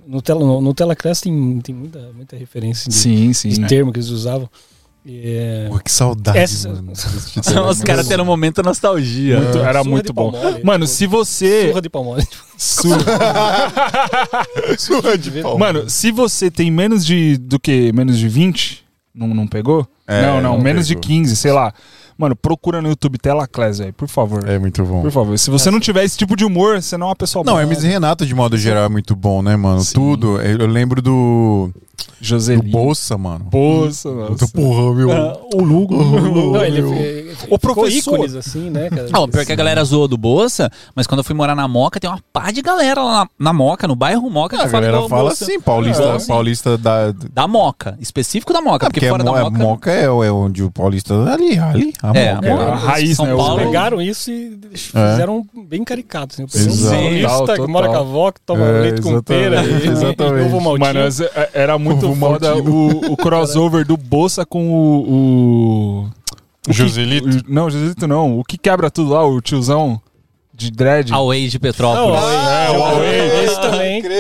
[0.06, 3.48] no, tela, no, no Telaclass tem, tem muita, muita referência de, Sim, sim.
[3.50, 3.66] de né?
[3.66, 4.48] termo que eles usavam.
[5.06, 6.92] É, Pô, que saudade, Essa- mano.
[6.94, 9.38] São os caras tendo um momento de nostalgia.
[9.38, 10.32] Muito- era Surra muito bom.
[10.32, 10.64] palmole.
[10.64, 11.68] Mano, se você.
[11.68, 12.26] surra de palmole.
[14.78, 15.58] Surra de pau.
[15.58, 17.36] Mano, se você tem menos de.
[17.36, 17.92] do que?
[17.92, 18.84] Menos de 20?
[19.14, 19.86] Não, não pegou?
[20.06, 21.00] É, não, não, não menos pegou.
[21.00, 21.72] de 15, sei lá.
[22.16, 24.48] Mano, procura no YouTube Tela Class, velho, por favor.
[24.48, 25.02] É muito bom.
[25.02, 25.38] Por favor.
[25.38, 27.62] Se você não tiver esse tipo de humor, você não é uma pessoa Não, boa.
[27.62, 29.80] Hermes e Renato, de modo geral, é muito bom, né, mano?
[29.80, 29.94] Sim.
[29.94, 30.40] Tudo.
[30.40, 31.70] Eu lembro do.
[31.74, 31.74] Do
[32.20, 32.68] Joselito.
[32.70, 33.44] Bolsa, mano.
[33.44, 34.48] Bolsa, Puta nossa.
[34.48, 35.08] porra, meu.
[35.54, 35.94] O Lugo.
[35.96, 36.92] Não, ele, meu.
[36.94, 38.14] ele O professor.
[38.14, 39.08] ícones, assim, né, cara?
[39.12, 41.68] Ah, o pior que a galera zoou do Bolsa, mas quando eu fui morar na
[41.68, 44.68] Moca, tem uma pá de galera lá na, na Moca, no bairro Moca, que A
[44.68, 45.44] fala galera o fala Bolsa.
[45.44, 46.18] assim, paulista, É.
[46.26, 47.12] paulista da.
[47.32, 49.58] Da Moca, específico da Moca, porque, Porque fora a, da Mo- a Moca...
[49.64, 51.14] Moca é, é onde o paulista.
[51.32, 51.92] Ali, ali.
[52.06, 52.46] A É, Moca.
[52.46, 52.64] a Moca.
[52.64, 53.34] A raiz, São né?
[53.34, 56.34] Paulo- pegaram isso e fizeram bem caricato.
[56.42, 56.68] Assim.
[56.68, 57.54] O Exato.
[57.54, 60.42] que mora com a avó, que toma É, leite com pera e, exatamente.
[60.42, 60.86] e ovo maltinho.
[60.86, 65.08] Mano, mas, é- era muito Ovo foda o, o crossover do Bolsa com o.
[65.08, 66.10] o, o
[66.66, 67.26] que- Joselito?
[67.28, 68.38] o- não, Joselito não.
[68.38, 69.98] O que quebra tudo lá, o tiozão
[70.52, 71.10] de dread.
[71.12, 72.20] Away de Não, Petrópolis.
[72.22, 73.44] é, o Huawei.
[73.44, 74.02] Esse também.
[74.02, 74.14] Puta!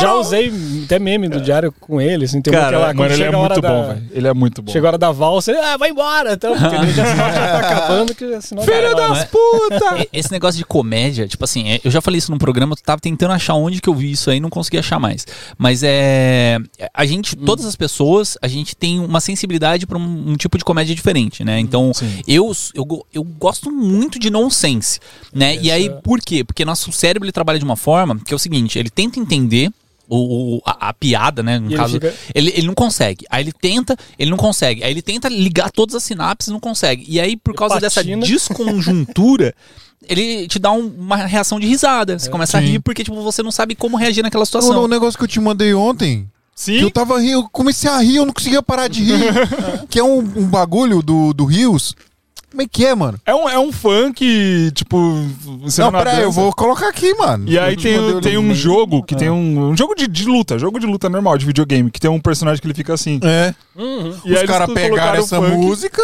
[0.00, 0.52] Já usei
[0.84, 3.60] até meme do diário com ele, assim, tem Cara, lá, quando Mano, ele é muito
[3.60, 4.02] da, bom, velho.
[4.12, 4.72] Ele é muito bom.
[4.72, 8.14] Chega a hora da valsa, ele, ah, vai embora, então, ele já, já tá acabando,
[8.14, 10.06] que senão Filho das putas!
[10.12, 13.00] Esse negócio de comédia, tipo assim, é, eu já falei isso num programa, eu tava
[13.00, 15.26] tentando achar onde que eu vi isso aí, não consegui achar mais.
[15.58, 16.58] Mas é.
[16.92, 20.64] A gente, todas as pessoas, a gente tem uma sensibilidade pra um, um tipo de
[20.64, 21.58] comédia diferente, né?
[21.60, 22.20] Então, Sim.
[22.26, 25.00] eu, eu, eu gosto muito de nonsense,
[25.32, 25.56] né?
[25.56, 26.44] E aí, por quê?
[26.44, 29.70] Porque nosso cérebro ele trabalha de uma forma que é o seguinte, ele tenta entender.
[30.08, 31.58] O, o- a, a piada, né?
[31.58, 33.26] No E ele caso, fica- ele, ele não consegue.
[33.28, 34.84] Aí ele tenta, ele não consegue.
[34.84, 37.04] Aí ele tenta ligar todas as sinapses, não consegue.
[37.08, 39.54] E aí, por causa dessa desconjuntura,
[40.08, 42.18] ele te dá um- uma reação de risada.
[42.18, 42.66] Você começa a Sim.
[42.68, 44.82] rir porque tipo, você não sabe como reagir naquela O, situação.
[44.84, 46.28] o negócio que eu te mandei ontem.
[46.54, 46.78] Sim.
[46.78, 49.20] Que eu tava rindo, eu comecei a rir, eu não conseguia parar de rir.
[49.90, 51.94] que é um, um bagulho do, do Rios.
[52.56, 53.20] Como é que é, mano?
[53.26, 54.96] É um, é um funk, tipo.
[55.78, 57.46] não, peraí, eu vou colocar aqui, mano.
[57.46, 59.68] E aí tem, tem um jogo que tem um.
[59.68, 62.58] Um jogo de, de luta, jogo de luta normal, de videogame, que tem um personagem
[62.58, 63.20] que ele fica assim.
[63.22, 63.54] É.
[63.76, 64.14] Uhum.
[64.24, 65.54] E Os caras pegaram essa funk.
[65.54, 66.02] música.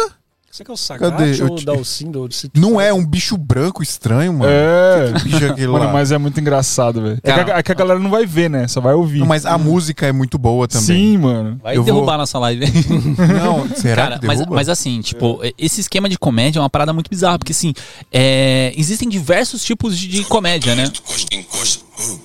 [0.53, 0.77] Você que é o?
[0.77, 2.29] Sagat ou te- o Dalcindo?
[2.55, 4.51] Não é um bicho branco estranho, mano.
[4.53, 5.11] É.
[5.17, 5.91] Que bicho é aquele Mano, lá?
[5.93, 7.17] mas é muito engraçado, velho.
[7.17, 7.59] É, que a- Cara.
[7.59, 8.67] é que a galera não vai ver, né?
[8.67, 9.17] Só vai ouvir.
[9.17, 10.85] Não, mas a música é muito boa também.
[10.85, 11.59] Sim, mano.
[11.63, 12.65] Vai Eu vou- derrubar nossa live.
[13.43, 14.55] Não, será Cara, que mas, derruba?
[14.55, 17.73] mas assim, tipo, esse esquema de comédia é uma parada muito bizarra, porque assim,
[18.11, 20.83] é, existem diversos tipos de, de comédia, né?
[20.83, 22.19] Encosta, encosta, uh,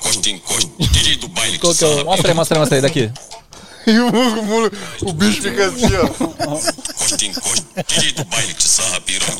[0.00, 0.70] encosta, encosta.
[0.76, 1.64] DJ do baile é.
[1.64, 1.88] Mostra
[2.30, 3.12] aí, mostra aí, mostra aí daqui.
[3.86, 6.06] E o, o- o bicho fica assim, ó.
[8.16, 8.54] Do baile
[9.00, 9.36] piranha.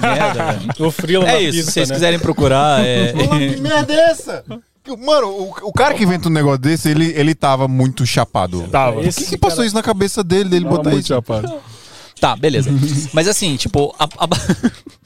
[0.00, 0.88] Merda, velho.
[0.88, 1.94] O na É isso, se vocês né?
[1.94, 3.12] quiserem procurar, é.
[3.12, 4.44] Que merda é essa?
[4.98, 8.66] Mano, o, o cara que inventa um negócio desse, ele, ele tava muito chapado.
[8.70, 9.00] Tava.
[9.00, 11.14] O que, que passou isso na cabeça dele, dele Tava botar muito isso?
[11.14, 11.52] chapado.
[12.20, 12.70] Tá, beleza.
[13.12, 14.28] Mas assim, tipo, a, a-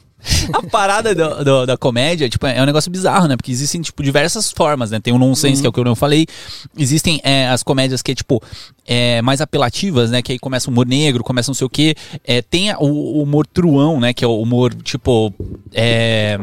[0.52, 3.36] a parada do- do- da comédia, tipo, é um negócio bizarro, né?
[3.36, 5.00] Porque existem, tipo, diversas formas, né?
[5.00, 6.26] Tem o nonsense, que é o que eu não falei.
[6.76, 8.42] Existem é, as comédias que é, tipo,
[8.86, 10.22] é, mais apelativas, né?
[10.22, 11.94] Que aí começa o humor negro, começa não sei o quê.
[12.24, 14.12] É, tem o, o humor truão, né?
[14.12, 15.32] Que é o humor, tipo,
[15.72, 16.38] é...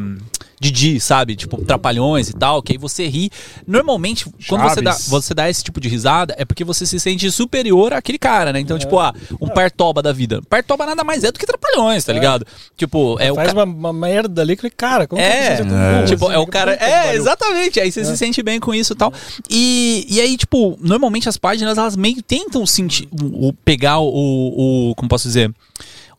[0.62, 1.36] Didi, sabe?
[1.36, 3.32] Tipo, trapalhões e tal, que aí você ri.
[3.66, 5.10] Normalmente, quando você dá, Chaves.
[5.10, 8.60] você dá esse tipo de risada, é porque você se sente superior àquele cara, né?
[8.60, 10.40] Então, tipo, ah, um partoba da vida.
[10.48, 12.46] Partoba nada mais é do que trapalhões, tá ligado?
[12.78, 15.66] Tipo, é o Faz ca- uma, uma merda ali que, cara, como É, que você
[15.66, 15.94] tão é.
[15.96, 16.36] burro Tipo, assim?
[16.36, 16.78] é o Que cara.
[16.78, 17.80] que É, exatamente.
[17.80, 19.12] Aí você se sente bem com isso e tal.
[19.50, 23.08] E, e aí, tipo, normalmente as páginas, elas meio tentam sentir.
[23.12, 24.96] O, o- pegar o, o.
[24.96, 25.52] Como posso dizer?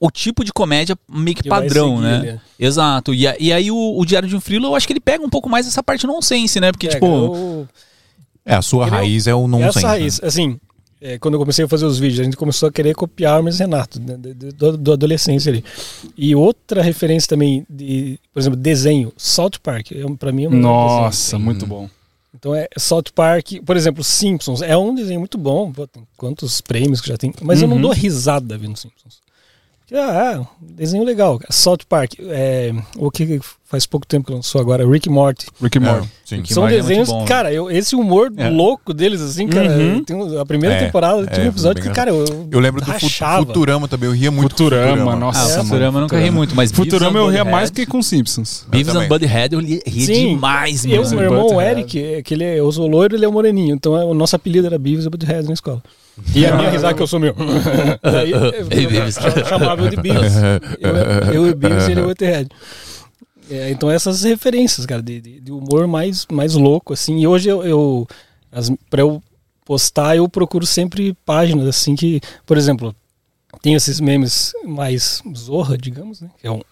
[0.04, 2.16] O tipo de comédia meio que Que padrão, seguir né?
[2.30, 2.40] ali.
[2.58, 3.14] Exato.
[3.14, 5.30] E, e aí o, o Diário de um Frilo, eu acho que ele pega um
[5.30, 6.72] pouco mais essa parte nonsense, né?
[6.72, 7.06] Porque, Pega, tipo.
[7.06, 7.68] eu-
[8.44, 9.78] É, a sua Ele é o- raiz é o nonsense.
[9.78, 10.58] Essa raiz, assim,
[11.00, 13.38] é, quando eu comecei a fazer os vídeos, a gente começou a querer copiar o
[13.38, 15.64] Hermes Renato, né, do adolescência ali.
[16.16, 20.48] E outra referência também, de, por exemplo, desenho, South Park, é, um- pra mim é
[20.48, 21.44] melhor Nossa, desenho.
[21.44, 21.88] muito bom.
[22.34, 26.60] Então é South Park, por exemplo, Simpsons, é um desenho muito bom, pô, tem quantos
[26.60, 27.82] prêmios que já tem, mas eu não Uhum.
[27.82, 29.20] dou risada vendo Simpsons.
[29.94, 31.38] Ah, é, desenho legal.
[31.50, 35.46] South Park, é, o que faz pouco tempo que lançou agora, Rick Morty.
[35.62, 36.08] Rick and É, Morty.
[36.24, 36.42] sim.
[36.42, 37.26] Que São Morty é desenhos, bom, né?
[37.26, 38.48] cara, eu, esse humor É.
[38.50, 40.04] louco deles, assim, cara, Uhum.
[40.04, 42.90] tem a primeira É, temporada é, tinha um episódio que, cara, eu, Eu lembro do
[42.90, 43.44] rachava.
[43.46, 45.64] Futurama também, eu ria muito com Futurama, Ah, nossa, mano.
[45.64, 48.66] Futurama eu nunca ri muito, mas Futurama eu ria and mais que com Simpsons.
[48.68, 51.16] Beavis and Butthead eu li- ria Sim, demais, eu, mano.
[51.16, 51.60] meu irmão, o.
[51.60, 54.36] Eric, é que ele é, eu sou loiro, ele é moreninho, então é, o nosso
[54.36, 55.82] apelido era Beavis e Butthead na escola.
[56.34, 57.34] E a minha risada que eu sou meu.
[58.02, 60.34] Daí, eu, chamava eu de Beavis.
[60.80, 62.48] Eu, eu e Beavis e ele é Butthead.
[63.50, 67.18] É, então essas referências, cara, de, de- de humor mais, mais louco, assim.
[67.20, 68.08] E hoje eu, eu
[68.50, 69.22] as, pra eu
[69.64, 72.94] postar, eu procuro sempre páginas, assim, que, por exemplo,
[73.60, 76.30] tem esses memes mais zorra, digamos, né?
[76.40, 76.62] Que é um...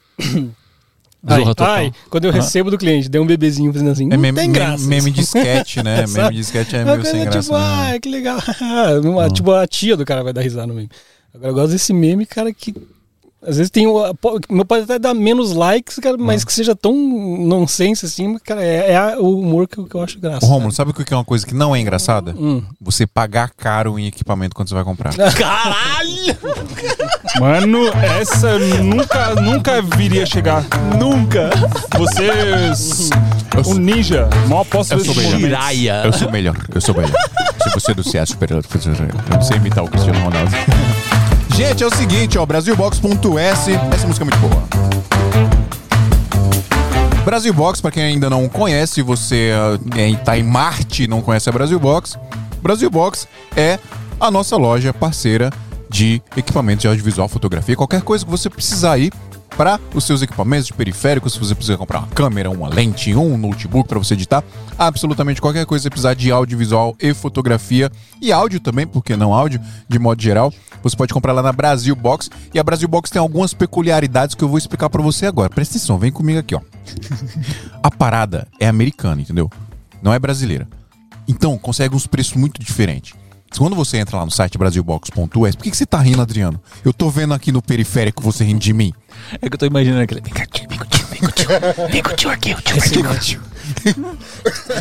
[1.28, 1.66] Zorra ai, total.
[1.74, 4.50] ai, quando eu recebo do cliente, deu um bebezinho fazendo assim, É não meme, tem
[4.50, 4.86] graça.
[4.86, 6.06] meme de sketch, né?
[6.08, 7.40] meme de sketch é meio sem graça.
[7.42, 7.94] tipo, né?
[7.94, 8.38] ah, que legal.
[9.04, 10.88] Uma- Tipo, a tia do cara vai dar risada no meme.
[11.34, 12.74] Agora eu gosto desse meme, cara, que
[13.42, 13.86] às vezes tem.
[14.50, 18.92] Meu pode até dar menos likes, cara, mas que seja tão nonsense assim, cara, é,
[18.92, 20.44] é a- o humor que, eu- que eu acho graça.
[20.44, 22.34] Ô, Rômulo, sabe o que é uma coisa que não é engraçada?
[22.38, 22.62] Hum.
[22.80, 25.14] Você pagar caro em equipamento quando você vai comprar.
[25.34, 26.36] Caralho!
[27.38, 27.88] Mano,
[28.20, 30.64] essa eu nunca, nunca viria chegar.
[30.98, 31.50] Nunca.
[31.96, 32.28] Você.
[33.66, 34.28] O ninja.
[34.48, 36.04] Mal posso Eu ver sou melhor.
[36.04, 37.10] Eu sou melhor, eu sou melhor.
[37.62, 40.50] Se você do CS superior, eu não sei imitar o Cristiano Ronaldo.
[41.60, 44.62] Gente, é o seguinte, ó, Brasilbox.s, essa música é muito boa.
[47.22, 49.50] Brasil Box, pra quem ainda não conhece, você
[49.94, 52.18] é, tá em Marte não conhece a Brasil Box.
[52.62, 53.78] Brasil Box é
[54.18, 55.50] a nossa loja parceira
[55.90, 59.10] de equipamentos de audiovisual, fotografia, qualquer coisa que você precisar aí
[59.56, 63.36] para os seus equipamentos de periféricos, se você precisa comprar uma câmera, uma lente, um
[63.36, 64.42] notebook para você editar,
[64.78, 67.90] absolutamente qualquer coisa que você precisar de audiovisual e fotografia
[68.20, 71.94] e áudio também, porque não áudio, de modo geral, você pode comprar lá na Brasil
[71.94, 72.30] Box.
[72.54, 75.50] E a Brasil Box tem algumas peculiaridades que eu vou explicar para você agora.
[75.50, 76.60] Presta atenção, vem comigo aqui, ó.
[77.82, 79.50] A parada é americana, entendeu?
[80.02, 80.66] Não é brasileira.
[81.28, 83.14] Então, consegue uns preços muito diferentes.
[83.58, 86.60] Quando você entra lá no site brasilbox.us, por que, que você tá rindo, Adriano?
[86.84, 88.92] Eu tô vendo aqui no periférico você rindo de mim.
[89.40, 90.20] É que eu tô imaginando aquele.
[90.20, 91.48] Vem cá, tio, vem com o tio, vem com o tio.
[91.90, 93.42] Vem com o tio aqui, o tio, vem com o tio.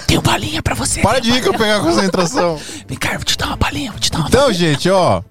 [0.08, 1.02] Tem uma balinha pra você.
[1.02, 2.60] Para de ir que eu pegar a concentração.
[2.88, 5.22] Vem cá, eu vou te dar uma balinha, vou te dar uma Então, gente, ó.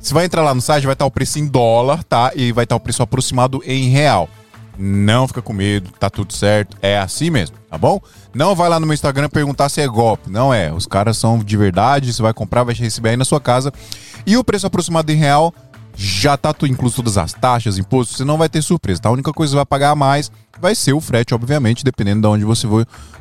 [0.00, 2.32] Você vai entrar lá no site, vai estar o preço em dólar, tá?
[2.34, 4.28] E vai estar o preço aproximado em real.
[4.78, 6.76] Não fica com medo, tá tudo certo.
[6.80, 8.00] É assim mesmo, tá bom?
[8.34, 10.30] Não vai lá no meu Instagram perguntar se é golpe.
[10.30, 10.72] Não é.
[10.72, 13.72] Os caras são de verdade, você vai comprar, vai receber aí na sua casa.
[14.26, 15.52] E o preço aproximado em real
[15.94, 19.08] já tá tu- incluso todas as taxas, impostos, você não vai ter surpresa, tá?
[19.08, 20.30] A única coisa que você vai pagar mais
[20.60, 22.66] vai ser o frete, obviamente, dependendo de onde você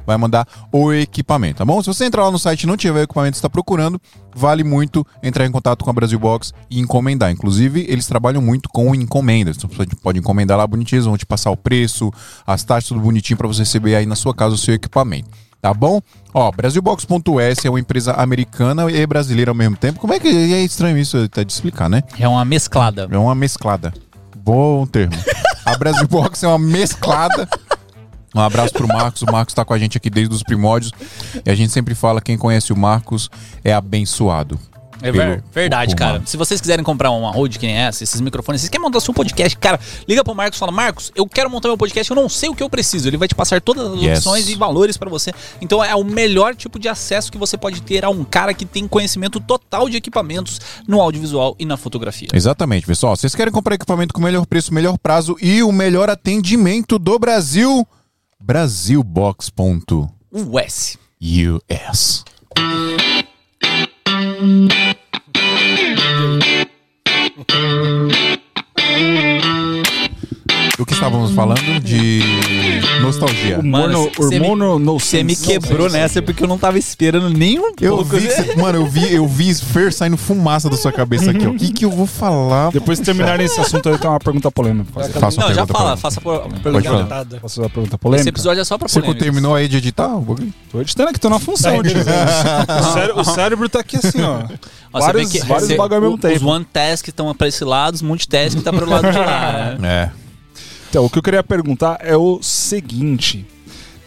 [0.05, 1.81] vai mandar o equipamento, tá bom?
[1.81, 3.99] Se você entrar lá no site e não tiver o equipamento que está procurando,
[4.35, 7.31] vale muito entrar em contato com a Brasil Box e encomendar.
[7.31, 9.57] Inclusive, eles trabalham muito com encomendas.
[9.57, 12.11] Então, você pode encomendar lá bonitinho, eles vão te passar o preço,
[12.45, 15.29] as taxas, tudo bonitinho para você receber aí na sua casa o seu equipamento.
[15.61, 16.01] Tá bom?
[16.33, 19.99] Ó, Brasilbox.s é uma empresa americana e brasileira ao mesmo tempo.
[19.99, 22.01] Como é que é estranho isso até de explicar, né?
[22.17, 23.07] É uma mesclada.
[23.11, 23.93] É uma mesclada.
[24.37, 25.13] Bom termo.
[25.63, 27.47] A Brasil Box é uma mesclada.
[28.33, 29.21] Um abraço pro Marcos.
[29.21, 30.91] O Marcos tá com a gente aqui desde os primórdios.
[31.45, 33.29] E a gente sempre fala: quem conhece o Marcos
[33.63, 34.59] é abençoado.
[35.01, 36.21] É ver- verdade, cara.
[36.25, 39.13] Se vocês quiserem comprar uma Rode que nem essa, esses microfones, vocês querem montar seu
[39.13, 42.29] podcast, cara, liga pro Marcos e fala: Marcos, eu quero montar meu podcast, eu não
[42.29, 43.07] sei o que eu preciso.
[43.07, 44.19] Ele vai te passar todas as Yes.
[44.19, 45.33] opções e valores pra você.
[45.59, 48.65] Então é o melhor tipo de acesso que você pode ter a um cara que
[48.65, 52.27] tem conhecimento total de equipamentos no audiovisual e na fotografia.
[52.33, 53.15] Exatamente, pessoal.
[53.15, 57.87] Vocês querem comprar equipamento com melhor preço, melhor prazo e o melhor atendimento do Brasil?
[58.39, 60.97] Brasilbox.us.
[61.21, 62.25] US.
[64.41, 64.71] Thank
[69.45, 69.50] you.
[70.81, 71.79] Do que estávamos falando?
[71.79, 72.23] De
[73.01, 73.59] nostalgia.
[73.61, 73.77] Me-
[74.17, 78.17] hormono no Você me quebrou nessa porque eu não tava esperando nem um Eu pouco.
[78.17, 81.51] vi, cê- mano, eu vi, eu vi Fer saindo fumaça da sua cabeça aqui, ó.
[81.51, 82.71] O que, que eu vou falar?
[82.71, 84.91] Depois de terminarem esse assunto, eu tenho uma pergunta polêmica.
[85.19, 85.97] Faça uma Não, já fala, mim.
[86.01, 87.39] faça a Pode pergunta.
[87.39, 88.29] fazer uma pergunta Esse polêmica?
[88.29, 89.23] episódio é só pra Você polêmicas.
[89.23, 90.09] terminou aí de editar?
[90.71, 91.75] Tô editando aqui, tô na função.
[91.77, 94.45] o, cére- o cérebro tá aqui assim, ó.
[94.93, 96.47] Ó, você vários vários você- bagulho ao mesmo o- Os tempo.
[96.47, 99.75] one task estão pra esse lado, os multitask tá pro lado de lá.
[99.79, 100.11] né?
[100.17, 100.21] É.
[100.91, 103.47] Então, o que eu queria perguntar é o seguinte: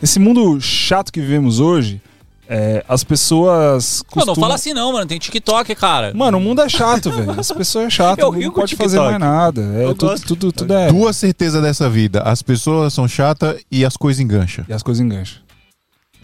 [0.03, 1.99] nesse mundo chato que vivemos hoje,
[2.47, 4.37] é, as pessoas Não, costumam...
[4.37, 5.07] não fala assim não, mano.
[5.07, 6.13] Tem TikTok, cara.
[6.15, 7.41] Mano, o mundo é chato, velho.
[7.41, 9.63] As pessoas é chato, Eu não pode fazer mais nada.
[9.63, 10.27] É, Eu tudo, gosto.
[10.27, 10.89] tudo, tudo é.
[10.89, 12.21] Duas certezas dessa vida.
[12.21, 14.67] As pessoas são chatas e as coisas engancham.
[14.69, 15.41] E as coisas engancham.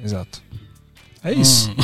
[0.04, 0.42] Exato.
[1.24, 1.74] É isso.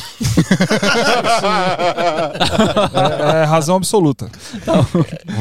[3.33, 4.31] é, é razão absoluta.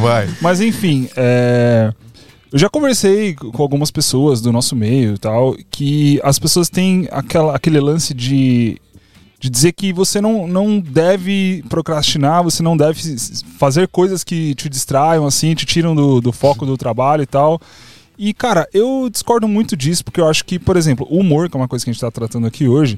[0.02, 0.34] Vai.
[0.42, 1.92] Mas enfim, é,
[2.52, 7.08] eu já conversei com algumas pessoas do nosso meio e tal, que as pessoas têm
[7.12, 8.80] aquela, aquele lance de,
[9.40, 13.16] de dizer que você não, não deve procrastinar, você não deve
[13.58, 17.60] fazer coisas que te distraiam, assim, te tiram do, do foco do trabalho e tal.
[18.18, 21.58] E, cara, eu discordo muito disso, porque eu acho que, por exemplo, o humor, que
[21.58, 22.98] é uma coisa que a gente tá tratando aqui hoje,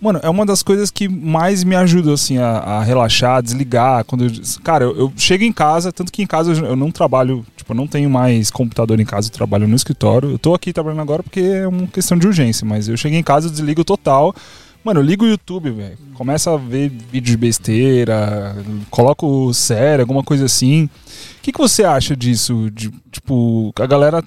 [0.00, 4.04] Mano, é uma das coisas que mais me ajuda, assim, a, a relaxar, a desligar.
[4.04, 4.30] Quando eu,
[4.62, 7.72] cara, eu, eu chego em casa, tanto que em casa eu, eu não trabalho, tipo,
[7.72, 10.30] eu não tenho mais computador em casa, eu trabalho no escritório.
[10.30, 13.22] Eu tô aqui trabalhando agora porque é uma questão de urgência, mas eu chego em
[13.22, 14.34] casa, eu desligo total.
[14.84, 15.98] Mano, eu ligo o YouTube, velho.
[16.14, 18.56] Começa a ver vídeo de besteira,
[18.90, 20.84] coloco série, alguma coisa assim.
[20.84, 22.70] O que, que você acha disso?
[22.70, 24.22] De, tipo, a galera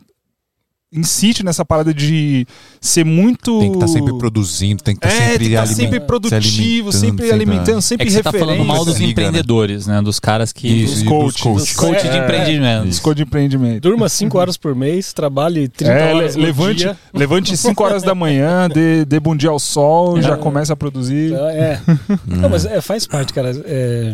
[0.94, 2.46] insiste nessa parada de
[2.82, 3.60] ser muito.
[3.60, 6.00] Tem que estar sempre produzindo, tem que estar É, sempre tem que estar aliment- sempre
[6.02, 9.12] produtivo, se sempre alimentando, sempre É que você tá falando mal dos Liga, né?
[9.12, 10.02] empreendedores, né?
[10.02, 10.68] Dos caras que.
[10.68, 11.58] Isso, dos e coach, dos coach.
[11.60, 12.88] dos coach de É, empreendimento.
[12.90, 13.82] Escolha de empreendimento.
[13.82, 16.98] Durma 5 horas por mês, trabalhe 30 É, horas no levante, dia.
[17.14, 21.32] levante 5 horas da manhã, dê, dê bom dia ao sol, já começa a produzir.
[21.32, 21.82] Então, É.
[22.28, 23.52] Não, mas é, faz parte, cara.
[23.66, 24.14] É,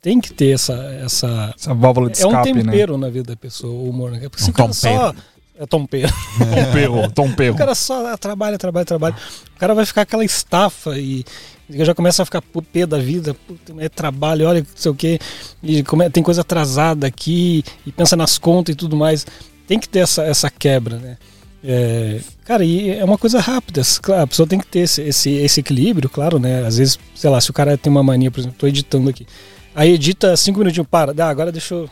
[0.00, 0.72] tem que ter essa.
[1.04, 2.62] essa Essa válvula de é um escape, né?
[2.62, 4.12] tempero na vida da pessoa, o humor.
[4.12, 4.20] Né?
[4.30, 5.14] Porque se Um o cara só.
[5.58, 5.66] É.
[5.66, 7.56] Tom perro, tom O perro.
[7.56, 9.16] cara só trabalha, trabalha, trabalha.
[9.54, 11.24] O cara vai ficar aquela estafa e
[11.70, 12.42] já começa a ficar
[12.72, 13.34] pé da vida.
[13.34, 15.18] Puta, é trabalho, olha, não sei o quê.
[15.62, 15.82] E
[16.12, 19.26] tem coisa atrasada aqui e pensa nas contas e tudo mais.
[19.66, 21.16] Tem que ter essa, essa quebra, né?
[21.64, 23.82] É, cara, e é uma coisa rápida.
[24.00, 26.64] Claro, a pessoa tem que ter esse, esse, esse equilíbrio, claro, né?
[26.64, 29.26] Às vezes, sei lá, se o cara tem uma mania, por exemplo, tô editando aqui.
[29.74, 31.90] Aí edita cinco minutinhos, para, dá, agora deixa eu.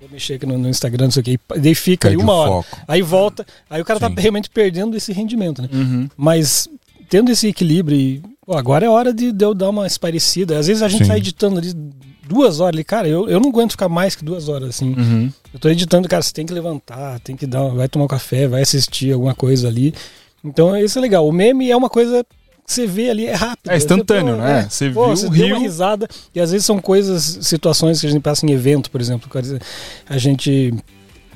[0.00, 1.38] Vou mexer aqui no, no Instagram, não sei o quê.
[1.54, 2.50] E daí fica ali Perde uma o hora.
[2.50, 2.78] foco.
[2.88, 4.14] Aí volta, aí o cara Sim.
[4.14, 5.68] tá realmente perdendo esse rendimento, né?
[5.72, 6.08] Uhum.
[6.16, 6.68] Mas
[7.08, 10.58] tendo esse equilíbrio e pô, agora é hora de, de eu dar uma esparecida.
[10.58, 11.10] Às vezes a gente Sim.
[11.10, 11.74] tá editando ali
[12.26, 14.94] duas horas ali, cara, eu, eu não aguento ficar mais que duas horas assim.
[14.96, 15.30] Uhum.
[15.52, 18.46] Eu tô editando, cara, você tem que levantar, tem que dar, vai tomar um café,
[18.46, 19.92] vai assistir alguma coisa ali.
[20.42, 21.26] Então isso é legal.
[21.28, 22.24] O meme é uma coisa
[22.70, 23.70] você vê ali, é rápido.
[23.70, 24.66] É instantâneo, Você, pô, né?
[24.68, 25.56] Você pô, viu, você deu riu.
[25.56, 26.08] uma risada.
[26.34, 29.30] E às vezes são coisas, situações que a gente passa em evento, por exemplo.
[30.08, 30.72] A gente,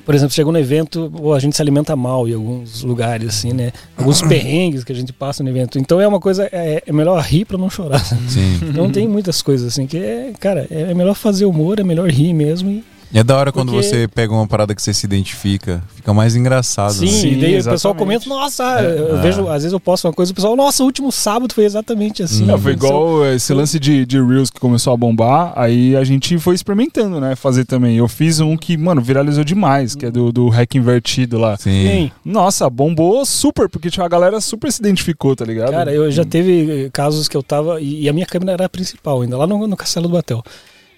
[0.05, 3.53] por exemplo, chegou no evento, pô, a gente se alimenta mal em alguns lugares, assim,
[3.53, 3.71] né?
[3.97, 5.77] Alguns perrengues que a gente passa no evento.
[5.77, 8.03] Então é uma coisa, é, é melhor rir pra não chorar.
[8.05, 8.59] Sim.
[8.63, 12.33] Então tem muitas coisas assim que é, cara, é melhor fazer humor, é melhor rir
[12.33, 15.81] mesmo E é da hora quando Porque- você pega uma parada que você se identifica,
[15.95, 16.93] fica mais engraçado.
[16.93, 17.11] Sim, né?
[17.11, 19.21] Sim, e daí o pessoal comenta, nossa, eu É.
[19.21, 22.23] vejo, às vezes eu posto uma coisa, o pessoal, nossa, o último sábado foi exatamente
[22.23, 22.43] assim.
[22.43, 22.47] Hum.
[22.47, 26.03] Não, foi Aconteceu- igual esse lance de, de Reels que começou a bombar, aí a
[26.03, 27.35] gente foi experimentando, né?
[27.35, 27.97] Fazer também.
[27.97, 31.57] Eu fiz um que, mano, viralizou demais, que é do, do hack invertido lá.
[31.57, 31.71] Sim.
[31.87, 32.11] Sim.
[32.23, 35.71] Nossa, bombou super, porque tipo, a galera super se identificou, tá ligado?
[35.71, 37.81] Cara, eu já teve eh, casos que eu tava.
[37.81, 40.43] E e a minha câmera era a principal, ainda lá no, no Castelo do Batel.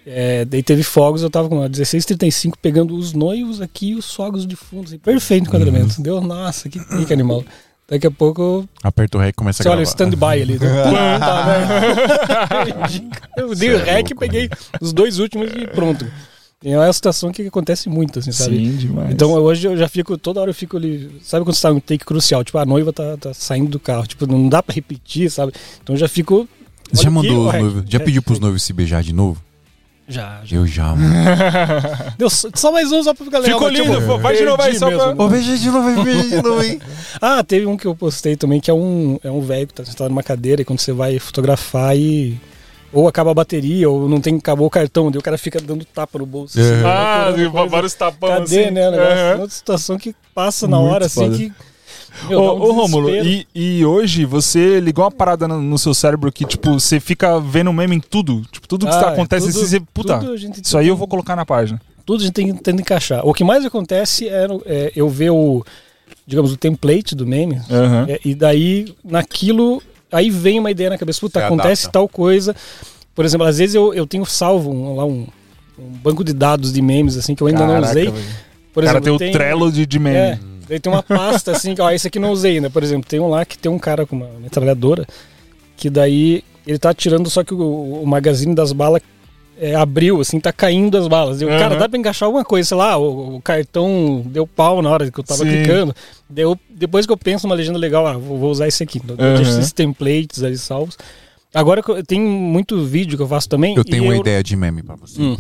[0.10, 4.14] É, daí teve fogos, eu tava com uma 1635 pegando os noivos aqui e os
[4.14, 4.86] fogos de fundo.
[4.88, 6.01] Assim, perfeito o enquadramento.
[6.01, 7.43] Deu, nossa, que pica animal.
[7.89, 9.91] Daqui a pouco Aperta o REC e começa você a olha o gravar.
[9.91, 10.60] stand-by ali.
[10.60, 11.60] Tá, né?
[13.38, 14.49] eu dei o é rec e peguei
[14.82, 16.05] os dois últimos e pronto.
[16.64, 18.58] E é uma situação que acontece muito, assim, sabe?
[18.58, 19.12] Sim, demais.
[19.12, 21.20] Então hoje eu já fico, toda hora eu fico ali.
[21.22, 22.43] Sabe quando você tá um take crucial?
[22.43, 24.08] Tipo, a noiva tá, tá saindo do carro.
[24.08, 25.53] Tipo, não dá pra repetir, sabe?
[25.84, 26.47] Então eu já fico.
[26.91, 27.84] Você já aqui, mandou ó, os noivos?
[27.88, 28.41] Já Rec, pediu pros rec.
[28.41, 29.41] noivos se beijar de novo?
[30.08, 30.55] Já, já.
[30.58, 31.14] Eu já, mano.
[32.18, 33.60] Deu só só mais um só pra ficar legal.
[33.60, 35.16] Ficou lindo, pô, vai de novo aí, só mesmo.
[35.16, 36.80] pra- Ô, beija de novo, beija de novo, hein?
[37.22, 39.84] Ah, teve um que eu postei também, que é um, é um velho que tá
[39.84, 42.39] sentado numa cadeira e quando você vai fotografar e.
[42.93, 45.84] Ou acaba a bateria, ou não tem, acabou o cartão, daí o cara fica dando
[45.84, 46.58] tapa no bolso.
[46.58, 46.64] É.
[46.64, 48.72] assim, Ah, vários tapão Cadê, assim.
[48.72, 48.88] né?
[48.88, 49.41] Aham.
[49.41, 51.53] Outra situação que passa na Muito hora, assim, que.
[52.28, 53.47] Meu, Ô, um ô Rômulo, desespero.
[53.53, 57.39] e, e hoje você ligou uma parada no, no seu cérebro que, tipo, você fica
[57.39, 58.41] vendo meme em tudo.
[58.51, 61.45] Tipo, tudo que Ah, acontece, tudo- você, puta, tudo isso aí eu vou colocar na
[61.45, 61.80] página.
[62.05, 63.22] tudo a gente tem tentando encaixar.
[63.28, 65.63] O que mais acontece é, é eu ver o,
[66.26, 68.05] digamos, o template do meme, Aham.
[68.09, 71.91] é, e daí naquilo, aí vem uma ideia na cabeça, puta, Você acontece adapta.
[71.91, 72.55] tal coisa.
[73.13, 75.28] Por exemplo, às vezes eu, eu tenho salvo um, lá um,
[75.78, 78.05] um banco de dados de memes, assim, que eu ainda não Caraca, usei.
[78.11, 78.26] velho.
[78.74, 80.18] Por O cara exemplo, tem o Trello de, de meme.
[80.18, 82.70] É, daí tem uma pasta assim, que, ó, esse aqui não usei ainda.
[82.70, 85.05] Por exemplo, tem um lá que tem um cara com uma metralhadora,
[85.76, 89.01] que daí ele tá atirando, só que o, o magazine das balas
[89.59, 91.41] é, abriu, assim, tá caindo as balas.
[91.41, 91.59] E o Aham.
[91.59, 95.09] cara, dá pra encaixar alguma coisa, sei lá, o, o cartão deu pau na hora
[95.09, 95.49] que eu tava Sim.
[95.49, 95.95] clicando.
[96.30, 99.01] Daí eu- depois que eu penso numa legenda legal, ah, vou, vou usar esse aqui.
[99.07, 99.36] Eu Aham.
[99.36, 100.97] deixo esses templates ali salvos.
[101.53, 103.76] Agora que eu- tem muito vídeo que eu faço também.
[103.76, 105.20] Eu tenho e uma ideia de meme pra você.
[105.20, 105.38] Hum.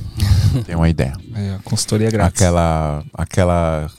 [0.65, 1.13] Tenho uma ideia.
[1.35, 2.41] É, a consultoria grátis.
[2.41, 3.03] Aquela.
[3.13, 3.91] Aquela.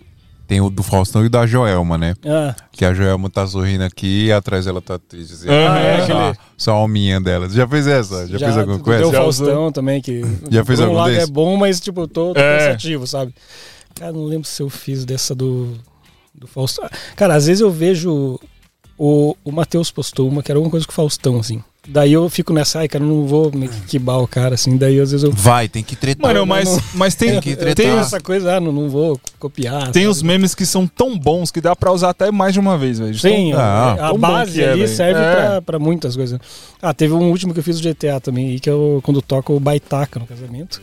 [0.48, 2.14] Tem o do Faustão e da Joelma, né?
[2.24, 5.34] Ah, Que a Joelma tá sorrindo aqui e atrás ela tá triste.
[5.34, 7.48] Assim, Ah, é, só, aquele- só a alminha dela.
[7.50, 8.26] Já fez essa?
[8.26, 9.06] Já, fez alguma coisa?
[9.06, 11.24] o Já Faustão também, que Já fez por um algum lado desse?
[11.24, 12.66] é bom, mas tipo, eu tô, tô É.
[12.68, 13.34] pensativo, sabe?
[13.94, 15.74] Cara, não lembro se eu fiz dessa do,
[16.34, 16.88] do Faustão.
[17.14, 18.40] Cara, às vezes eu vejo
[18.96, 21.62] o, o Matheus postou uma que era alguma coisa com o Faustão, assim.
[21.90, 24.76] Daí eu fico nessa, ai, cara, eu não vou me quibar o cara, assim.
[24.76, 26.34] Daí às vezes eu Vai, tem que tretar.
[26.34, 27.74] Mano, mas, mas tem, Tem que eu tretar.
[27.76, 29.84] tem, essa coisa, ah, não, não vou copiar.
[29.90, 30.06] tem sabe?
[30.08, 32.98] os memes que são tão bons que dá pra usar até mais de uma vez,
[32.98, 33.18] velho.
[33.18, 35.34] Sim, Tão- Ah, a bom base é, ali serve É.
[35.34, 36.38] pra, pra muitas coisas.
[36.82, 38.72] Ah, teve um último que eu fiz do GTA também, que é
[39.02, 40.82] quando toca o Baitaca no casamento.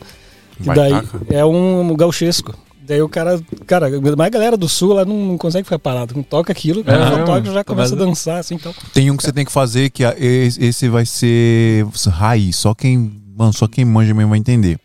[0.60, 1.20] Que daí Baitaca?
[1.30, 2.52] é um gauchesco.
[2.86, 6.14] Daí o cara, cara, mas a galera do sul lá não, não consegue ficar parado.
[6.14, 8.72] Não toca aquilo, o cara É já toca já começa a dançar, assim, então.
[8.94, 12.56] Tem um que você tem que fazer que a- esse vai ser raiz.
[12.56, 13.20] Só quem.
[13.36, 14.78] Mano, só quem manja mesmo vai entender.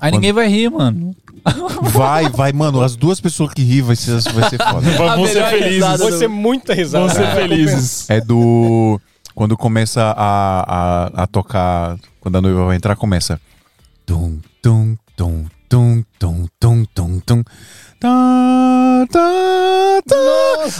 [0.00, 1.14] Aí ninguém vai rir, mano.
[1.82, 2.82] Vai, vai, mano.
[2.82, 4.90] As duas pessoas que ri vai ser, vai ser foda.
[4.96, 5.74] Vamos ser felizes.
[5.74, 7.06] risada Vai ser muita risada.
[7.06, 7.34] Vamos ser É.
[7.34, 8.10] felizes.
[8.10, 9.00] É do.
[9.34, 10.64] Quando começa a,
[11.16, 11.96] a, a tocar.
[12.20, 13.40] Quando a noiva vai entrar, começa.
[14.04, 16.46] Tum, tum, tum, tum, tum,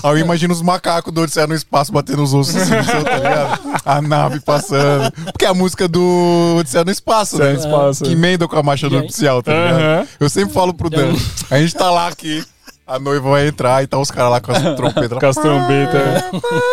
[0.03, 3.05] Aí eu imagino os macacos do Odisseia no espaço batendo os ossos assim, no céu,
[3.05, 3.61] tá ligado?
[3.85, 5.13] A nave passando.
[5.33, 7.51] Porque é a música do Odisseia no espaço, né?
[7.53, 8.05] Odisseia no espaço.
[8.05, 9.75] Que emenda com a marcha aí- nupcial, tá ligado?
[9.81, 10.07] Aham.
[10.19, 11.15] Eu sempre falo pro Dan.
[11.51, 12.45] A gente tá lá aqui.
[12.87, 15.17] A noiva vai entrar e tá os caras lá com as trompetas.
[15.19, 16.25] Com as trombetas.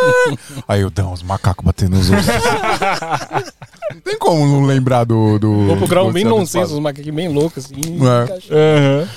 [0.68, 2.26] Aí eu dou uns macacos batendo nos outros.
[3.94, 5.38] não tem como não lembrar do.
[5.38, 8.00] do Vou procurar um do bem nonsense, uns macaquinhos bem loucos, assim.
[8.50, 9.02] É.
[9.04, 9.08] Aham.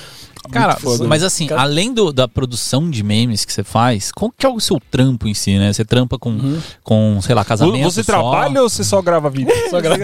[0.49, 1.07] Cara, foda.
[1.07, 4.49] mas assim, Cara- além do- da produção de memes que você faz, qual que é
[4.49, 5.71] o seu trampo em si, né?
[5.71, 8.11] Você trampa com, com sei lá, casamento Você só?
[8.11, 9.53] trabalha ou você só grava vídeo?
[9.69, 10.01] Só grava.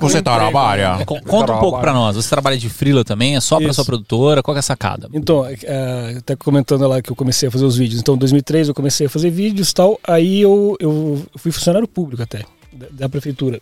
[0.00, 1.04] Você trabalha.
[1.04, 2.14] Co- Conta um pouco pra nós.
[2.16, 3.34] Você trabalha de freela também?
[3.36, 3.74] É só pra Isso.
[3.74, 4.42] sua produtora?
[4.42, 5.08] Qual que é a sacada?
[5.12, 8.00] Então, é, até comentando lá que eu comecei a fazer os vídeos.
[8.00, 9.98] Então, em 2003 eu comecei a fazer vídeos e tal.
[10.06, 13.60] Aí eu, eu fui funcionário público até, da, da prefeitura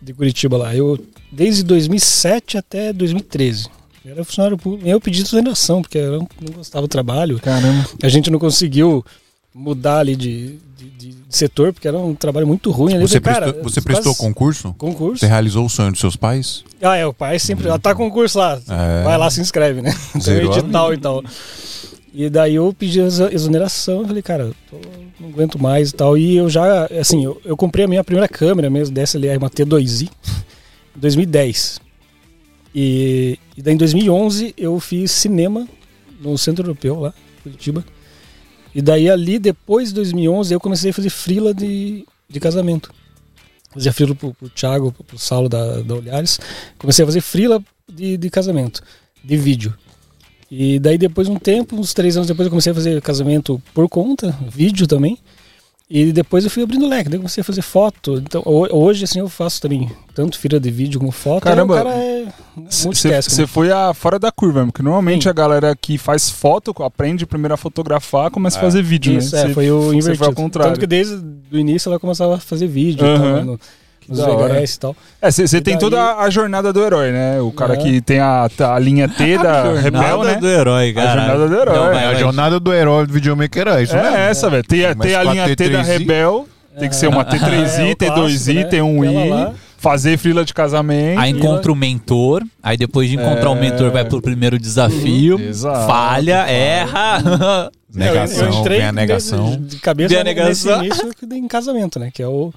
[0.00, 0.74] de Curitiba lá.
[0.74, 0.98] Eu,
[1.30, 3.68] desde 2007 até 2013.
[4.04, 4.88] Eu era funcionário público.
[4.88, 7.38] Eu pedi exoneração, porque eu não, não gostava do trabalho.
[7.40, 7.88] Caramba.
[8.02, 9.04] A gente não conseguiu
[9.54, 12.94] mudar ali de, de, de setor, porque era um trabalho muito ruim.
[12.94, 13.06] Ali.
[13.06, 14.74] Você, falei, cara, prestou, você quase- prestou concurso?
[14.78, 15.20] concurso?
[15.20, 16.64] Você realizou o sonho dos seus pais?
[16.80, 17.68] Ah, é, o pai sempre.
[17.68, 18.60] Ela tá concurso lá.
[18.68, 19.04] É.
[19.04, 19.94] Vai lá, se inscreve, né?
[20.12, 21.22] Tem Zerou a edital e tal.
[22.14, 24.00] E daí eu pedi exoneração.
[24.00, 24.80] Eu falei, cara, tô-
[25.20, 26.18] não aguento mais e tal.
[26.18, 30.08] E eu já, assim, eu, eu comprei a minha primeira câmera mesmo, DSLR, uma T2i,
[30.96, 31.80] em 2010.
[32.74, 35.68] E, e daí em 2011 eu fiz cinema
[36.20, 37.84] no Centro Europeu lá, Curitiba.
[38.74, 42.90] E daí ali, depois de 2011, eu comecei a fazer frila de, de casamento.
[43.70, 46.40] Fazia frila pro, pro Thiago, pro, pro Saulo da, da Olhares.
[46.78, 48.82] Comecei a fazer frila de, de casamento,
[49.22, 49.74] de vídeo.
[50.50, 53.60] E daí depois de um tempo, uns três anos depois, eu comecei a fazer casamento
[53.74, 55.18] por conta, vídeo também.
[55.94, 58.14] E depois eu fui abrindo leque, daí comecei a fazer foto.
[58.16, 61.42] Então, ho- hoje, assim, eu faço também tanto fira de vídeo como foto.
[61.42, 62.26] Caramba, o cara é
[62.70, 63.08] Você
[63.42, 63.46] né?
[63.46, 65.28] foi a, fora da curva, porque normalmente Sim.
[65.28, 69.42] a galera que faz foto, aprende primeiro a fotografar, começa a fazer vídeo, Isso, né?
[69.42, 70.16] é, Você- foi o invertido.
[70.16, 70.70] foi ao contrário.
[70.72, 71.14] Tanto que desde
[71.52, 73.40] o início ela começava a fazer vídeo, Aham.
[73.42, 73.58] então,
[74.10, 74.54] hora.
[74.54, 74.96] VHS e tal.
[75.20, 77.40] É, você tem daí- toda a jornada do herói, né?
[77.40, 77.76] O cara É.
[77.76, 80.36] que tem a, a linha T da Rebel, né?
[80.36, 81.76] do herói, A jornada do herói.
[81.76, 84.30] Não, É a jornada do herói do videomaker é isso, É né?
[84.30, 84.64] essa, velho.
[84.64, 85.84] Tem, a- tem a linha T da T3i.
[85.84, 86.48] Rebel,
[86.78, 88.64] tem que ser uma T3i, É, o T2i, clássico, né?
[88.64, 89.52] T1i, Aquela lá.
[89.78, 91.18] fazer fila de casamento.
[91.20, 93.60] Aí encontra o mentor, aí depois de encontrar o É.
[93.60, 95.86] mentor vai pro primeiro desafio, Exato.
[95.86, 97.70] falha, erra.
[97.94, 99.50] Negação, eu entrei vem a negação.
[99.50, 100.84] De, de cabeça Vem a nesse negação.
[100.84, 102.10] início que dei em casamento, né?
[102.12, 102.50] Que é o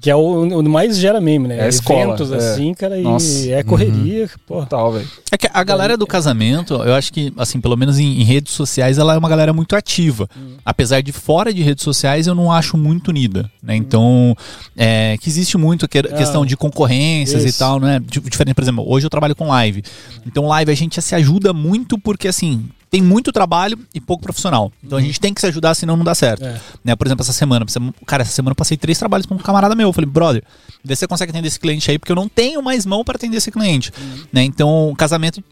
[0.00, 1.58] que é o, o mais gera meme, né?
[1.66, 2.36] É escola, Eventos é.
[2.36, 3.26] assim, cara, Nossa.
[3.46, 4.60] e é correria, pô.
[4.60, 5.06] Total, velho.
[5.30, 8.52] É que a galera do casamento, eu acho que, assim, pelo menos em, em redes
[8.54, 10.28] sociais, ela é uma galera muito ativa.
[10.64, 13.76] Apesar de fora de redes sociais, eu não acho muito unida, né?
[13.76, 14.34] Então,
[14.76, 17.58] é, que existe muito a que- questão de concorrências e Isso.
[17.58, 18.00] tal, né?
[18.00, 19.82] Di- Diferente, por exemplo, hoje eu trabalho com live.
[20.26, 24.70] Então, live a gente se ajuda muito porque, assim, tem muito trabalho e pouco profissional.
[24.84, 26.44] Então, a gente tem que se ajudar, senão não dá certo.
[26.44, 26.60] É.
[26.84, 26.94] Né?
[26.94, 27.64] Por exemplo, essa semana,
[28.04, 29.88] cara, essa semana eu passei três trabalhos pra um camarada meu.
[29.88, 30.44] Eu falei, brother,
[30.84, 33.16] vê se você consegue atender esse cliente aí, porque eu não tenho mais mão para
[33.16, 33.90] atender esse cliente.
[34.30, 34.42] Né?
[34.42, 35.42] Então, casamento.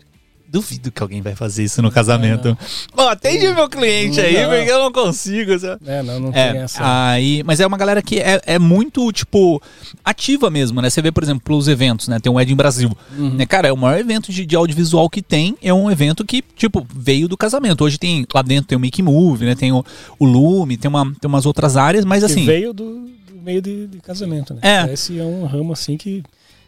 [0.50, 2.58] Duvido que alguém vai fazer isso no casamento.
[2.96, 4.50] Ó, atende meu cliente aí, Não.
[4.50, 5.56] porque eu não consigo.
[5.58, 5.80] sabe?
[5.86, 6.80] É, não, não tem É, essa.
[6.82, 9.62] aí, mas é uma galera que é, é muito, tipo,
[10.04, 10.90] ativa mesmo, né?
[10.90, 12.18] Você vê, por exemplo, os eventos, né?
[12.18, 12.90] Tem o Ed em Brasil.
[13.16, 13.34] Uhum.
[13.34, 15.56] Né, cara, é o maior evento de, de audiovisual que tem.
[15.62, 17.84] É um evento que, tipo, veio do casamento.
[17.84, 19.54] Hoje tem, lá dentro tem o Make Move, né?
[19.54, 19.84] Tem o,
[20.18, 22.44] o Lume, tem, uma, tem umas outras áreas, mas que assim.
[22.44, 22.84] veio do,
[23.30, 24.60] do meio de, de casamento, né?
[24.62, 24.92] É.
[24.92, 26.24] Esse é um ramo assim que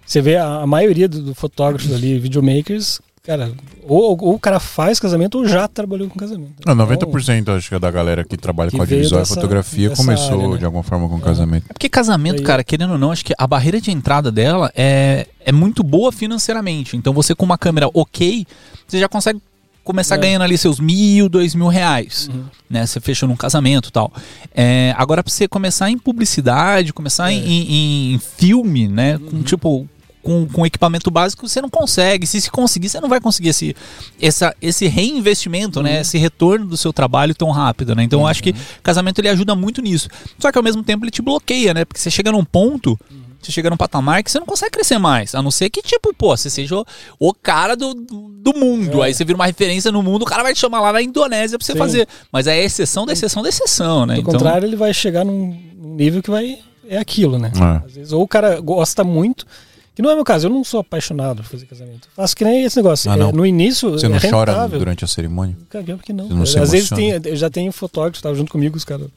[0.07, 3.53] você vê a, a maioria dos do fotógrafos ali, videomakers, cara,
[3.85, 6.55] ou, ou o cara faz casamento ou já trabalhou com casamento.
[6.67, 9.35] Não, Então, 90% acho que é da galera que trabalha Que com audiovisual e dessa-
[9.35, 10.59] fotografia dessa começou área, né?
[10.59, 11.67] de alguma forma com casamento.
[11.69, 14.73] É porque casamento, Daí- cara, querendo ou não, acho que a barreira de entrada dela
[14.75, 16.97] é, é muito boa financeiramente.
[16.97, 18.45] Então você com uma câmera ok,
[18.87, 19.41] você já consegue
[19.85, 20.19] começar É.
[20.19, 22.29] ganhando ali seus mil, dois mil reais.
[22.33, 22.45] Uhum.
[22.71, 22.87] Né?
[22.87, 24.13] Você fechou num casamento e tal.
[24.55, 27.35] É, agora, pra você começar em publicidade, começar É.
[27.35, 29.17] em, em- em filme, né?
[29.17, 29.27] Uhum.
[29.31, 29.89] Com tipo.
[30.23, 32.27] Com, com equipamento básico você não consegue.
[32.27, 33.75] Se se conseguir, você não vai conseguir esse,
[34.21, 35.85] essa, esse reinvestimento, Uhum.
[35.85, 36.01] né?
[36.01, 38.03] Esse retorno do seu trabalho tão rápido, né?
[38.05, 40.09] Então eu acho que casamento ele ajuda muito nisso.
[40.39, 41.85] Só que ao mesmo tempo ele te bloqueia, né?
[41.85, 42.99] Porque você chega num ponto,
[43.41, 45.35] você chega num patamar que você não consegue crescer mais.
[45.35, 46.85] A não ser que, tipo, pô, você seja o,
[47.19, 49.03] o cara do, do mundo.
[49.03, 49.07] É.
[49.07, 51.59] Aí você vira uma referência no mundo, o cara vai te chamar lá na Indonésia
[51.59, 51.79] pra você Sim.
[51.79, 52.09] fazer.
[52.31, 54.15] Mas é a exceção da exceção da exceção, né?
[54.15, 56.59] Do contrário, ele vai chegar num num nível que vai.
[56.89, 57.51] É aquilo, né?
[57.57, 57.87] É.
[57.87, 59.47] Às vezes, ou o cara gosta muito.
[59.95, 62.09] Que não é meu caso, eu não sou apaixonado por fazer casamento.
[62.17, 63.11] Faço que nem esse negócio.
[63.11, 63.91] Ah, É, no início.
[63.91, 65.57] Você não é chora durante a cerimônia?
[65.69, 66.29] Cara, que não.
[66.29, 69.09] Não Às vezes tem, eu já tem fotógrafo que tava junto comigo, os caras.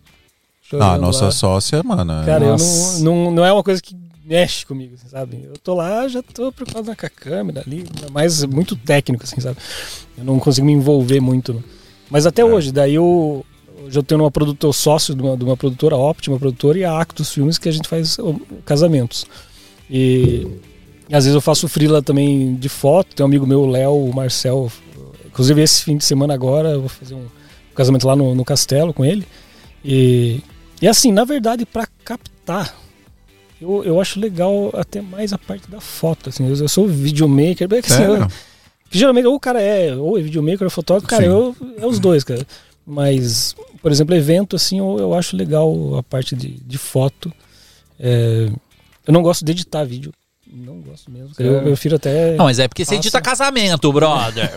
[0.80, 1.32] Ah, nossa lá.
[1.32, 2.12] sócia, mano.
[2.22, 3.04] é- Cara, eu Nossa.
[3.04, 3.96] não, não, não é uma coisa que
[4.26, 5.42] mexe comigo, assim, sabe?
[5.46, 9.58] Eu tô lá, já tô preocupado com a câmera ali, mas muito técnico, assim, sabe?
[10.18, 11.54] Eu não consigo me envolver muito.
[11.54, 11.64] não.
[12.10, 13.46] Mas até hoje, daí eu.
[13.86, 17.00] Hoje eu tenho uma produtora, sócio de uma, de uma produtora ótima, produtora, e a
[17.00, 18.18] Actus Filmes, que a gente faz
[18.66, 19.26] casamentos.
[19.90, 20.48] E,
[21.10, 23.16] e às vezes eu faço freela também de foto.
[23.16, 24.72] Tem um amigo meu, o Léo, o Marcel.
[25.26, 27.26] Inclusive esse fim de semana agora, eu vou fazer um
[27.76, 29.26] casamento lá no, no castelo com ele.
[29.84, 30.42] E,
[30.82, 32.76] e assim, na verdade, para captar,
[33.62, 36.30] eu, eu acho legal até mais a parte da foto.
[36.30, 38.28] Assim, eu, eu sou videomaker, é que, assim, eu-
[38.90, 41.30] que geralmente ou o cara é ou é videomaker ou é fotógrafo, cara, Sim.
[41.30, 42.46] eu, é os dois, cara.
[42.88, 47.32] Mas, por exemplo, evento, assim, eu, eu acho legal a parte de, de foto.
[48.00, 48.50] É,
[49.08, 50.12] eu não gosto de editar vídeo.
[50.52, 51.32] Não gosto mesmo.
[51.40, 52.36] Eu, eu prefiro até.
[52.36, 54.52] Não, mas é porque você edita casamento, brother.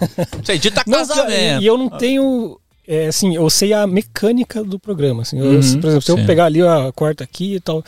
[0.45, 1.63] Você edita Não, casamento.
[1.63, 2.59] e eu não tenho.
[2.87, 5.23] é, assim, eu sei a mecânica do programa.
[5.23, 6.27] Assim, Eu- Uhum, por exemplo, se eu sim.
[6.27, 7.83] pegar ali a quarta aqui e tal.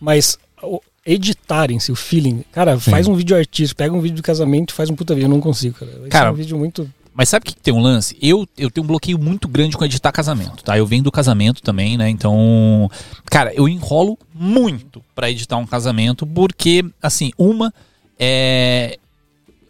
[0.00, 2.44] Mas o, editar em si, o feeling.
[2.52, 5.26] Cara, faz um vídeo artístico, pega um vídeo de casamento e faz um puta vídeo.
[5.26, 5.92] Eu não consigo, cara.
[6.10, 6.88] Cara, um vídeo muito.
[7.16, 8.16] Mas sabe o que que tem um lance?
[8.20, 10.76] Eu, eu tenho um bloqueio muito grande com editar casamento, tá?
[10.76, 12.10] Eu venho do casamento também, né?
[12.10, 12.90] Então,
[13.30, 17.72] cara, eu enrolo muito pra editar um casamento, porque, assim, uma
[18.18, 18.98] é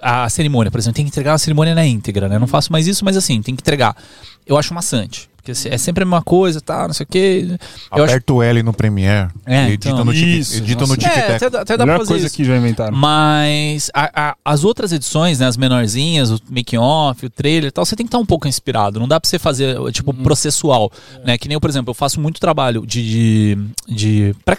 [0.00, 2.36] a cerimônia, por exemplo, tem que entregar a cerimônia na íntegra, né?
[2.36, 3.96] Eu não faço mais isso, mas assim, tem que entregar.
[4.44, 5.28] Eu acho maçante.
[5.54, 7.46] Porque é sempre a mesma coisa, tá, não sei o quê.
[7.92, 9.30] Eu acho Aperta o L no Premiere.
[9.46, 10.04] É, edita então.
[10.04, 10.96] no, Isso, edita nossa.
[10.96, 12.36] no É, Tic até, dá- até dá pra Melhor fazer coisa isso.
[12.36, 12.96] que já inventaram.
[12.96, 17.70] Mas a- a- as outras edições, né, as menorzinhas, o making off, o trailer e
[17.70, 18.98] tal, você tem que estar um pouco inspirado.
[18.98, 20.90] Não dá pra você fazer, tipo, processual.
[21.24, 21.38] Né?
[21.38, 23.02] Que nem eu, por exemplo, eu faço muito trabalho de.
[23.06, 24.56] de, de pra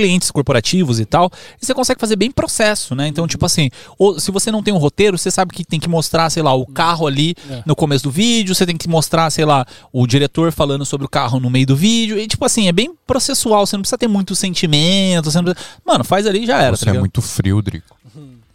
[0.00, 1.30] clientes corporativos e tal,
[1.60, 3.06] e você consegue fazer bem processo, né?
[3.06, 5.88] Então, tipo assim, ou, se você não tem um roteiro, você sabe que tem que
[5.88, 7.62] mostrar, sei lá, o carro ali É.
[7.66, 11.08] no começo do vídeo, você tem que mostrar, sei lá, o diretor falando sobre o
[11.08, 14.08] carro no meio do vídeo, e tipo assim, é bem processual, você não precisa ter
[14.08, 15.66] muito sentimento, você não precisa...
[15.84, 17.02] Mano, faz ali e já era, Você tá é ligado?
[17.02, 17.94] muito frio, Drico.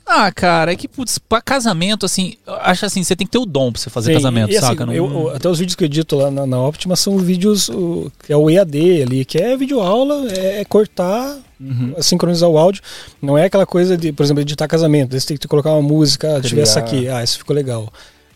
[0.07, 3.45] Ah, cara, é que, putz, pra casamento, assim, acho assim, você tem que ter o
[3.45, 4.85] dom pra você fazer Sim, casamento, e, assim, saca?
[4.85, 7.69] Não- eu- eu- até os vídeos que eu edito lá na, na Optima são vídeos
[7.69, 11.95] o, que é o EAD ali, que é vídeo aula, é, é cortar, Uhum.
[12.01, 12.83] sincronizar o áudio.
[13.21, 15.19] Não é aquela coisa de, por exemplo, editar casamento.
[15.19, 17.55] Você tem que colocar uma música, ah, deixa eu ver essa aqui, ah, isso ficou
[17.55, 17.91] legal.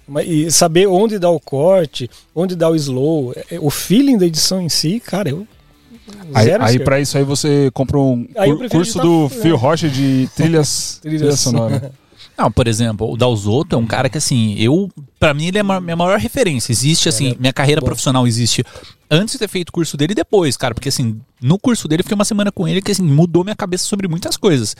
[0.08, 4.18] Mas- E saber onde dá o corte, onde dá o slow, é- é- o feeling
[4.18, 5.48] da edição em si, cara, eu.
[6.34, 8.26] Aí, aí pra isso aí você compra um
[8.70, 9.42] curso editar- do é.
[9.42, 11.40] Phil Rocha de trilhas, trilha Trilhas.
[11.40, 11.92] sonora.
[12.40, 14.90] Não, por exemplo, o Dalzotto é um cara que, assim, eu.
[15.20, 16.72] Pra mim, ele é a minha maior referência.
[16.72, 18.64] Existe, assim, minha carreira profissional existe
[19.12, 20.74] antes de ter feito o curso dele e depois, cara.
[20.74, 23.56] Porque, assim, no curso dele, eu fiquei uma semana com ele que, assim, mudou minha
[23.58, 24.74] cabeça sobre muitas coisas.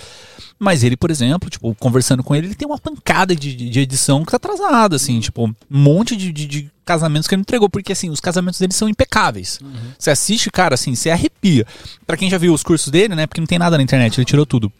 [0.58, 4.24] Mas ele, por exemplo, tipo, conversando com ele, ele tem uma pancada de, de- edição
[4.24, 7.70] que tá atrasada, assim, tipo, um monte de, de- de casamentos que ele entregou.
[7.70, 9.60] Porque, assim, os casamentos dele são impecáveis.
[9.98, 11.66] Você assiste, cara, assim, você arrepia.
[12.08, 13.28] Pra quem já viu os cursos dele, né?
[13.28, 14.72] Porque não tem nada na internet, ele tirou tudo.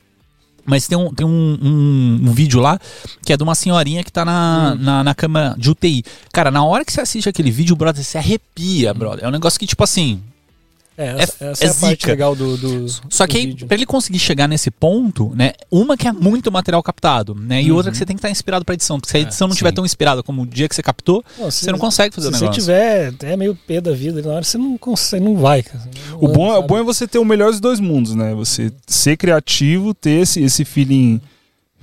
[0.70, 2.80] Mas tem, um, tem um, um, um vídeo lá
[3.26, 6.04] que é de uma senhorinha que tá na, na, na cama de UTI.
[6.32, 9.26] Cara, na hora que você assiste aquele vídeo, brother, você arrepia, brother.
[9.26, 10.22] É um negócio que, tipo assim.
[11.02, 13.76] É, é- essa, essa é é, a parte legal do, do Só do que pra
[13.76, 15.54] ele conseguir chegar nesse ponto, né?
[15.72, 17.64] Uma que é muito material captado, né?
[17.64, 19.00] E outra que você tem que estar inspirado pra edição.
[19.00, 21.50] Porque se a edição não estiver tão inspirada como o dia que você captou, Não,
[21.50, 22.62] você não consegue fazer o Se negócio.
[22.62, 25.64] você tiver até meio pé da vida, na hora você não consegue, não vai.
[25.64, 25.82] cara.
[26.12, 26.68] Não O bom, anda, é- o sabe?
[26.68, 28.34] bom é você ter o melhor dos dois mundos, né?
[28.36, 31.22] Você ser criativo, ter esse, esse feeling,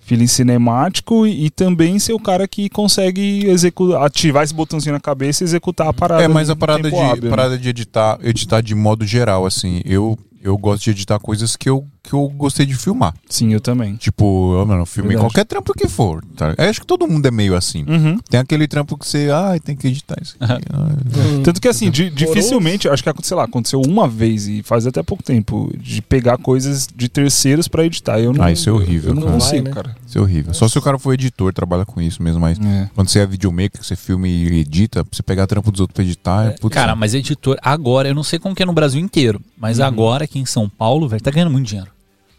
[0.06, 5.00] feeling cinemático e, e também ser o cara que consegue executar, ativar esse botãozinho na
[5.00, 6.22] cabeça e executar a parada.
[6.22, 7.30] É, mas a parada de, hábil, né?
[7.30, 11.68] parada de editar, editar de modo geral, assim, eu, eu gosto de editar coisas que
[11.68, 13.12] eu, que eu gostei de filmar.
[13.28, 13.96] Sim, eu também.
[13.96, 15.32] Tipo, eu, mano, filmei Verdade.
[15.32, 16.24] qualquer trampo que for.
[16.36, 16.54] Tá?
[16.56, 17.84] Eu acho que todo mundo é meio assim.
[17.88, 18.18] Uhum.
[18.30, 20.52] Tem aquele trampo que você, ai, tem que editar isso aqui.
[20.72, 21.42] ai.
[21.42, 25.02] Tanto que assim, di- dificilmente, acho que sei lá, aconteceu uma vez e faz até
[25.02, 28.18] pouco tempo, de pegar coisas de terceiros pra editar.
[28.20, 29.34] Eu não, Ah, isso é horrível, Eu não cara.
[29.34, 29.70] consigo, Vai, né?
[29.82, 29.96] cara.
[30.06, 30.54] Isso é horrível.
[30.54, 32.88] Só se o cara for editor, trabalha com isso mesmo, mas É.
[32.94, 35.94] quando você é videomaker, que você filma e edita, pra você pegar trampo dos outros
[35.94, 38.72] pra editar, é, putz, Cara, mas editor, agora, eu não sei como que é no
[38.72, 39.84] Brasil inteiro, mas Uhum.
[39.86, 41.90] agora aqui em São Paulo, velho, tá ganhando muito dinheiro.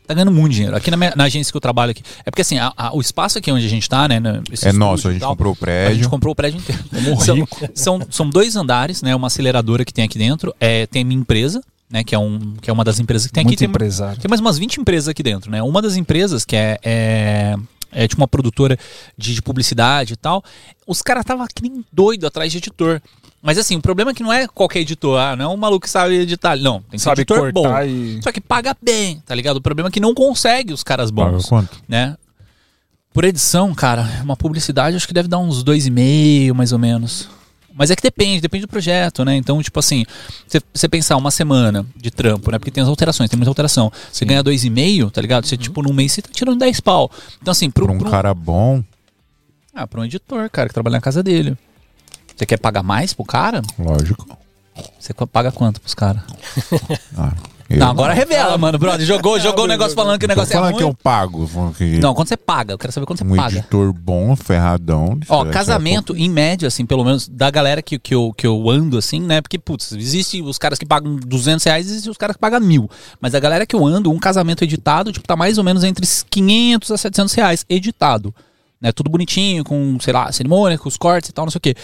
[0.07, 0.75] Tá ganhando muito dinheiro.
[0.75, 2.01] Aqui na, minha- na agência que eu trabalho aqui.
[2.25, 4.19] É porque assim, a- a- o espaço aqui onde a gente tá, né?
[4.19, 6.09] né, é nosso, a gente tal, comprou o A gente prédio.
[6.09, 6.83] comprou o prédio inteiro.
[7.19, 9.13] São, são, são dois andares, né?
[9.15, 10.55] Uma aceleradora que tem aqui dentro.
[10.59, 12.03] É, tem a minha empresa, né?
[12.03, 13.59] Que é, um, que é uma das empresas que tem Muito aqui.
[13.59, 14.19] Tem, empresário.
[14.19, 15.61] tem mais umas 20 empresas aqui dentro, né?
[15.61, 17.55] Uma das empresas, que é, é,
[17.91, 18.77] é tipo uma produtora
[19.17, 20.41] de, de publicidade e tal,
[20.87, 23.01] os caras estavam que nem doido atrás de editor.
[23.47, 25.85] Mas assim, o problema é que não é qualquer editor, ah, não é um maluco
[25.85, 26.57] que sabe editar.
[26.57, 27.63] Não, tem que ser Sabe editor bom.
[27.81, 28.19] e.
[28.21, 29.55] Só que paga bem, tá ligado?
[29.55, 31.77] O problema é que não consegue os caras Paga bons, quanto?
[31.87, 32.17] né?
[33.13, 36.77] Por edição, cara, uma publicidade acho que deve dar uns dois e meio, mais ou
[36.77, 37.29] menos.
[37.73, 39.37] Mas é que depende, depende do projeto, né?
[39.37, 40.03] Então, tipo assim,
[40.73, 42.59] você- pensar uma semana de trampo, né?
[42.59, 43.89] Porque tem as alterações, tem muita alteração.
[44.11, 45.45] Você ganha dois e meio, tá ligado?
[45.47, 47.09] Você, tipo, num mês você tá tirando 10 pau.
[47.41, 48.83] Então, assim, pro, Pra um pro- cara bom,
[49.73, 51.55] Ah, pra um editor, cara, que trabalha na casa dele.
[52.37, 53.61] Você quer pagar mais pro cara?
[53.79, 54.27] lógico.
[54.99, 56.21] Você paga quanto pros caras?
[57.17, 57.33] Ah,
[57.69, 59.05] eu, Não, agora revela, mano, brother.
[59.05, 60.75] Jogou, jogou o negócio falando que o negócio é ruim.
[60.75, 61.49] que eu pago.
[61.75, 63.57] que Não, quando você paga, eu quero saber quando você um paga.
[63.57, 65.19] editor bom, ferradão.
[65.27, 68.69] Ó, é casamento, em média, assim, pelo menos da galera que, que, eu, que eu
[68.69, 69.41] ando, assim, né?
[69.41, 72.61] Porque, putz, existe os caras que pagam 200 reais e existe os caras que pagam
[72.61, 72.89] mil.
[73.19, 76.07] Mas a galera que eu ando, um casamento editado, tipo, tá mais ou menos entre
[76.29, 78.33] 500 a 700 reais editado.
[78.79, 78.91] Né?
[78.91, 81.75] Tudo bonitinho, com, sei lá, cerimônia, com os cortes e tal, não sei o quê.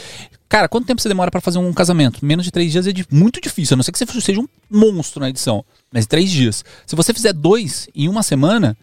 [0.47, 2.23] Cara, quanto tempo você demora pra fazer um casamento?
[2.23, 4.47] Menos de três dias é di- muito difícil, a não ser que você seja um
[4.69, 5.65] monstro na edição.
[5.91, 6.63] Mas três dias.
[6.85, 8.77] Se você fizer dois em uma semana,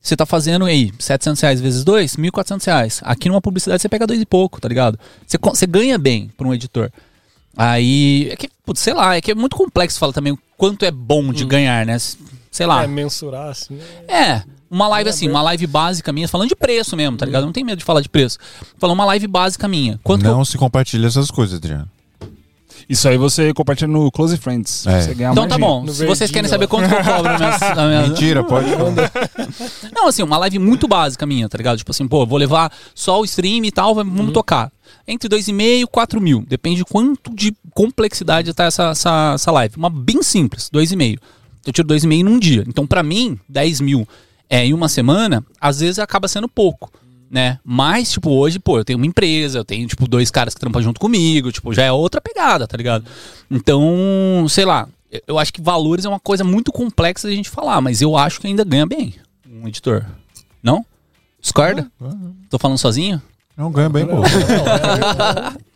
[0.00, 3.00] você tá fazendo aí 700 reais vezes dois, 1.400 reais.
[3.02, 4.96] Aqui numa publicidade você pega dois e pouco, tá ligado?
[5.26, 6.92] Você, você ganha bem pra um editor.
[7.56, 10.84] Aí, é que, putz, sei lá, é que é muito complexo falar também o quanto
[10.84, 11.96] é bom de ganhar, né?
[12.50, 12.84] Sei lá.
[12.84, 13.78] É, mensurar, assim.
[14.06, 17.42] é- É, uma live assim, uma live básica minha, falando de preço mesmo, tá ligado?
[17.42, 18.38] Eu não tenho medo de falar de preço.
[18.78, 19.98] Falando uma live básica minha.
[20.02, 21.88] Quanto que eu- Não se compartilha essas coisas, Adriano.
[22.88, 24.86] Isso aí você compartilha no Close Friends.
[24.86, 25.00] É.
[25.00, 25.82] Você ganha Então mais tá bom.
[25.84, 28.68] no Se vocês querem saber quanto que eu cobro na minha, na minha- Mentira, pode
[28.76, 29.10] falar.
[29.92, 31.78] Não, assim, uma live muito básica minha, tá ligado?
[31.78, 34.32] Tipo assim, pô, vou levar só o stream e tal, vamos Uhum.
[34.32, 34.70] tocar.
[35.08, 36.44] Entre 2,5 e 4 mil.
[36.46, 39.74] Depende de quanto de complexidade tá essa, essa, essa live.
[39.76, 41.18] Uma bem simples, 2,5.
[41.66, 42.62] Eu tiro 2,5 num dia.
[42.68, 44.06] Então, pra mim, 10 mil
[44.48, 46.90] é, em uma semana, às vezes acaba sendo pouco.
[47.28, 47.58] Né?
[47.64, 50.80] Mas, tipo, hoje, pô, eu tenho uma empresa, eu tenho, tipo, dois caras que trampam
[50.80, 53.04] junto comigo, tipo, já é outra pegada, tá ligado?
[53.50, 54.88] Então, sei lá,
[55.26, 58.16] eu- acho que valores é uma coisa muito complexa de a gente falar, mas eu
[58.16, 59.14] acho que ainda ganha bem
[59.50, 60.04] um editor.
[60.62, 60.84] Não?
[61.40, 61.90] Discorda?
[62.48, 63.20] Tô falando sozinho?
[63.56, 64.16] Não, ganha bem, pô.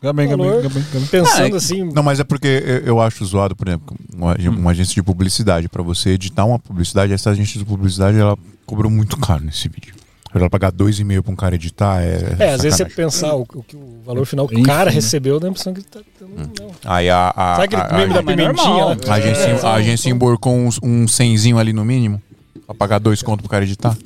[0.02, 1.06] Ganha bem, ganha bem, ganha bem, ganha bem.
[1.10, 4.94] Pensando Ah, assim, Não, mas é porque eu, acho zoado, por exemplo, uma, uma agência
[4.94, 5.68] de publicidade.
[5.68, 8.36] Pra você editar uma publicidade, essa agência de publicidade, ela
[8.70, 9.94] cobrou muito caro nesse vídeo.
[10.30, 12.36] Pra ela pagar dois e meio pra um cara editar é.
[12.38, 12.96] é, às vezes você sacanagem.
[12.96, 14.94] pensar o, o que o valor final que o Enfim, cara né?
[14.94, 16.30] recebeu, dá a impressão que ele tá tendo.
[16.30, 16.52] Hum.
[16.60, 16.70] Não.
[16.84, 18.52] Aí a, a, Sabe aquele meme da pimentinha?
[18.52, 18.88] normal.
[18.88, 18.96] lá?
[19.08, 22.22] a agência, É, a agência emborcou um, um cenzinho ali no mínimo.
[22.64, 23.96] Pra pagar dois contos pro cara editar.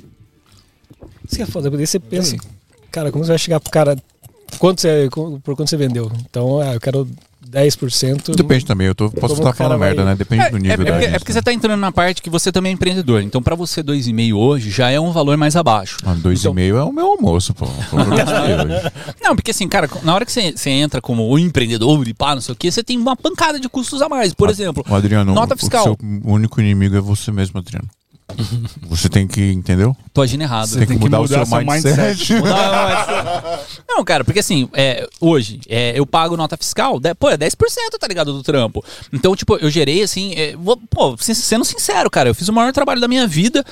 [1.27, 2.37] Isso que é foda, porque daí você pensa,
[2.91, 3.95] cara, como você vai chegar pro cara,
[4.59, 5.09] quanto você,
[5.43, 6.11] por quanto você vendeu?
[6.29, 7.09] Então, ah, eu quero
[7.51, 8.35] 10%.
[8.35, 10.15] Depende também, eu tô, posso Como estar o falando vai- merda, né?
[10.17, 12.21] Depende É, do é, nível é da porque, é porque você tá entrando na parte
[12.23, 13.23] que você também é empreendedor.
[13.23, 15.99] Então, pra você, 2,5 hoje já é um valor mais abaixo.
[16.05, 17.67] Ah, dois Então- e meio é o meu almoço, pô.
[17.67, 17.69] O.
[19.23, 22.35] Não, porque assim, cara, na hora que você, você entra como o empreendedor e pá,
[22.35, 24.33] não sei o quê, você tem uma pancada de custos a mais.
[24.35, 25.85] Por exemplo, Ô, Adriano, nota o fiscal.
[25.85, 27.89] seu único inimigo é você mesmo, Adriano.
[28.89, 29.97] Você tem que, entendeu?
[30.13, 30.69] tô agindo errado.
[30.69, 32.35] Você tem, que tem que mudar, mudar o seu seu mindset.
[32.35, 32.45] Não,
[33.97, 37.57] Não, cara, porque assim, é, hoje é, eu pago nota fiscal, de- pô, é 10%,
[37.99, 38.85] tá ligado, do trampo.
[39.13, 42.73] Então, tipo, eu gerei assim, é, vou- pô, sendo sincero, cara, eu fiz o maior
[42.73, 43.65] trabalho da minha vida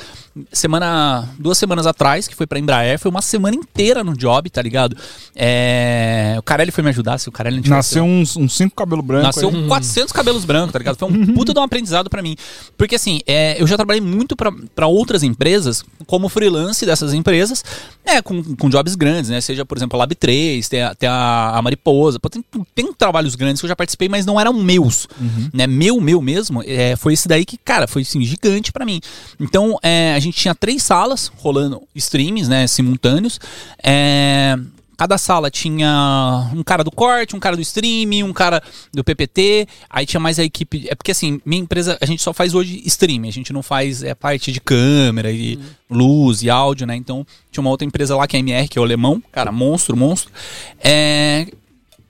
[0.53, 4.63] semana, duas semanas atrás, que foi pra Embraer, foi uma semana inteira no job, tá
[4.63, 4.97] ligado?
[5.35, 7.97] É, o Carelli foi me ajudar, se o Carelli não tivesse...
[7.99, 9.27] Nasceu uns, uns cinco cabelos brancos.
[9.27, 9.55] Nasceu aí.
[9.57, 10.97] um 400 cabelos brancos, tá ligado?
[10.97, 12.37] Foi um puta de um aprendizado pra mim.
[12.77, 17.65] Porque assim, é, eu já trabalhei muito pra- pra outras empresas, como freelance dessas empresas,
[18.05, 19.41] né, com, com jobs grandes, né?
[19.41, 22.19] Seja, por exemplo, a Lab 3, tem a, tem a, a Mariposa.
[22.19, 22.45] Pô, tem,
[22.75, 25.09] tem trabalhos grandes que eu já participei, mas não eram meus.
[25.53, 25.67] Né?
[25.67, 29.01] Meu, meu mesmo, é, foi esse daí que, cara, foi assim, gigante pra mim.
[29.41, 33.41] Então, é, a gente tinha três salas rolando streams, né, simultâneos.
[33.83, 34.59] É,
[35.03, 38.63] Cada sala tinha um cara do corte, um cara do stream, um cara
[38.95, 40.87] do PPT, aí tinha mais a equipe.
[40.89, 44.05] É porque assim, minha empresa, a gente só faz hoje stream, a gente não faz
[44.05, 45.59] é, parte de câmera e
[45.91, 46.95] luz e áudio, né?
[46.95, 49.51] Então tinha uma outra empresa lá que é a MR, que é o alemão, cara,
[49.51, 50.31] monstro, monstro.
[50.79, 51.49] É,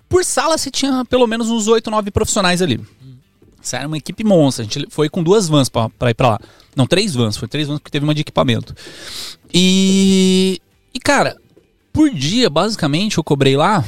[0.07, 2.79] por sala você tinha pelo menos uns 8, 9 profissionais ali.
[3.63, 4.67] Isso era uma equipe monstra.
[4.67, 6.41] A gente foi com duas vans pra, pra ir pra lá.
[6.77, 7.39] Não, três vans.
[7.39, 8.77] Foi três vans porque teve uma de equipamento.
[9.51, 10.61] E.
[10.95, 11.39] E, cara,
[11.93, 13.85] por dia, basicamente, eu cobrei lá.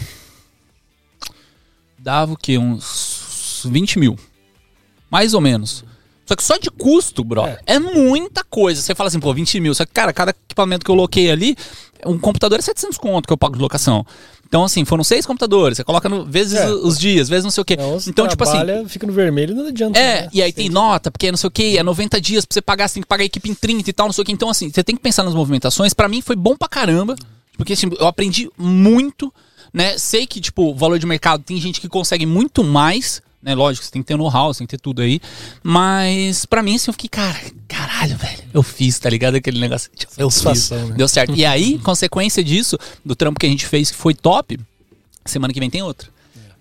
[1.99, 2.59] Dava o quê?
[2.59, 4.19] Uns 20 mil.
[5.11, 5.85] Mais ou menos.
[6.27, 7.79] Só que só de custo, bro, é.
[7.79, 8.81] muita coisa.
[8.81, 9.75] Você fala assim, pô, 20 mil.
[9.75, 11.57] Só que, cara, cada equipamento que eu loquei ali,
[12.05, 14.07] um computador é 700 conto que eu pago de locação.
[14.47, 15.77] Então, assim, foram seis computadores.
[15.77, 16.71] Você coloca no, vezes É.
[16.71, 17.77] os dias, vezes não sei o quê.
[17.77, 18.53] Não, você então, tipo assim.
[18.53, 19.99] trabalha, fica no vermelho não adianta.
[19.99, 20.29] É, né?
[20.33, 22.63] e aí tem nota, porque é não sei o que, é 90 dias pra você
[22.63, 24.33] pagar, você tem que pagar a equipe em 30 e tal, não sei o que.
[24.33, 25.93] Então, assim, você tem que pensar nas movimentações.
[25.93, 27.17] Pra mim foi bom pra caramba,
[27.57, 29.33] porque assim, eu aprendi muito,
[29.73, 29.99] né?
[29.99, 33.55] Sei que, tipo, o valor de mercado tem gente que consegue muito mais, né?
[33.55, 35.21] Lógico, você tem que ter know-how, você tem que ter tudo aí.
[35.63, 37.39] Mas pra mim, assim, eu fiquei, cara,
[37.69, 39.37] caralho, velho, eu fiz, tá ligado?
[39.37, 39.91] Aquele negócio.
[39.95, 40.71] Tipo, eu fiz.
[40.71, 40.95] Né?
[40.97, 41.35] Deu certo.
[41.35, 44.59] E aí, consequência disso, do trampo que a gente fez, que foi top,
[45.25, 46.14] semana que vem tem outra.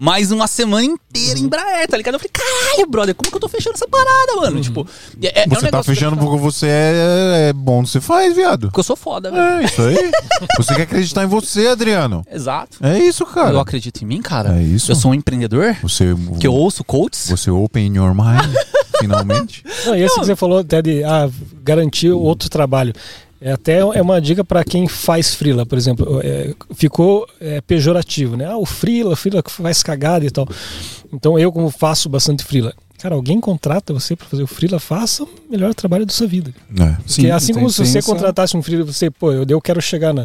[0.03, 2.15] Mais uma semana inteira em Embraer, tá ligado?
[2.15, 4.59] Eu falei, caralho, brother, como que eu tô fechando essa parada, mano?
[4.59, 4.85] Tipo,
[5.21, 8.67] é, é um Você tá negócio fechando porque você é, é bom, você faz, viado.
[8.67, 9.41] Porque eu sou foda, velho.
[9.41, 10.11] É isso aí.
[10.57, 12.21] você quer acreditar em você, Adriano.
[12.29, 12.85] Exato.
[12.85, 13.51] É isso, cara.
[13.51, 14.59] Eu acredito em mim, cara.
[14.59, 14.91] É isso.
[14.91, 17.29] Eu sou um empreendedor Você, que eu ouço coaches.
[17.29, 18.53] você open your mind,
[18.99, 19.63] finalmente.
[19.85, 21.29] Não, e esse que você falou até de ah,
[21.63, 22.93] garantir outro trabalho.
[23.45, 26.21] É até é uma dica para quem faz freela, por exemplo.
[26.23, 28.45] É, ficou é, pejorativo, né?
[28.45, 30.47] Ah, o freela, freela que faz cagada e tal.
[31.11, 35.23] Então eu, como faço bastante freela, cara, alguém contrata você para fazer o freela, faça
[35.25, 36.53] o melhor trabalho da sua vida.
[36.79, 36.95] É.
[37.05, 40.21] Porque assim como se você contratasse um freela, você, pô, eu, eu quero chegar na.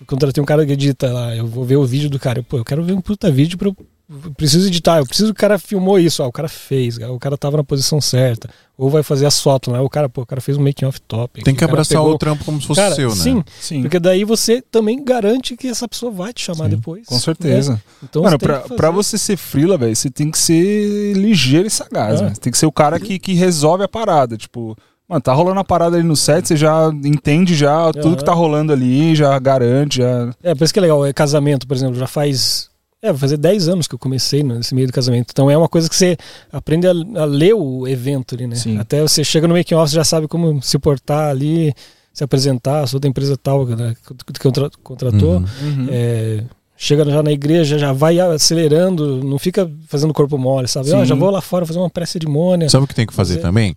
[0.00, 2.40] Eu contratei um cara que edita lá, eu vou ver o vídeo do cara.
[2.40, 3.76] Pô, eu quero ver um puta vídeo pra eu.
[4.08, 7.18] Eu preciso editar, eu preciso que o cara filmou isso, ah, o cara fez, o
[7.18, 8.48] cara tava na posição certa.
[8.76, 9.78] Ou vai fazer as fotos, né?
[9.80, 11.42] O cara, pô, o cara fez um making off top.
[11.44, 13.14] Tem que abraçar pegou- o trampo como se fosse Cara, seu, né?
[13.14, 17.06] Sim, Sim, porque daí você também garante que essa pessoa vai te chamar depois.
[17.06, 17.74] com certeza.
[17.74, 17.80] né?
[18.02, 21.70] Então Mano, você pra, pra você ser frila, velho, você tem que ser ligeiro e
[21.70, 22.20] sagaz.
[22.20, 24.36] Você tem que ser o cara que, que resolve a parada.
[24.36, 24.76] Tipo,
[25.08, 28.16] mano, tá rolando a parada ali no set, você já entende já tudo Aham.
[28.16, 30.30] que tá rolando ali, já garante, já.
[30.42, 31.06] É, por isso que é legal.
[31.06, 32.68] É casamento, por exemplo, já faz.
[33.04, 35.28] É, vai fazer 10 anos que eu comecei nesse meio do casamento.
[35.30, 36.16] Então é uma coisa que você
[36.50, 38.56] aprende a, a ler o evento ali, né?
[38.56, 38.78] Sim.
[38.78, 41.74] Até você chega no making off, já sabe como se portar ali,
[42.12, 43.94] se apresentar, sou da empresa tal né,
[44.32, 45.36] que contra- contratou.
[45.38, 45.86] Uhum.
[45.90, 46.44] É,
[46.76, 50.90] chega já na igreja, já vai acelerando, não fica fazendo corpo mole, sabe?
[50.92, 52.70] Ó, já vou lá fora fazer uma pré-cerimônia.
[52.70, 53.46] Sabe o que tem que fazer Fazer.
[53.46, 53.76] também?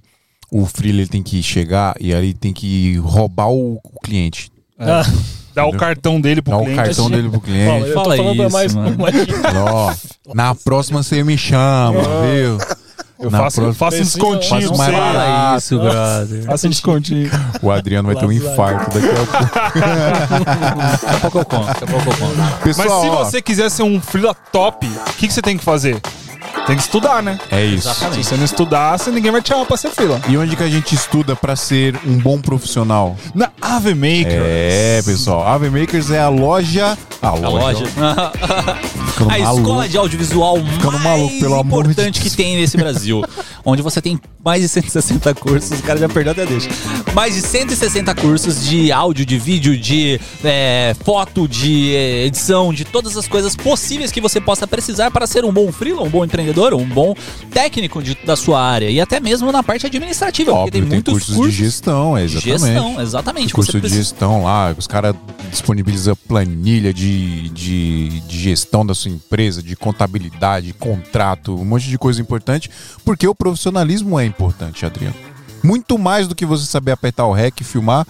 [0.50, 4.50] O freelancer ele tem que chegar e aí tem que roubar o, o cliente.
[4.80, 5.04] Ah,
[5.58, 6.84] Dá o cartão dele pro Dar o cliente.
[6.84, 7.88] cartão dele pro cliente.
[7.88, 8.96] eu Fala tô falando isso, mais, mano.
[9.02, 9.16] mais
[9.72, 9.94] Ó,
[10.36, 12.58] na próxima você me chama, viu?
[13.20, 14.94] Eu Na faço, eu próxima- faço um descontinho pra mais.
[14.96, 16.44] Fala isso, brother.
[16.44, 17.32] Faço um descontinho.
[17.64, 19.34] O Adriano vai ter um infarto daqui a pouco.
[19.34, 22.38] Daqui a pouco eu conto, daqui a pouco eu conto.
[22.38, 25.58] Mas Pessoal, se ó, você quiser ser um freela top, o que, que você tem
[25.58, 26.00] que fazer?
[26.66, 27.40] Tem que estudar, né?
[27.50, 27.94] é isso.
[27.94, 30.20] Se você não estudar, você, ninguém vai te chamar pra ser freela.
[30.28, 33.16] E onde que a gente estuda pra ser um bom profissional?
[33.34, 34.42] Na Ave Maker.
[34.46, 35.48] É, pessoal.
[35.48, 36.98] Ave Makers é a loja.
[37.22, 37.80] A A loja.
[37.80, 37.86] loja.
[39.08, 39.62] Ficando a maluco.
[39.62, 42.32] escola de audiovisual Ficando mais maluco, pelo amor de importante Deus.
[42.32, 43.24] que tem nesse Brasil.
[43.66, 45.80] onde você tem mais de 160 cursos.
[45.80, 46.70] O cara já perdeu até deixa.
[47.14, 52.84] Mais de 160 cursos de áudio, de vídeo, de é, foto, de é, edição, de
[52.86, 56.24] todas as coisas possíveis que você possa precisar para ser um bom freela, um bom
[56.24, 56.37] empreendedor,
[56.78, 57.14] um bom
[57.52, 58.90] técnico de- da sua área.
[58.90, 60.52] E até mesmo na parte administrativa.
[60.52, 62.60] porque Óbvio, tem tem, muitos cursos, cursos de gestão, exatamente.
[62.60, 63.54] gestão, exatamente.
[63.54, 65.16] curso Você de precisa- gestão lá, os caras
[65.50, 71.98] disponibilizam planilha de, de, de gestão da sua empresa, de contabilidade, contrato, um monte de
[71.98, 72.70] coisa importante,
[73.06, 75.16] porque o profissionalismo é importante, Adriano.
[75.64, 78.06] Muito mais do que você saber apertar o REC e filmar,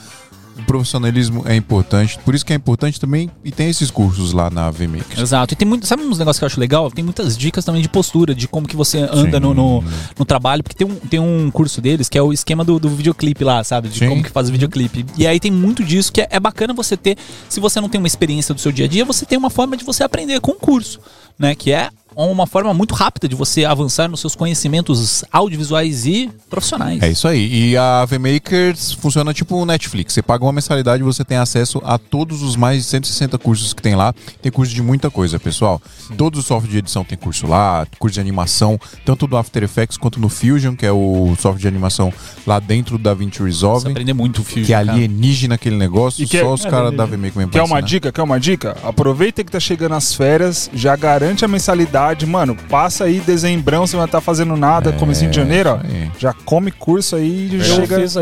[0.58, 2.20] o profissionalismo é importante.
[2.24, 5.20] Por isso que é importante também, e tem esses cursos lá na VMakers.
[5.20, 5.54] Exato.
[5.54, 6.92] E tem muito, sabe uns negócios que eu acho legal?
[6.92, 9.84] Tem muitas dicas também de postura, de como que você anda no, no,
[10.18, 12.90] no trabalho, porque tem um, tem um curso deles que é o esquema do, do
[12.90, 13.90] videoclipe lá, sabe?
[13.90, 14.10] De Sim.
[14.10, 15.06] como que faz o videoclipe.
[15.18, 17.18] E aí tem muito disso que é, é bacana você ter,
[17.50, 19.78] se você não tem uma experiência do seu dia a dia, você tem uma forma
[19.78, 21.00] de você aprender com um curso,
[21.38, 21.56] né?
[21.56, 21.90] Que é
[22.26, 27.02] uma forma muito rápida de você avançar nos seus conhecimentos audiovisuais e profissionais.
[27.02, 27.70] É isso aí.
[27.72, 30.14] E a VMakers funciona tipo o Netflix.
[30.14, 33.74] Você paga uma mensalidade e você tem acesso a todos os mais de 160 cursos
[33.74, 34.14] que tem lá.
[34.42, 35.82] Tem curso de muita coisa, pessoal.
[36.18, 39.98] Todos os softwares de edição tem curso lá, curso de animação, tanto do After Effects
[39.98, 42.12] quanto no Fusion, que é o software de animação
[42.46, 43.90] lá dentro do DaVinci Você Resolve.
[43.92, 44.66] aprender muito o fio.
[44.66, 47.18] Que é alienígena aquele negócio, E que é- só os é caras da alienígena.
[47.18, 48.12] VMake mesmo Quer uma dica?
[48.12, 48.76] Quer uma dica?
[48.84, 52.56] Aproveita que tá chegando as férias, já garante a mensalidade, mano.
[52.70, 55.76] Passa aí dezembrão, você não vai estar fazendo nada, comecinho de janeiro, ó.
[55.76, 56.12] É, aí.
[56.18, 58.14] Já come curso aí e Eu chega fiz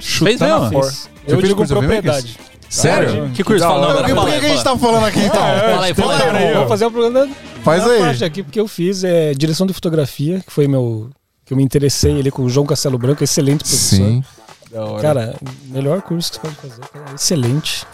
[0.00, 0.86] chutando a fora.
[0.86, 1.10] Fiz.
[1.26, 2.38] Eu digo propriedade.
[2.68, 3.30] Sério?
[3.34, 3.64] Que curso?
[3.64, 5.40] Fala, não, Por que, a gente tá falando aqui então?
[5.40, 6.54] Fala aí, fala aí.
[6.54, 7.28] Vou fazer a propaganda
[7.64, 8.00] Faz da aí.
[8.00, 11.10] parte aqui, porque eu fiz é, direção de fotografia, que foi meu.
[11.44, 13.96] que eu me interessei ali com o João Castelo Branco, excelente professor.
[13.96, 14.24] Sim.
[15.02, 15.34] Cara,
[15.66, 17.84] melhor curso que você pode fazer, cara, excelente.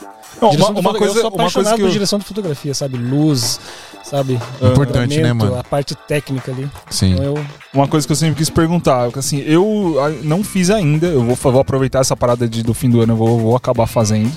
[0.41, 2.75] Não, uma, uma coisa, eu sou uma coisa apaixonado que por eu, direção de fotografia,
[2.75, 2.99] sabe?
[2.99, 3.61] Luz,
[4.03, 4.39] sabe?
[4.63, 5.59] Importante, né, mano?
[5.59, 6.69] A parte técnica ali.
[6.91, 7.13] Sim.
[7.13, 7.47] Então eu.
[7.73, 11.61] uma coisa que eu sempre quis perguntar, assim, eu não fiz ainda, eu vou, vou
[11.61, 14.33] aproveitar essa parada de, do fim do ano, eu vou, vou acabar fazendo.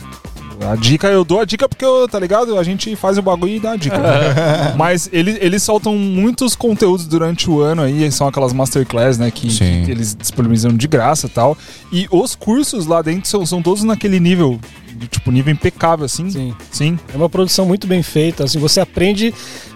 [0.62, 2.58] A dica, eu dou a dica porque, eu, tá ligado?
[2.58, 3.98] A gente faz o bagulho e dá a dica.
[4.76, 9.48] Mas eles, eles soltam muitos conteúdos durante o ano aí, são aquelas masterclass, né, que,
[9.48, 11.58] que eles disponibilizam de graça e tal.
[11.94, 14.60] E os cursos lá dentro são, são todos naquele nível,
[15.08, 16.30] tipo, nível impecável, assim.
[16.30, 16.54] Sim.
[16.72, 17.00] Sim.
[17.14, 18.44] É uma produção muito bem feita.
[18.44, 19.34] Assim, você aprende,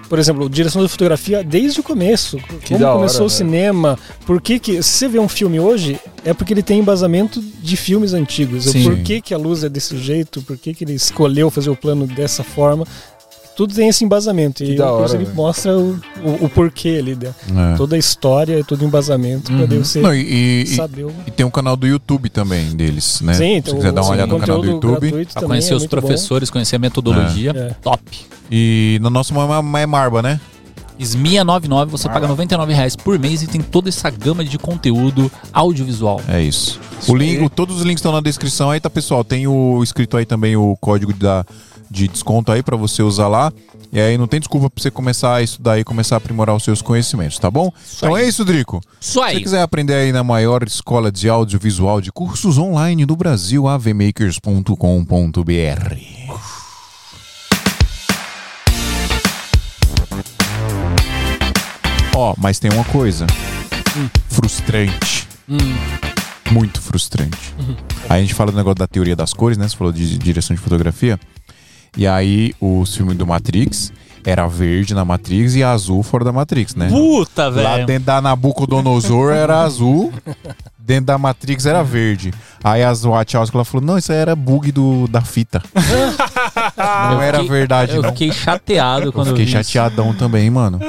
[0.09, 2.37] por exemplo, direção de fotografia desde o começo.
[2.67, 3.97] como da hora, começou o cinema.
[4.25, 4.83] Por que, que.
[4.83, 8.65] Se você vê um filme hoje, é porque ele tem embasamento de filmes antigos.
[8.65, 8.83] Sim.
[8.83, 10.41] Por que, que a luz é desse jeito?
[10.41, 12.85] Por que, que ele escolheu fazer o plano dessa forma?
[13.55, 14.63] Tudo tem esse embasamento.
[14.63, 17.15] E da o curso hora, ele mostra o, o, o porquê ali.
[17.15, 17.73] Né?
[17.73, 17.77] É.
[17.77, 19.67] Toda a história, todo o embasamento, pra Uhum.
[19.67, 21.11] daí você Não, e, e- e- saber o.
[21.27, 23.33] e tem um canal do YouTube também deles, né?
[23.33, 25.25] Sim, Se então, quiser dar uma sim, olhada no canal do YouTube.
[25.33, 26.01] Pra conhecer é os muito bom.
[26.01, 27.51] professores, conhecer a metodologia.
[27.51, 27.75] É.
[27.81, 28.01] Top.
[28.51, 29.33] E no nosso
[29.77, 30.39] é Marba, né?
[30.99, 35.31] SMIA 99, você paga 99 reais por mês e tem toda essa gama de conteúdo
[35.51, 36.21] audiovisual.
[36.27, 36.79] É isso.
[37.07, 39.23] o link, todos os links estão na descrição aí, tá, pessoal?
[39.23, 41.45] Tem o escrito aí também o código da,
[41.93, 43.53] de desconto aí pra você usar lá.
[43.91, 46.63] E aí não tem desculpa pra você começar a estudar e começar a aprimorar os
[46.63, 47.71] seus conhecimentos, tá bom?
[47.95, 48.23] então aí.
[48.23, 48.81] é isso, Drico.
[48.99, 49.43] Isso Se você aí.
[49.43, 54.73] quiser aprender aí na maior escola de audiovisual de cursos online do Brasil, avmakers.com.br.
[62.15, 63.25] Ó, mas tem uma coisa.
[64.29, 65.27] Frustrante.
[66.51, 67.53] Muito frustrante.
[68.09, 69.67] Aí a gente fala do negócio da teoria das cores, né?
[69.67, 71.19] Você falou de direção de fotografia.
[71.97, 73.91] E aí o filme do Matrix
[74.25, 76.87] era verde na Matrix e azul fora da Matrix, né?
[76.89, 77.85] Puta, Lá velho.
[77.85, 80.11] dentro da Nabucodonosor era azul,
[80.85, 82.33] dentro da Matrix era verde.
[82.63, 85.61] Aí as Wachowski ela falou: não, isso aí era bug do, da fita.
[86.77, 88.09] não Eu era fiquei- verdade, Eu não.
[88.09, 89.71] fiquei chateado Eu quando fiquei vi isso.
[89.71, 90.79] chateadão também, mano.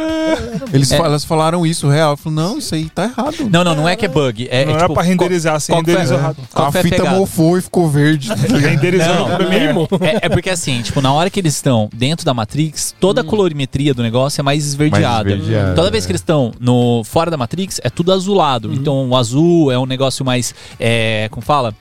[0.72, 0.96] Eles, É.
[0.96, 2.12] elas falaram isso real.
[2.12, 3.48] Eu falei, não, isso aí tá errado.
[3.50, 4.48] Não, não, não é que é bug.
[4.50, 6.20] É, Não é, era tipo, pra renderizar, assim, foi- renderizou é.
[6.20, 6.36] errado.
[6.54, 7.16] a a fita pegada?
[7.16, 8.28] mofou e ficou verde.
[8.34, 9.78] Renderizando Não, no Premiere.
[10.00, 13.24] É, é porque assim, tipo, na hora que eles estão dentro da Matrix, toda a
[13.24, 15.30] colorimetria do negócio é mais esverdeada.
[15.30, 16.06] Mais esverdeada, toda vez é.
[16.06, 18.72] que eles estão no fora da Matrix, é tudo azulado.
[18.72, 20.55] Então o azul é um negócio mais.
[20.78, 21.74] É, como fala?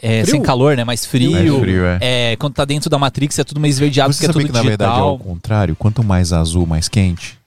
[0.00, 0.82] É, sem calor, né?
[0.82, 1.30] Mais frio.
[1.30, 1.98] Mais frio, é.
[2.32, 4.52] É, quando tá dentro da Matrix é tudo meio esverdeado, Você porque é tudo que
[4.52, 5.08] na verdade é digital.
[5.10, 5.76] ao contrário?
[5.76, 7.38] Quanto mais azul, mais quente?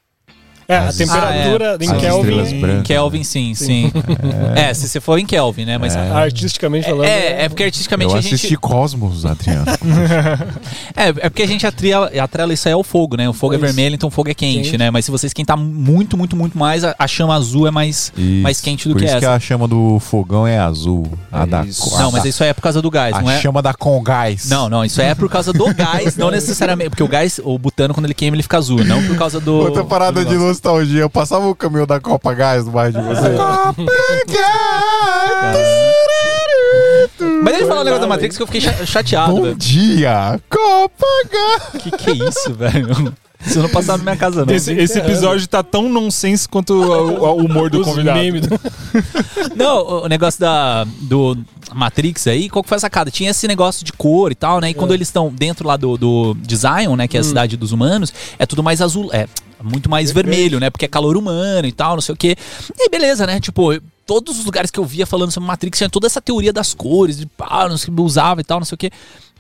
[0.68, 1.86] É, a As- temperatura Ah, é.
[1.86, 2.84] em Kelvin, brancas.
[2.88, 3.92] Kelvin, sim, sim.
[4.56, 4.74] É.
[4.74, 5.78] se você for em Kelvin, né?
[5.78, 5.96] Mas.
[5.96, 7.06] É, artisticamente falando.
[7.06, 8.36] é, porque artisticamente Eu a gente.
[8.36, 9.66] assisti Cosmos, Adriano.
[10.96, 13.28] É, é porque a gente atrela, atrela isso aí ao fogo, né?
[13.28, 13.66] O fogo é, Isso.
[13.66, 14.78] vermelho, então o fogo é quente, Quente.
[14.78, 14.90] né?
[14.90, 18.12] Mas se você esquentar muito, muito, muito mais, a, a chama azul é mais,
[18.42, 18.64] mais Isso.
[18.64, 19.20] quente do Por que isso essa.
[19.20, 21.08] que a chama do fogão é azul.
[21.32, 21.96] A da Isso.
[21.96, 23.40] a Não, mas isso aí é por causa do gás, a não é?
[23.40, 24.48] chama da com gás.
[24.50, 26.90] Não, não, isso aí é por causa do gás, não necessariamente.
[26.92, 29.54] Porque o gás, o butano, quando ele queima, ele fica azul, não por causa do.
[29.56, 30.55] Outra parada do de negócio.
[30.56, 31.02] Nostalgia.
[31.02, 33.36] Eu passava o caminhão da Copa Gás no bairro de você.
[33.36, 33.92] Copa
[34.28, 35.58] Gás!
[37.44, 39.56] Mas ele falou o negócio da Matrix que eu fiquei cha- chateado, Bom velho.
[39.56, 41.82] dia, Copa Gás!
[41.84, 43.14] Que que é isso, velho?
[43.46, 44.54] Isso não passava na minha casa, não.
[44.54, 48.20] Esse, esse episódio tá tão nonsense quanto o, o humor do Os convidado.
[48.42, 48.60] do-
[49.56, 51.38] Não, o- negócio da, do
[51.74, 53.12] Matrix aí, qual que foi a sacada?
[53.12, 54.70] Tinha esse negócio de cor e tal, né?
[54.70, 57.08] E quando eles estão dentro lá do, do Zion, né?
[57.08, 59.10] Que é a cidade dos humanos, é tudo mais azul.
[59.14, 59.28] É
[59.64, 60.70] muito mais vermelho, né?
[60.70, 62.36] Porque é calor humano e tal, não sei o quê.
[62.78, 63.40] E aí, beleza, né?
[63.40, 66.74] Tipo, todos os lugares que eu via falando sobre Matrix tinha toda essa teoria das
[66.74, 68.92] cores, de pá, não sei o que usava e tal, não sei o quê.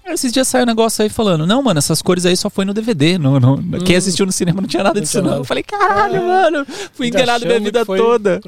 [0.07, 2.73] Esses dias saiu um negócio aí falando, não, mano, essas cores aí só foi no
[2.73, 3.17] DVD.
[3.17, 5.37] Não, não, Quem assistiu no cinema não tinha nada disso, não.
[5.37, 8.39] Eu falei, caralho, mano, fui enganado minha vida toda.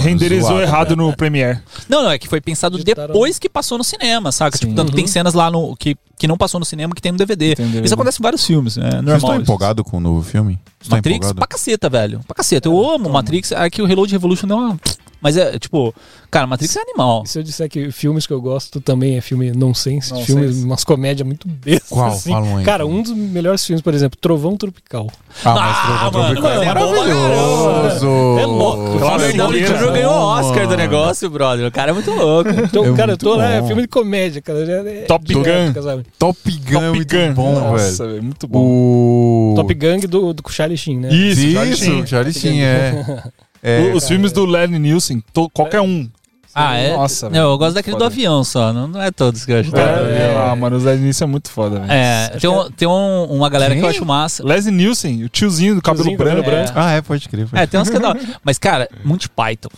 [0.00, 1.60] renderizou Zoado, errado no Premiere.
[1.88, 4.56] Não, não, é que foi pensado Digitaram- depois que passou no cinema, saca?
[4.56, 4.64] Sim.
[4.66, 7.18] Tipo, tanto tem cenas lá no que, que não passou no cinema que tem no
[7.18, 7.56] DVD.
[7.58, 7.84] No.
[7.84, 9.16] Isso acontece em vários filmes, é Vocês normal.
[9.16, 9.42] estão isso.
[9.42, 10.54] empolgados com o novo filme?
[10.54, 11.38] Vocês estão Matrix, empolgados?
[11.38, 12.20] pra caceta, velho.
[12.26, 12.68] Pra caceta.
[12.68, 13.52] Eu amo Matrix.
[13.52, 14.78] Aqui o Reload Revolution deu uma.
[15.24, 15.94] Mas é, tipo,
[16.30, 17.24] cara, Matrix é animal.
[17.24, 20.26] Se eu disser que filmes que eu gosto também é filme nonsense, Nonsense.
[20.26, 21.88] filmes, umas comédias muito bestas.
[21.88, 22.06] Qual?
[22.08, 22.30] assim.
[22.30, 22.64] Fala um aí.
[22.66, 25.06] Cara, um dos melhores filmes, por exemplo, Trovão Tropical.
[25.42, 28.06] Ah, mas Ah, Trovão mano, Tropical mas é é maravilhoso.
[28.38, 28.96] É louco.
[28.96, 29.92] O Claro, Downey Moreira, Jr.
[29.92, 30.76] ganhou o Oscar do mano.
[30.76, 31.66] negócio, brother.
[31.66, 32.50] O cara é muito louco.
[32.64, 34.64] Então, É cara, eu tô lá, é filme de comédia, cara.
[34.66, 35.82] já é Top direto, Gun.
[35.82, 36.04] sabe?
[36.18, 36.38] Top
[36.70, 38.10] Gun é muito bom, Nossa, velho.
[38.12, 38.60] velho, muito bom.
[38.60, 39.52] O...
[39.56, 41.08] Top Gang do, do Charlie Sheen, né?
[41.14, 42.06] Isso, Isso, Charlie Sheen.
[42.06, 43.22] Charlie Sheen, é.
[43.64, 43.92] é.
[43.94, 46.08] Os filmes do Lenny Nielsen, to- qualquer um.
[46.54, 46.96] Ah, é?
[46.96, 48.12] Nossa, Não, eu gosto daquele do foda.
[48.14, 48.72] avião só.
[48.72, 49.74] Não, não é todos que eu acho.
[49.76, 51.92] É, Ah, mano, os Leslie Nielsen é muito foda, velho.
[51.92, 53.90] É, tem, um- tem um- uma galera que eu Quem?
[53.90, 54.44] acho massa.
[54.46, 56.42] Leslie Nielsen, o tiozinho do cabelo Tiozinho, branco.
[56.50, 56.72] branco.
[56.74, 57.46] Ah, é, pode crer.
[57.48, 58.20] Pode É, tem uns que é hora.
[58.44, 59.68] Mas, cara, Monty Python.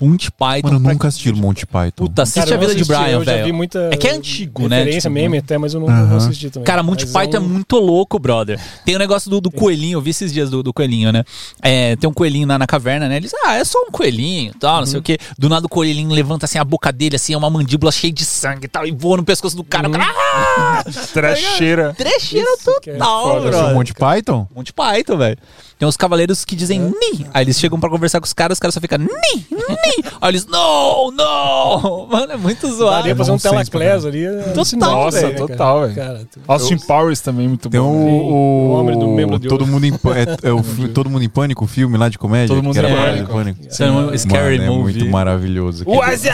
[0.00, 0.68] Monty Python.
[0.68, 2.06] Mano, eu nunca assisti o Monty Python.
[2.06, 3.54] Puta, assiste Cara, a vida não de assisti, Brian, Eu já vi velho.
[3.54, 4.76] muita É que é antigo, né?
[4.78, 6.06] referência, Tipo, meme até, mas eu não, Aham.
[6.06, 6.66] não assisti também.
[6.66, 8.60] Cara, Monty Mas Python é, um- muito louco, brother.
[8.84, 11.24] Tem o negócio do, do coelhinho, eu vi esses dias do, do coelhinho, né?
[11.62, 13.16] É, tem um coelhinho na, na caverna, né?
[13.16, 15.18] Eles, ah, é só um coelhinho e tal, não sei o quê.
[15.38, 18.24] Do nada o coelhinho levanta assim a boca dele, assim, é uma mandíbula cheia de
[18.24, 19.88] sangue e tal, e voa no pescoço do cara.
[19.88, 20.84] O cara, ah!
[21.12, 21.94] Trecheira.
[21.94, 23.74] Trecheira Isso é total, foda, é o brother.
[23.74, 24.48] Monty Python?
[24.54, 25.38] Monty Python, velho.
[25.78, 27.26] Tem uns cavaleiros que dizem ni.
[27.34, 30.04] Aí eles chegam pra conversar com os caras, os caras só ficam ni, ni.
[30.20, 32.06] Aí eles, não, não.
[32.10, 32.96] Mano, é muito zoado.
[32.96, 34.24] Daria pra fazer um telaclés ali.
[34.24, 35.34] é Total, Nossa, cara?
[35.34, 36.28] total, velho.
[36.48, 37.90] Austin Powers também, muito Tem bom.
[37.90, 38.16] o, velho.
[38.16, 39.66] o, O Homem do Membro de Todo.
[39.66, 40.32] Mundo em Pânico.
[40.42, 42.48] É, o Todo Mundo em Pânico, o filme lá de comédia.
[42.54, 43.32] Todo Mundo em Pânico.
[43.32, 43.60] Pânico.
[43.78, 44.94] É um scary Mano, é movie.
[44.98, 45.84] muito maravilhoso.
[45.86, 46.32] O Azia!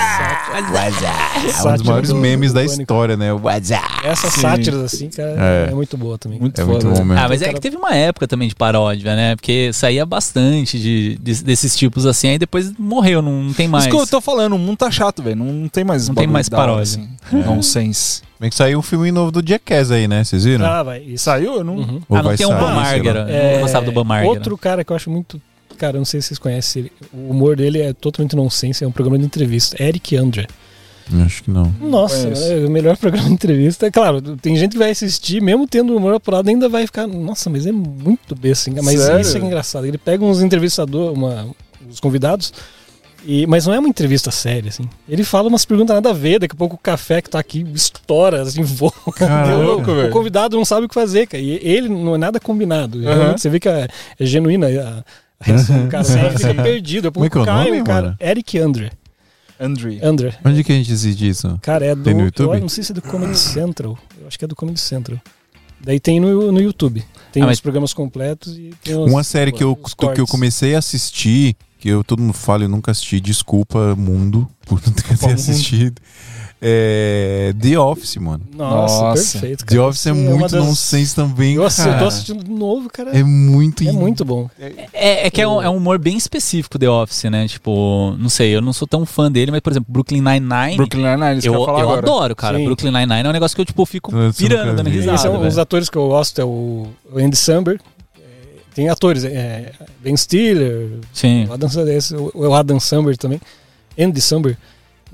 [0.55, 3.33] É um dos maiores memes da história, né?
[3.33, 3.87] O WhatsApp.
[4.05, 4.41] Essas Sim.
[4.41, 5.69] sátiras assim, cara, É.
[5.71, 6.39] é, muito boa também.
[6.39, 7.13] Muito É muito bom mesmo.
[7.19, 9.32] Ah, mas é que teve uma época também de paródia, né?
[9.37, 13.85] Porque saía bastante de, de- desses tipos assim, aí depois morreu, não, não tem mais.
[13.87, 15.37] Isso que eu tô falando, o mundo tá chato, velho.
[15.37, 16.83] Não, não tem mais Não tem mais paródia.
[16.83, 17.09] assim.
[17.47, 18.23] Nonsense.
[18.41, 20.25] Bem que saiu um filme novo do Jackass aí, né?
[20.25, 20.67] Vocês viram?
[20.67, 21.01] Ah, vai.
[21.03, 21.25] Isso.
[21.25, 21.57] Saiu?
[21.59, 21.77] Eu não...
[21.77, 22.01] Uhum.
[22.11, 22.75] Ah, não tem um sair, lá.
[22.75, 23.21] Margera.
[23.21, 24.31] Eu É, não gostava do Bom Margera.
[24.35, 25.41] Outro cara que eu acho muito.
[25.79, 26.93] Cara, não sei se vocês conhecem ele.
[27.13, 29.81] O humor dele é totalmente nonsense, é um programa de entrevista.
[29.83, 30.47] Eric Andre.
[31.25, 31.73] Acho que não.
[31.81, 33.87] Nossa, é o melhor programa de entrevista.
[33.87, 37.07] É claro, tem gente que vai assistir, mesmo tendo humor apurado, ainda vai ficar.
[37.07, 38.71] Nossa, mas é muito besta.
[38.71, 38.77] hein?
[38.83, 39.21] Mas Sério?
[39.21, 39.87] isso é engraçado.
[39.87, 41.49] Ele pega uns entrevistadores, uma,
[41.91, 42.53] os convidados.
[43.25, 44.89] E, mas não é uma entrevista séria, assim.
[45.09, 47.65] Ele fala umas perguntas nada a ver, daqui a pouco o café que tá aqui
[47.73, 48.93] estoura, assim, voa.
[49.15, 49.55] Caraca.
[49.55, 50.09] louco, velho.
[50.09, 51.43] o convidado não sabe o que fazer, cara.
[51.43, 53.01] E ele não é nada combinado.
[53.01, 53.87] Realmente Você vê que é,
[54.19, 55.05] é genuína a, a
[55.45, 56.05] reação do cara.
[56.09, 57.13] Ele fica perdido.
[57.13, 58.17] Como é que é o cai, nome, cara.
[58.21, 58.91] Eric Andre.
[59.61, 59.99] Andre.
[60.03, 60.35] Andre.
[60.45, 61.59] Onde que a gente assiste isso?
[61.63, 62.03] Cara, é do.
[62.03, 62.55] Tem no YouTube?
[62.55, 63.99] Eu não sei se é do Comedy Central.
[64.21, 65.19] Eu acho que é do Comedy Central.
[65.81, 67.05] Daí tem no, no YouTube.
[67.33, 70.21] Tem Ah, os mas- programas completos e tem os- Uma série que eu, os que
[70.21, 73.19] eu comecei a assistir, que eu todo mundo fala, eu nunca assisti.
[73.21, 75.35] Desculpa, mundo, por não ter mundo.
[75.35, 76.01] assistido.
[76.65, 78.41] É, The Office, mano.
[78.55, 79.39] Nossa, Nossa.
[79.41, 79.67] perfeito.
[79.67, 81.99] The Office é Sim, uma muito das- nonsense também, Eu, assi- eu cara.
[81.99, 83.11] tô assistindo de novo, cara.
[83.19, 83.83] É muito...
[83.83, 84.49] É muito bom.
[84.93, 87.49] É, é que é um, é um humor bem específico The Office, né?
[87.49, 90.77] Tipo, não sei, eu não sou tão fã dele, mas, por exemplo, Brooklyn Nine-Nine.
[90.77, 91.99] Brooklyn Nine-Nine, isso eu eu ia falar eu agora.
[92.01, 92.59] adoro, cara.
[92.59, 92.65] Sim.
[92.65, 95.19] Brooklyn Nine-Nine é um negócio que eu, tipo, fico Eu pirando, dando risada.
[95.19, 96.87] são os atores que eu gosto, é o,
[97.17, 97.81] Andy Samberg.
[98.17, 98.21] É,
[98.73, 101.47] Tem atores, é, Ben Stiller, Sim.
[101.49, 103.41] o Adam, esse, o o Adam Samberg também.
[103.99, 104.57] Andy Samberg.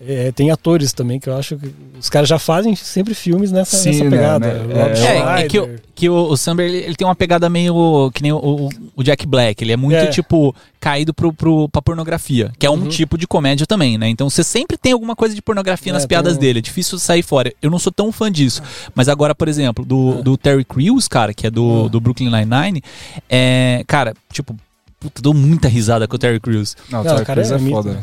[0.07, 3.77] É, tem atores também que eu acho que os caras já fazem sempre filmes nessa,
[3.77, 4.47] Sim, nessa né, pegada.
[4.55, 4.83] né?
[4.85, 7.49] Rob É, É, é que, o, que o, o Samber, ele, ele tem uma pegada
[7.51, 9.62] meio que nem o, o- o Jack Black.
[9.65, 10.07] Ele é muito, É.
[10.07, 12.89] tipo, caído pro, pro, pra pornografia, que é um Uhum.
[12.89, 14.09] tipo de comédia também, né?
[14.09, 16.61] Então você sempre tem alguma coisa de pornografia É, nas piadas um- dele.
[16.61, 17.53] É difícil sair fora.
[17.61, 18.62] Eu não sou tão fã disso.
[18.95, 21.89] Mas agora, por exemplo, do, do Terry Crews, cara, que é do, Ah.
[21.89, 22.83] do Brooklyn Nine-Nine,
[23.29, 24.55] é, cara, tipo,
[25.01, 26.77] puta, dou muita risada com o Terry Crews.
[26.89, 27.91] Não, Não, Terry cara, Crews é, é mito, foda.
[27.95, 28.01] né?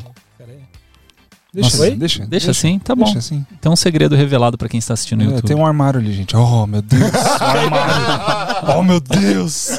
[1.56, 3.06] Deixa, Nossa, assim, deixa, Deixa assim, tá bom.
[3.06, 3.46] Deixa assim.
[3.58, 5.48] Então um segredo revelado pra quem está assistindo no É, YouTube.
[5.48, 6.36] tem um armário ali, gente.
[6.36, 7.02] Oh, meu Deus.
[7.42, 8.78] Um armário.
[8.78, 9.70] Oh, meu Deus.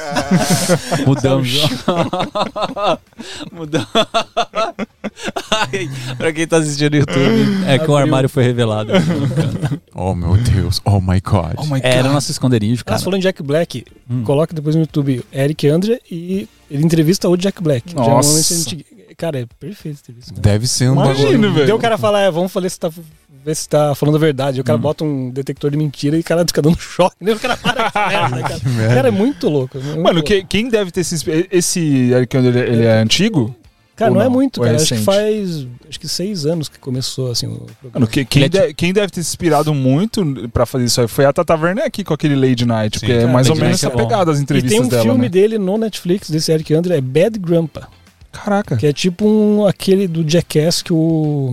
[1.07, 1.51] Mudamos.
[3.53, 3.89] Mudamos.
[6.17, 8.93] Pra quem tá assistindo no YouTube, é que o armário foi revelado.
[9.95, 10.81] Oh, meu Deus.
[10.85, 11.55] Oh, my God.
[11.59, 11.85] Oh, my God.
[11.85, 13.01] É, Era o nosso esconderijo, Ah, cara.
[13.03, 14.23] falou em Jack Black, Hum.
[14.25, 17.93] coloca depois no YouTube Eric Andre e ele entrevista o Jack Black.
[17.93, 18.77] Já é um Nossa.
[19.15, 20.31] Cara, é perfeito a entrevista.
[20.33, 20.43] cara.
[20.43, 21.53] Deve ser um Imagina, bagulho.
[21.55, 21.67] velho.
[21.67, 22.91] Deu o cara falar, é, vamos falar se tá,
[23.45, 24.61] ver se tá falando a verdade.
[24.61, 24.83] O cara Hum.
[24.83, 27.17] bota um detector de mentira e o cara fica dando choque.
[27.21, 28.57] Daí O cara para com merda, cara.
[28.57, 29.79] O cara é muito louco.
[29.79, 30.23] muito Mano, louco.
[30.25, 31.17] que- quem deve ter se
[31.51, 33.55] Esse Eric Andre, ele, ele é antigo?
[33.95, 34.33] Cara, ou não, é não?
[34.33, 34.77] muito, é cara.
[34.77, 37.91] Acho que faz acho que seis anos que começou assim o programa.
[37.95, 40.23] Mano, que- quem, Ele é de- quem deve ter se inspirado muito
[40.53, 43.07] pra fazer isso aí foi a Tata Werneck com aquele Lady Night, Sim.
[43.07, 45.03] que é mais ou menos Night essa é pegada, as E entrevistas tem um dela,
[45.03, 45.29] filme né?
[45.31, 47.89] dele no Netflix, desse Eric Andre, é Bad Grandpa.
[48.37, 48.77] Caraca.
[48.77, 51.53] Que é tipo um, aquele do Jackass que o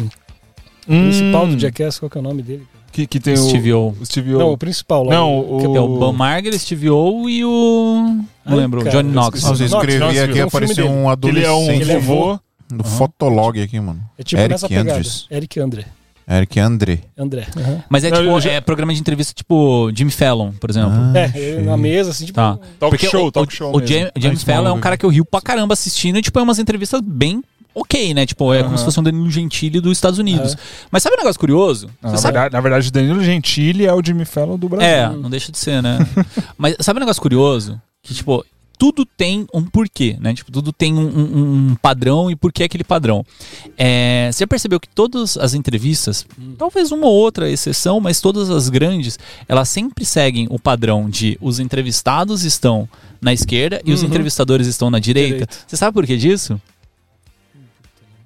[0.88, 2.64] Hum, principal do Jackass, qual que é o nome dele?
[2.92, 3.96] Que, que tem Steve O.
[4.00, 4.38] o, Steve O.
[4.40, 5.16] Não, o principal lá.
[5.16, 8.04] Não, o, É o Bob Marger, Steve O e o.
[8.46, 9.40] Não Ai, lembro, cara, Johnny Knox.
[9.40, 9.46] esqueci.
[9.50, 11.92] Nossa, eu Nossa, escrevi nossa, aqui, um filme apareceu um ele adolescente é um Ele
[11.92, 12.40] é vovô.
[12.70, 14.00] do Fotolog aqui, mano.
[14.18, 14.92] É tipo Eric nessa pegada.
[14.92, 15.28] Andrews.
[15.32, 15.86] Eric Andre.
[16.28, 17.00] Eric André.
[17.18, 17.48] André.
[17.58, 17.84] aham.
[17.90, 20.92] Mas é tipo, já- é programa de entrevista tipo Jimmy Fallon, por exemplo.
[20.94, 22.36] Ah, É, ele na mesa, assim, tipo.
[22.36, 22.58] Tá.
[22.80, 24.38] Talk Porque show, o, talk o, show o mesmo.
[24.46, 27.02] Fallon é um cara que eu rio pra caramba assistindo e, tipo, é umas entrevistas
[27.02, 27.44] bem
[27.76, 28.26] ok, né?
[28.26, 28.78] Tipo, é como Aham.
[28.78, 30.54] se fosse um Danilo Gentili dos Estados Unidos.
[30.54, 30.58] É.
[30.92, 31.90] Mas sabe um negócio curioso?
[32.02, 34.88] Não, na, verdade, na verdade, o Danilo Gentili é o Jimmy Fallon do Brasil.
[34.88, 35.98] É, não deixa de ser, né?
[36.58, 37.82] Mas sabe um negócio curioso?
[38.04, 38.46] Que, tipo,
[38.78, 40.34] tudo tem um porquê, né?
[40.34, 43.26] Tipo, tudo tem um, um- um padrão e por que aquele padrão.
[43.78, 46.26] É, você percebeu que todas as entrevistas,
[46.58, 49.18] talvez uma ou outra exceção, mas todas as grandes,
[49.48, 52.88] elas sempre seguem o padrão de os entrevistados estão
[53.22, 54.08] na esquerda e os Uhum.
[54.10, 55.24] entrevistadores estão na direita.
[55.46, 55.54] Direita.
[55.68, 56.60] Você sabe por que disso?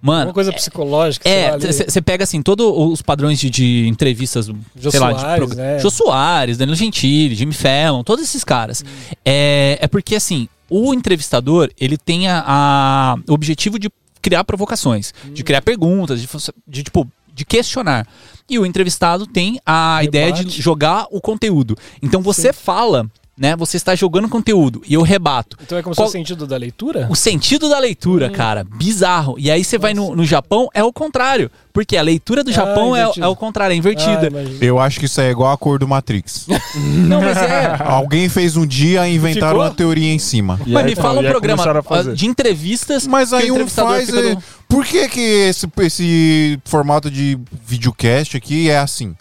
[0.01, 1.27] Mano, Uma coisa psicológica.
[1.27, 1.73] é, lá, ali.
[1.73, 5.55] você pega assim, todos os padrões de, de entrevistas, Jô sei lá, de Soares, prog-
[5.57, 5.79] né?
[5.79, 8.85] Jô Soares, Danilo Gentili, Jimmy Fallon, todos esses caras.
[9.25, 13.89] É, é porque assim, o entrevistador, ele tem a, a- o objetivo de
[14.21, 16.27] criar provocações, de criar perguntas, de,
[16.67, 18.05] de, tipo de questionar.
[18.49, 20.07] E o entrevistado tem a Debate.
[20.07, 21.75] ideia de jogar o conteúdo.
[22.01, 23.55] Então você fala, né?
[23.55, 25.57] Você está jogando conteúdo e eu rebato.
[25.61, 27.07] Então é como Qual- se fosse o sentido da leitura?
[27.09, 29.35] O sentido da leitura, cara, bizarro.
[29.37, 31.51] E aí você vai no, no Japão, é o contrário.
[31.71, 33.25] Porque a leitura do Ah, Japão é, invertido.
[33.25, 34.27] é o contrário, é Ah, invertida.
[34.27, 34.57] imagina.
[34.65, 36.47] Eu acho que isso aí é igual a cor do Matrix.
[36.75, 37.75] Não, mas é.
[37.85, 39.63] Alguém fez um dia e inventaram Ficou?
[39.63, 40.59] uma teoria em cima.
[40.65, 43.05] E Mas aí, me fala um programa ah, de entrevistas.
[43.05, 44.09] Mas que o aí um faz.
[44.09, 49.15] é, do- Por que, que esse, esse formato de videocast aqui é assim?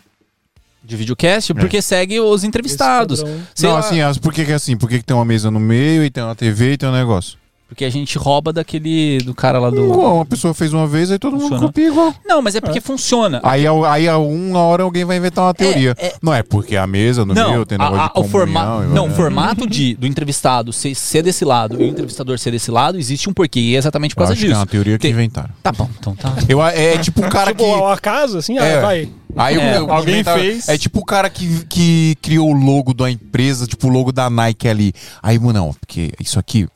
[0.86, 3.22] De videocast, porque segue os entrevistados.
[3.66, 4.76] Não, lá, assim, as- por que, que é assim?
[4.76, 6.92] Por que, que tem uma mesa no meio e tem uma TV e tem um
[6.92, 7.36] negócio?
[7.68, 9.18] Porque a gente rouba daquele.
[9.18, 9.88] do cara lá do.
[9.88, 11.66] Não, uma pessoa fez uma vez, aí todo mundo Funciona.
[11.66, 12.14] copia igual.
[12.24, 13.40] Não, mas é porque funciona.
[13.42, 15.92] Aí, a- aí a uma hora alguém vai inventar uma teoria.
[15.98, 18.12] é- Não é porque a mesa no não, meio tem a- negócio a- de o
[18.14, 18.30] comunhão.
[18.30, 22.38] formato, e não, o formato de, do entrevistado ser, ser desse lado e o entrevistador
[22.38, 23.58] ser desse lado, existe um porquê.
[23.58, 24.60] E é exatamente por causa acho que é disso.
[24.60, 25.50] uma teoria que Tem- inventaram.
[25.60, 26.32] Tá bom, então tá.
[26.48, 27.70] Eu, é tipo o cara Tipo, que.
[27.70, 28.80] ao acaso, assim, ah, É.
[28.80, 29.08] vai.
[29.36, 30.68] Aí É, o- alguém inventaram- fez.
[30.68, 34.30] É tipo o cara que, que criou o logo da empresa, tipo o logo da
[34.30, 34.92] Nike ali.
[35.20, 36.66] Aí, não, porque isso aqui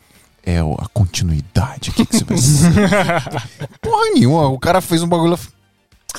[0.44, 1.90] é a continuidade.
[1.90, 2.36] O que, que você vai
[3.80, 4.48] Porra nenhuma.
[4.48, 5.38] O cara fez um bagulho.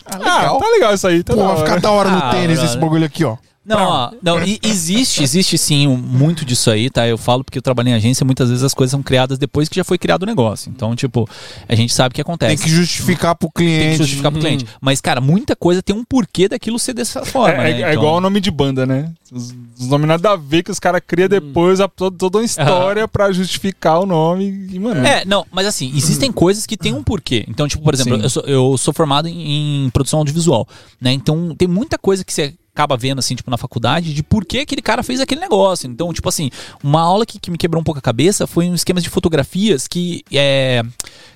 [0.06, 0.60] Ah, Ah, legal.
[0.60, 1.24] tá legal isso aí.
[1.24, 1.66] Tá Pô, da vai hora.
[1.66, 2.82] ficar da hora no Ah, tênis esse brother.
[2.82, 3.38] bagulho aqui, ó.
[3.64, 7.08] Não, ó, não, e- existe, existe sim um- muito disso aí, tá?
[7.08, 9.76] Eu falo porque eu trabalho em agência, muitas vezes as coisas são criadas depois que
[9.76, 10.72] já foi criado o negócio.
[10.76, 11.30] Então, tipo,
[11.70, 12.56] a gente sabe o que acontece.
[12.58, 13.92] Tem que justificar pro Tem cliente.
[13.92, 14.66] que justificar pro cliente.
[14.82, 17.92] Mas, cara, muita coisa tem um porquê daquilo ser dessa forma, É, né?
[17.92, 19.12] é igual o nome de banda, né?
[19.32, 22.44] Os, os nomes nada a ver que os caras criam depois a, toda, toda uma
[22.44, 24.68] história pra justificar o nome.
[24.72, 27.46] E, mano, É, não, mas assim, existem coisas que tem um porquê.
[27.48, 30.68] Então, tipo, por exemplo, eu sou, eu sou formado em, em produção audiovisual,
[31.00, 31.12] né?
[31.12, 34.60] Então, tem muita coisa que você acaba vendo, assim, tipo, na faculdade, de por que
[34.60, 35.90] aquele cara fez aquele negócio.
[35.90, 36.50] Então, tipo assim,
[36.84, 39.88] uma aula que, que me quebrou um pouco a cabeça foi um esquema de fotografias
[39.88, 40.82] que é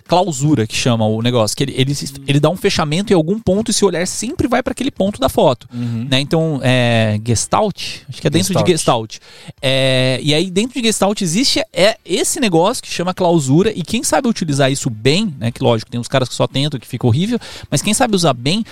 [0.08, 1.94] clausura que chama o negócio, que ele, ele,
[2.28, 5.20] ele dá um fechamento em algum ponto e seu olhar sempre vai para aquele ponto
[5.20, 5.68] da foto,
[6.10, 6.20] né?
[6.20, 9.18] Então, é Gestalt, acho que é dentro de Gestalt.
[9.62, 14.04] É, e aí dentro de Gestalt existe é esse negócio que chama clausura e quem
[14.04, 15.52] sabe utilizar isso bem, né?
[15.52, 17.40] Que lógico, tem uns caras que só tentam que fica horrível,
[17.72, 18.64] mas quem sabe usar bem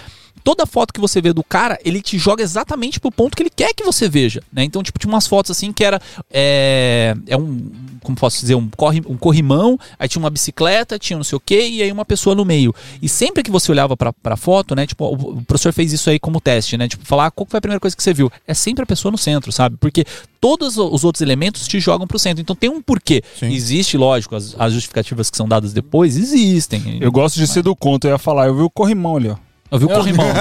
[0.43, 3.49] Toda foto que você vê do cara, ele te joga exatamente pro ponto que ele
[3.49, 4.63] quer que você veja, né?
[4.63, 6.01] Então, tipo, tinha umas fotos assim que era
[6.31, 7.71] é, é um,
[8.03, 11.39] como posso dizer, um, corre, um corrimão, aí tinha uma bicicleta, tinha não sei o
[11.39, 12.75] quê, e aí uma pessoa no meio.
[13.01, 14.85] E sempre que você olhava pra, pra foto, né?
[14.85, 16.87] Tipo, o, professor fez isso aí como teste, né?
[16.87, 18.31] Tipo, falar ah, qual foi a primeira coisa que você viu.
[18.45, 19.77] É sempre a pessoa no centro, sabe?
[19.77, 20.05] Porque
[20.39, 22.41] todos os outros elementos te jogam pro centro.
[22.41, 23.23] Então tem um porquê.
[23.39, 23.51] Sim.
[23.51, 26.97] Existe, lógico, as, as justificativas que são dadas depois, existem.
[26.99, 29.37] Eu gosto de ser do conto, eu ia falar, eu vi o corrimão ali, ó.
[29.73, 30.27] Eu vi o corrimão.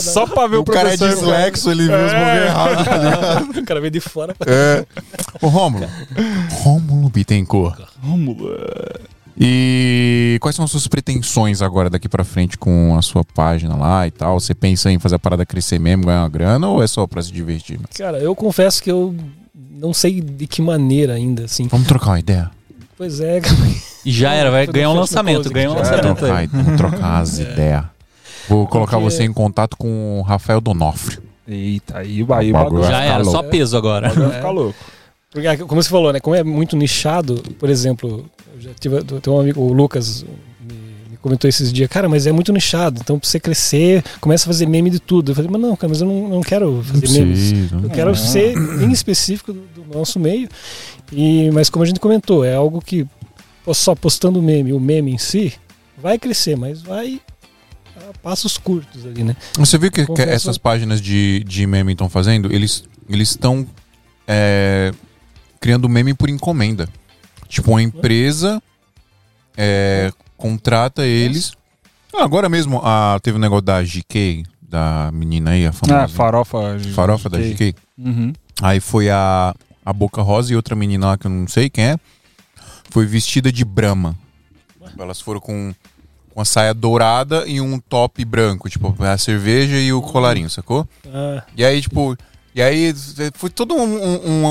[0.00, 3.42] Só pra ver o, O cara é dislexo, ele viu os movimentos errados, tá?
[3.60, 4.36] O cara veio de fora.
[4.46, 4.86] É.
[5.42, 5.88] Ô, Rômulo.
[6.62, 7.80] Rômulo Bittencourt.
[8.00, 8.48] Rômulo.
[9.36, 14.06] E quais são as suas pretensões agora daqui pra frente com a sua página lá
[14.06, 14.38] e tal?
[14.38, 17.20] Você pensa em fazer a parada crescer mesmo, ganhar uma grana ou é só pra
[17.20, 17.80] se divertir?
[17.96, 19.16] Cara, eu confesso que eu
[19.52, 21.66] não sei de que maneira ainda, assim.
[21.66, 22.52] Vamos trocar uma ideia?
[22.96, 23.40] Pois é,
[24.04, 25.50] E já era, vai ganhar um lançamento.
[25.50, 27.84] Ganhar um lançamento trocar, trocar as ideias.
[28.48, 31.22] Vou colocar Porque- você em contato com o Rafael Donofrio.
[31.46, 33.48] Eita, aí, O bagulho o bagulho vai Já era, só louco.
[33.50, 34.08] peso agora.
[34.10, 34.74] vai ficar louco.
[35.30, 36.20] Porque, como você falou, né?
[36.20, 40.24] Como é muito nichado, por exemplo, eu já tive tenho um amigo, o Lucas,
[40.60, 40.74] me,
[41.10, 44.46] me comentou esses dias, cara, mas é muito nichado, então pra você crescer, começa a
[44.48, 45.30] fazer meme de tudo.
[45.32, 47.70] Eu falei, mas não, cara, mas eu não, não quero fazer memes.
[47.70, 50.48] Eu quero ser bem específico do, do nosso meio.
[51.12, 53.06] E, mas como a gente comentou, é algo que
[53.72, 55.54] só postando meme, o meme em si,
[55.96, 57.20] vai crescer, mas vai
[57.96, 59.36] a passos curtos ali, né?
[59.54, 62.52] Você viu que, que essas páginas de, de meme estão fazendo?
[62.52, 63.66] Eles eles estão
[64.26, 64.92] é,
[65.58, 66.88] criando meme por encomenda.
[67.48, 68.62] Tipo, uma empresa
[69.56, 71.52] é, contrata eles.
[72.14, 76.04] Ah, agora mesmo ah, teve um negócio da GK, da menina aí, a famosa.
[76.04, 76.78] Ah, farofa.
[76.94, 77.74] farofa da GK.
[77.96, 78.32] Uhum.
[78.60, 79.54] Aí foi a,
[79.84, 81.98] a Boca Rosa e outra menina lá que eu não sei quem é.
[82.90, 84.16] Foi vestida de Brahma.
[84.98, 85.74] Elas foram com,
[86.34, 90.88] com a saia dourada e um top branco, tipo, a cerveja e o colarinho, sacou?
[91.12, 92.16] Ah, E aí, tipo.
[92.54, 92.92] E aí
[93.34, 94.46] foi toda um, um-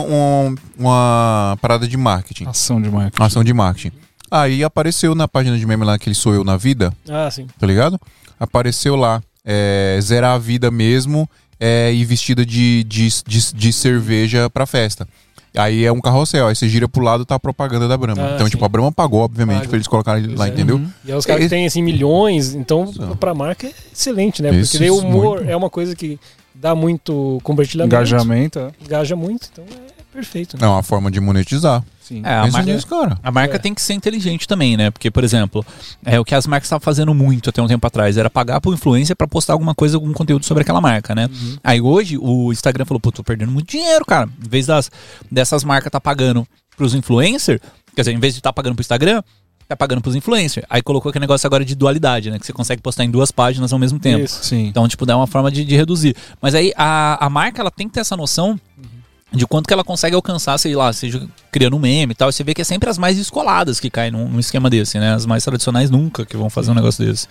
[0.49, 2.45] um- uma parada de marketing.
[2.45, 3.19] Ação de marketing.
[3.21, 3.91] Uma ação de marketing.
[4.31, 7.47] Aí apareceu na página de meme lá que ele sou eu na vida, ah, sim.
[7.59, 7.99] tá ligado?
[8.39, 14.49] Apareceu lá, é, zerar a vida mesmo é, e vestida de, de, de, de cerveja
[14.49, 15.07] pra festa.
[15.57, 18.21] Aí é um carrossel, aí você gira pro lado tá a propaganda da Brahma.
[18.23, 18.51] Ah, então, sim.
[18.51, 19.67] tipo, a Brahma pagou, obviamente, Paga.
[19.69, 20.49] pra eles colocarem lá, é.
[20.49, 20.81] entendeu?
[21.03, 23.15] E aí os caras É, têm assim milhões, então Isso.
[23.17, 24.51] pra marca é excelente, né?
[24.51, 25.49] Porque daí o humor muito.
[25.51, 26.19] é uma coisa que
[26.53, 28.59] dá muito compartilhamento, Engajamento.
[28.59, 28.71] é.
[28.85, 30.57] engaja muito, então é perfeito.
[30.57, 30.65] Né?
[30.65, 31.83] É uma forma de monetizar.
[32.01, 32.23] Sim.
[32.25, 33.19] É, a marca, nisso, cara.
[33.21, 33.59] a marca É.
[33.59, 34.89] tem que ser inteligente também, né?
[34.89, 35.63] Porque, por exemplo,
[36.03, 38.73] é o que as marcas estavam fazendo muito até um tempo atrás, era pagar pro
[38.73, 41.29] influencer pra postar alguma coisa, algum conteúdo sobre aquela marca, né?
[41.63, 44.27] Aí hoje o Instagram falou, pô, tô perdendo muito dinheiro, cara.
[44.43, 44.89] Em vez das,
[45.29, 47.59] dessas marcas tá pagando pros influencers,
[47.95, 49.21] quer dizer, em vez de estar tá pagando pro Instagram,
[49.67, 50.65] tá pagando pros influencers.
[50.69, 52.39] Aí colocou aquele negócio agora de dualidade, né?
[52.39, 54.23] Que você consegue postar em duas páginas ao mesmo tempo.
[54.23, 54.43] Isso.
[54.45, 54.65] Sim.
[54.67, 56.15] Então, tipo, dá uma forma de, de reduzir.
[56.41, 58.59] Mas aí a, a marca ela tem que ter essa noção
[59.31, 62.31] de quanto que ela consegue alcançar, sei lá, seja criando um meme e tal.
[62.31, 65.13] Você vê que é sempre as mais descoladas que caem num, num esquema desse, né?
[65.13, 67.27] As mais tradicionais nunca que vão fazer um negócio desse.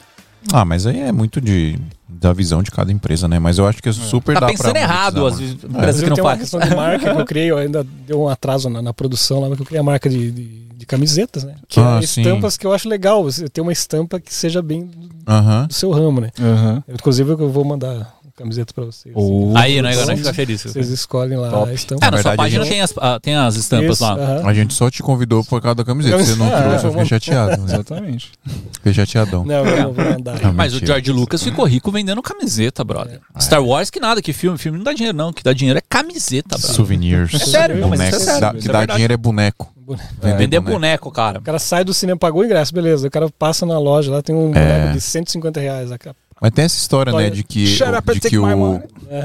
[0.52, 1.76] Ah, mas aí é muito de,
[2.08, 3.38] da visão de cada empresa, né?
[3.38, 5.52] Mas eu acho que é super Tá dá pensando pra errado as mano.
[5.52, 6.40] empresas Mas que eu não tenho uma fazem.
[6.42, 9.48] questão de marca que eu criei, eu ainda deu um atraso na, na produção lá,
[9.48, 10.44] mas eu criei a marca de, de,
[10.76, 11.56] de camisetas, né?
[11.66, 12.20] Que Ah, é sim.
[12.20, 15.66] estampas que eu acho legal, você ter uma estampa que seja bem do, Aham.
[15.66, 16.30] do seu ramo, né?
[16.38, 16.84] Aham.
[16.86, 19.14] Eu, inclusive eu vou mandar camiseta pra vocês.
[19.16, 19.52] Oh.
[19.56, 19.92] Aí, né?
[19.92, 20.62] Agora fica feliz.
[20.62, 21.70] Vocês escolhem lá Top.
[21.70, 22.06] a estampa.
[22.06, 24.12] Ah, na sua verdade, a página gente- tem, as, ah, tem as estampas Isso, lá.
[24.14, 24.46] aham.
[24.48, 26.18] A gente só te convidou por causa da camiseta.
[26.18, 27.62] Você não Ah, trouxe, eu fiquei chateado.
[27.62, 27.64] né?
[27.74, 28.32] Exatamente.
[28.74, 29.44] Fiquei chateadão.
[29.44, 30.38] Não, eu não vou mandar.
[30.44, 30.84] Ah, Mas o.
[30.84, 33.20] George Lucas ficou rico vendendo camiseta, brother.
[33.40, 34.58] Star Wars que nada, que filme.
[34.58, 35.30] Filme não dá dinheiro, não.
[35.30, 36.74] O que dá dinheiro é camiseta, brother.
[36.76, 37.34] Souvenirs.
[37.34, 38.16] É sério, não, mas Boneco.
[38.16, 38.92] é sério, Dá- que é dá verdade.
[38.92, 39.72] dinheiro é boneco.
[40.36, 41.38] Vender boneco, cara.
[41.38, 43.06] O cara sai do cinema, pagou o ingresso, beleza.
[43.06, 44.78] O cara passa na loja, lá tem um É.
[44.80, 45.92] boneco de 150 reais.
[45.92, 48.42] A ca- Mas tem essa história, né, de que, de que o,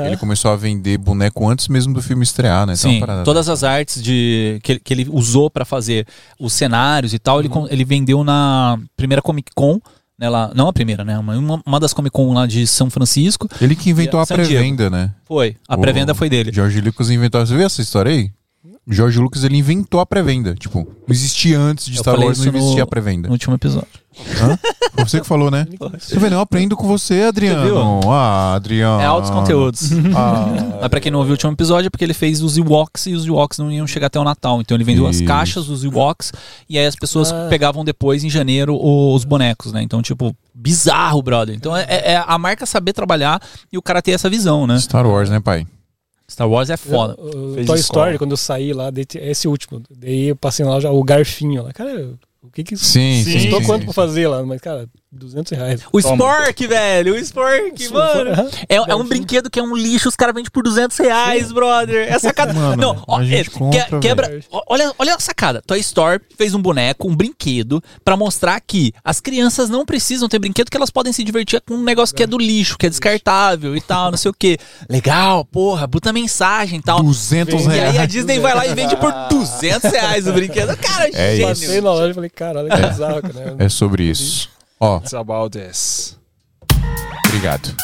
[0.05, 2.73] ele começou a vender boneco antes mesmo do filme estrear, né?
[2.77, 6.07] Então, Sim, parada- todas as artes de, que, ele- que ele usou pra fazer
[6.39, 9.79] os cenários e tal, ele, con- ele vendeu na primeira Comic Con,
[10.17, 11.17] né, lá, não a primeira, né?
[11.19, 13.49] Uma, uma das Comic Con lá de São Francisco.
[13.59, 15.11] Ele que inventou a pré-venda, né?
[15.25, 15.57] Foi.
[15.67, 16.51] A pré-venda foi dele.
[16.53, 17.45] George Lucas inventou.
[17.45, 18.31] Você viu essa história aí?
[18.87, 20.55] George Lucas ele inventou a pré-venda.
[20.55, 23.27] Tipo, não existia antes de Eu Star Wars, não isso no- existia a pré-venda.
[23.27, 23.87] No último episódio.
[24.41, 24.57] Hã?
[24.93, 25.65] Foi você que falou, né?
[25.97, 28.01] Você vê, eu aprendo com você, Adriano.
[28.11, 29.01] Ah, Adriano.
[29.01, 29.89] É altos conteúdos.
[30.13, 33.05] Ah, Mas pra quem não ouviu o último episódio, é porque ele fez os Ewoks
[33.05, 34.59] e os Ewoks não iam chegar até o Natal.
[34.59, 35.21] Então ele vendeu Isso.
[35.21, 36.33] as caixas dos Ewoks
[36.67, 37.47] e aí as pessoas Ah.
[37.49, 39.81] pegavam depois, em janeiro, os bonecos, né?
[39.81, 41.55] Então, tipo, bizarro, brother.
[41.55, 43.41] Então é, é a marca saber trabalhar
[43.71, 44.77] e o cara ter essa visão, né?
[44.79, 45.65] Star Wars, né, pai?
[46.31, 47.15] Star Wars é foda.
[47.19, 47.79] O Fez Toy.
[47.79, 49.81] Story, quando eu saí lá, esse último.
[49.89, 51.73] Daí eu passei lá já o garfinho lá.
[51.73, 53.33] Cara, o que que isso Sim, sim.
[53.33, 53.85] custou sim, quanto sim.
[53.85, 54.41] pra fazer lá?
[54.43, 55.81] Mas, cara, 200 reais.
[55.91, 56.15] O Toma.
[56.15, 57.13] Spork, velho!
[57.13, 58.31] O Spork, mano!
[58.31, 58.49] Aham.
[58.69, 62.11] É, é um brinquedo que é um lixo, os caras vendem por 200 reais, brother.
[62.11, 62.53] É sacada.
[62.53, 64.27] Mano, não, ó, a gente é, compra, que- quebra.
[64.29, 64.43] velho.
[64.67, 65.61] Olha, olha a sacada.
[65.67, 70.39] Toy Store fez um boneco, um brinquedo, pra mostrar que as crianças não precisam ter
[70.39, 72.89] brinquedo, que elas podem se divertir com um negócio que é do lixo, que é
[72.89, 74.57] descartável e tal, não sei o quê.
[74.89, 77.03] Legal, porra, puta mensagem e tal.
[77.03, 78.09] 200 E aí a reais.
[78.09, 80.75] Disney vai lá e vende por 200 reais o brinquedo.
[80.77, 81.47] Cara, É gênio.
[81.49, 83.55] Passei na loja e falei, cara, olha que bizarro, cara.
[83.59, 84.49] É sobre isso.
[84.83, 86.17] Ó, It's about this.
[87.27, 87.75] obrigado.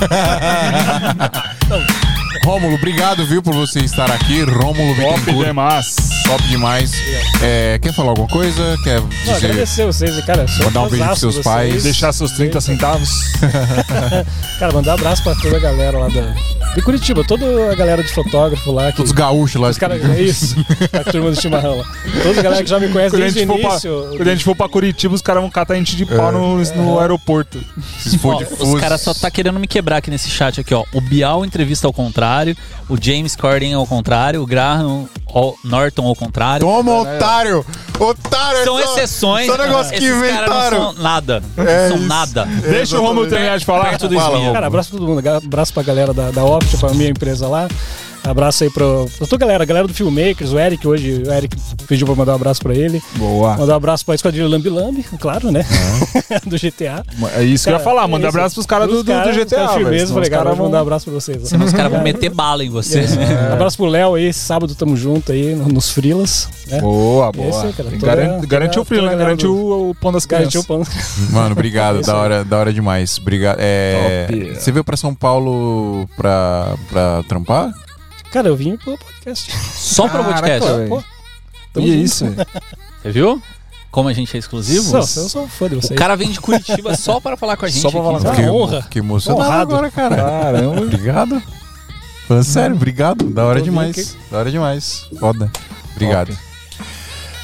[2.44, 4.42] Rômulo, obrigado, viu, por você estar aqui.
[4.42, 5.46] Rômulo Top Bittencourt.
[5.46, 5.96] demais.
[6.28, 6.92] Top demais.
[7.42, 8.76] É, quer falar alguma coisa?
[8.84, 9.32] Quer Não, dizer...
[9.46, 10.46] agradecer vocês, cara.
[10.46, 11.70] Sou Mandar um beijo pros seus de pais.
[11.70, 11.82] vocês.
[11.84, 13.08] Deixar seus 30 centavos.
[14.58, 16.34] Cara, mandar um abraço pra toda a galera lá da,
[16.74, 18.90] de Curitiba, toda a galera de fotógrafo lá.
[18.90, 19.68] Que, Todos gaúchos lá.
[19.70, 20.54] os caras, é isso,
[20.92, 21.84] a turma do chimarrão lá.
[22.22, 24.08] Toda a galera que já me conhece Quando a, desde gente o for pra, início.
[24.16, 26.32] quando a gente for pra Curitiba, os caras vão catar a gente de pau É.
[26.32, 27.58] no, no aeroporto.
[28.00, 28.76] Se for Ó, de os fuso.
[28.78, 30.84] caras só tá querendo me quebrar aqui nesse chat aqui, ó.
[30.92, 32.56] O Bial entrevista ao contrário,
[32.88, 36.66] o James Corden ao contrário, o Graham ao- Norton ao contrário.
[36.66, 37.64] Toma, otário!
[37.98, 38.64] Otário!
[38.64, 39.46] São é só- exceções.
[39.46, 40.92] Só negócio que caras não inventaram.
[40.94, 41.42] são nada.
[41.56, 42.06] É são isso.
[42.06, 42.44] nada.
[42.44, 43.90] Deixa o Romulo terminar de falar.
[43.90, 44.52] Perto do Fala.
[44.52, 45.28] Cara, abraço pra todo mundo.
[45.28, 47.68] Abraço pra galera da, da Opt, pra minha empresa lá.
[48.24, 51.32] Abraço aí pro, pra toda a galera, a galera do Filmmakers, o Eric hoje, o
[51.32, 53.02] Eric pediu pra mandar um abraço pra ele.
[53.16, 53.56] Boa.
[53.56, 55.64] Mandar um abraço pra Esquadrilha Lambi Lambi, claro, né?
[56.46, 57.02] do GTA.
[57.36, 58.04] É isso que eu ia Cara, falar.
[58.04, 58.36] é Manda isso.
[58.36, 59.56] abraço pros caras do, Os do, do GTA.
[59.56, 60.80] caras velho, firmeza, falei, os cara, caras vou mandar um vão...
[60.82, 61.48] abraço pra vocês.
[61.48, 63.00] Senão os caras vão meter bala em você.
[63.48, 66.48] Um abraço pro Léo aí, sábado tamo junto aí no- nos frilas.
[66.66, 66.80] Né?
[66.80, 67.64] Boa, Esse boa.
[67.64, 69.18] aí, cara, toda- Garantiu o frio, toda né?
[69.18, 70.88] Garantiu do- o, pão das Garantiu crianças.
[70.92, 71.30] o pão.
[71.32, 72.02] Mano, obrigado.
[72.02, 73.16] Da hora, da hora demais.
[73.18, 73.56] Obrigado.
[73.60, 74.54] É, Top.
[74.56, 77.72] você veio pra São Paulo pra, pra trampar?
[78.32, 79.50] Cara, eu vim pro podcast.
[79.74, 80.68] Só pro podcast.
[80.88, 81.02] Pô,
[81.72, 82.04] tamo E junto.
[82.04, 82.24] isso?
[83.02, 83.42] Você viu?
[83.90, 84.84] Como a gente é exclusivo?
[84.84, 85.98] Só, eu sou fã de O vocês.
[85.98, 87.80] cara vem de Curitiba só pra falar com a gente.
[87.80, 88.06] Só pra aqui.
[88.08, 88.86] falar com a que, honra.
[88.90, 89.72] Que emocionado Honrado.
[89.74, 90.16] agora, cara.
[90.16, 90.80] Caramba.
[90.82, 91.42] Obrigado.
[92.28, 93.24] Falando sério, obrigado.
[93.30, 93.98] Da hora demais.
[93.98, 94.18] aqui.
[94.30, 95.06] Da hora demais.
[95.18, 95.50] Foda.
[95.92, 96.28] Obrigado.
[96.28, 96.38] Top.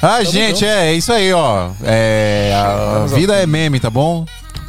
[0.03, 1.71] Ah, gente, é, é isso aí, ó.
[1.83, 4.23] É, a, a vida é meme, tá bom?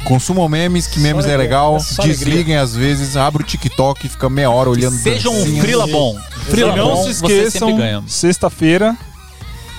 [0.07, 1.37] Consumam memes, que memes é alegria.
[1.37, 1.75] legal.
[1.75, 5.59] É só Desliguem às vezes, abre o TikTok e fica meia hora olhando Seja um
[5.59, 6.17] frila bom.
[6.49, 7.77] Frila não bom, se esqueçam,
[8.07, 8.95] sexta-feira.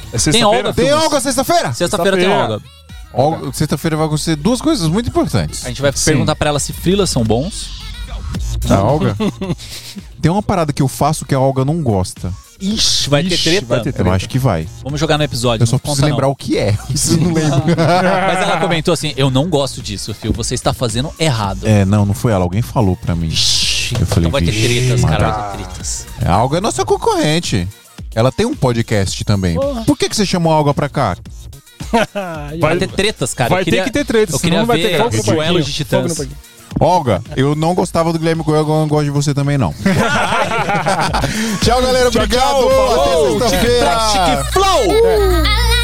[0.09, 0.49] É Tem sexta-feira?
[0.49, 1.73] Olga, Tem algo sexta-feira?
[1.73, 2.29] Sexta-feira tem.
[2.29, 2.61] Olga.
[3.13, 5.65] Olga, Sexta-feira vai acontecer duas coisas muito importantes.
[5.65, 6.05] A gente vai Sim.
[6.13, 7.81] perguntar pra ela se frilas são bons.
[8.69, 9.17] A Olga?
[10.21, 12.31] Tem uma parada que eu faço que a Olga não gosta.
[12.61, 13.67] Ixi, vai ter Ixi, treta?
[13.67, 14.11] vai ter Eu treta.
[14.11, 14.67] acho que vai.
[14.83, 15.63] Vamos jogar no episódio.
[15.63, 16.33] Eu só preciso conta, lembrar não.
[16.33, 16.77] o que é.
[16.91, 17.59] Isso eu não lembro.
[17.77, 20.33] Mas ela comentou assim: Eu não gosto disso, Fio.
[20.33, 21.61] Você está fazendo errado.
[21.67, 22.45] É, não, não foi ela.
[22.45, 23.29] Alguém falou pra mim.
[23.29, 25.31] Ixi, Eu falei, então vai ter tretas, cara.
[25.31, 26.07] Vai ter tretas.
[26.25, 27.69] A Alga é nossa concorrente.
[28.15, 29.55] Ela tem um podcast também.
[29.55, 29.85] Porra.
[29.85, 31.17] Por que, que você chamou a Alga pra cá?
[32.61, 33.51] Vai ter tretas, cara.
[33.51, 35.25] Vai eu queria, ter que ter treta, Eu senão queria não vai ver ter duelos
[35.25, 36.29] parquinho, de fogo no titãs.
[36.81, 39.75] Olga, eu não gostava do Guilherme Coelho, eu não gosto de você também, não.
[41.63, 42.11] tchau, galera.
[42.11, 42.45] Tchau, Obrigado.
[42.45, 43.37] tchau, falou.
[43.37, 43.97] Até sexta-feira.
[44.55, 45.78] I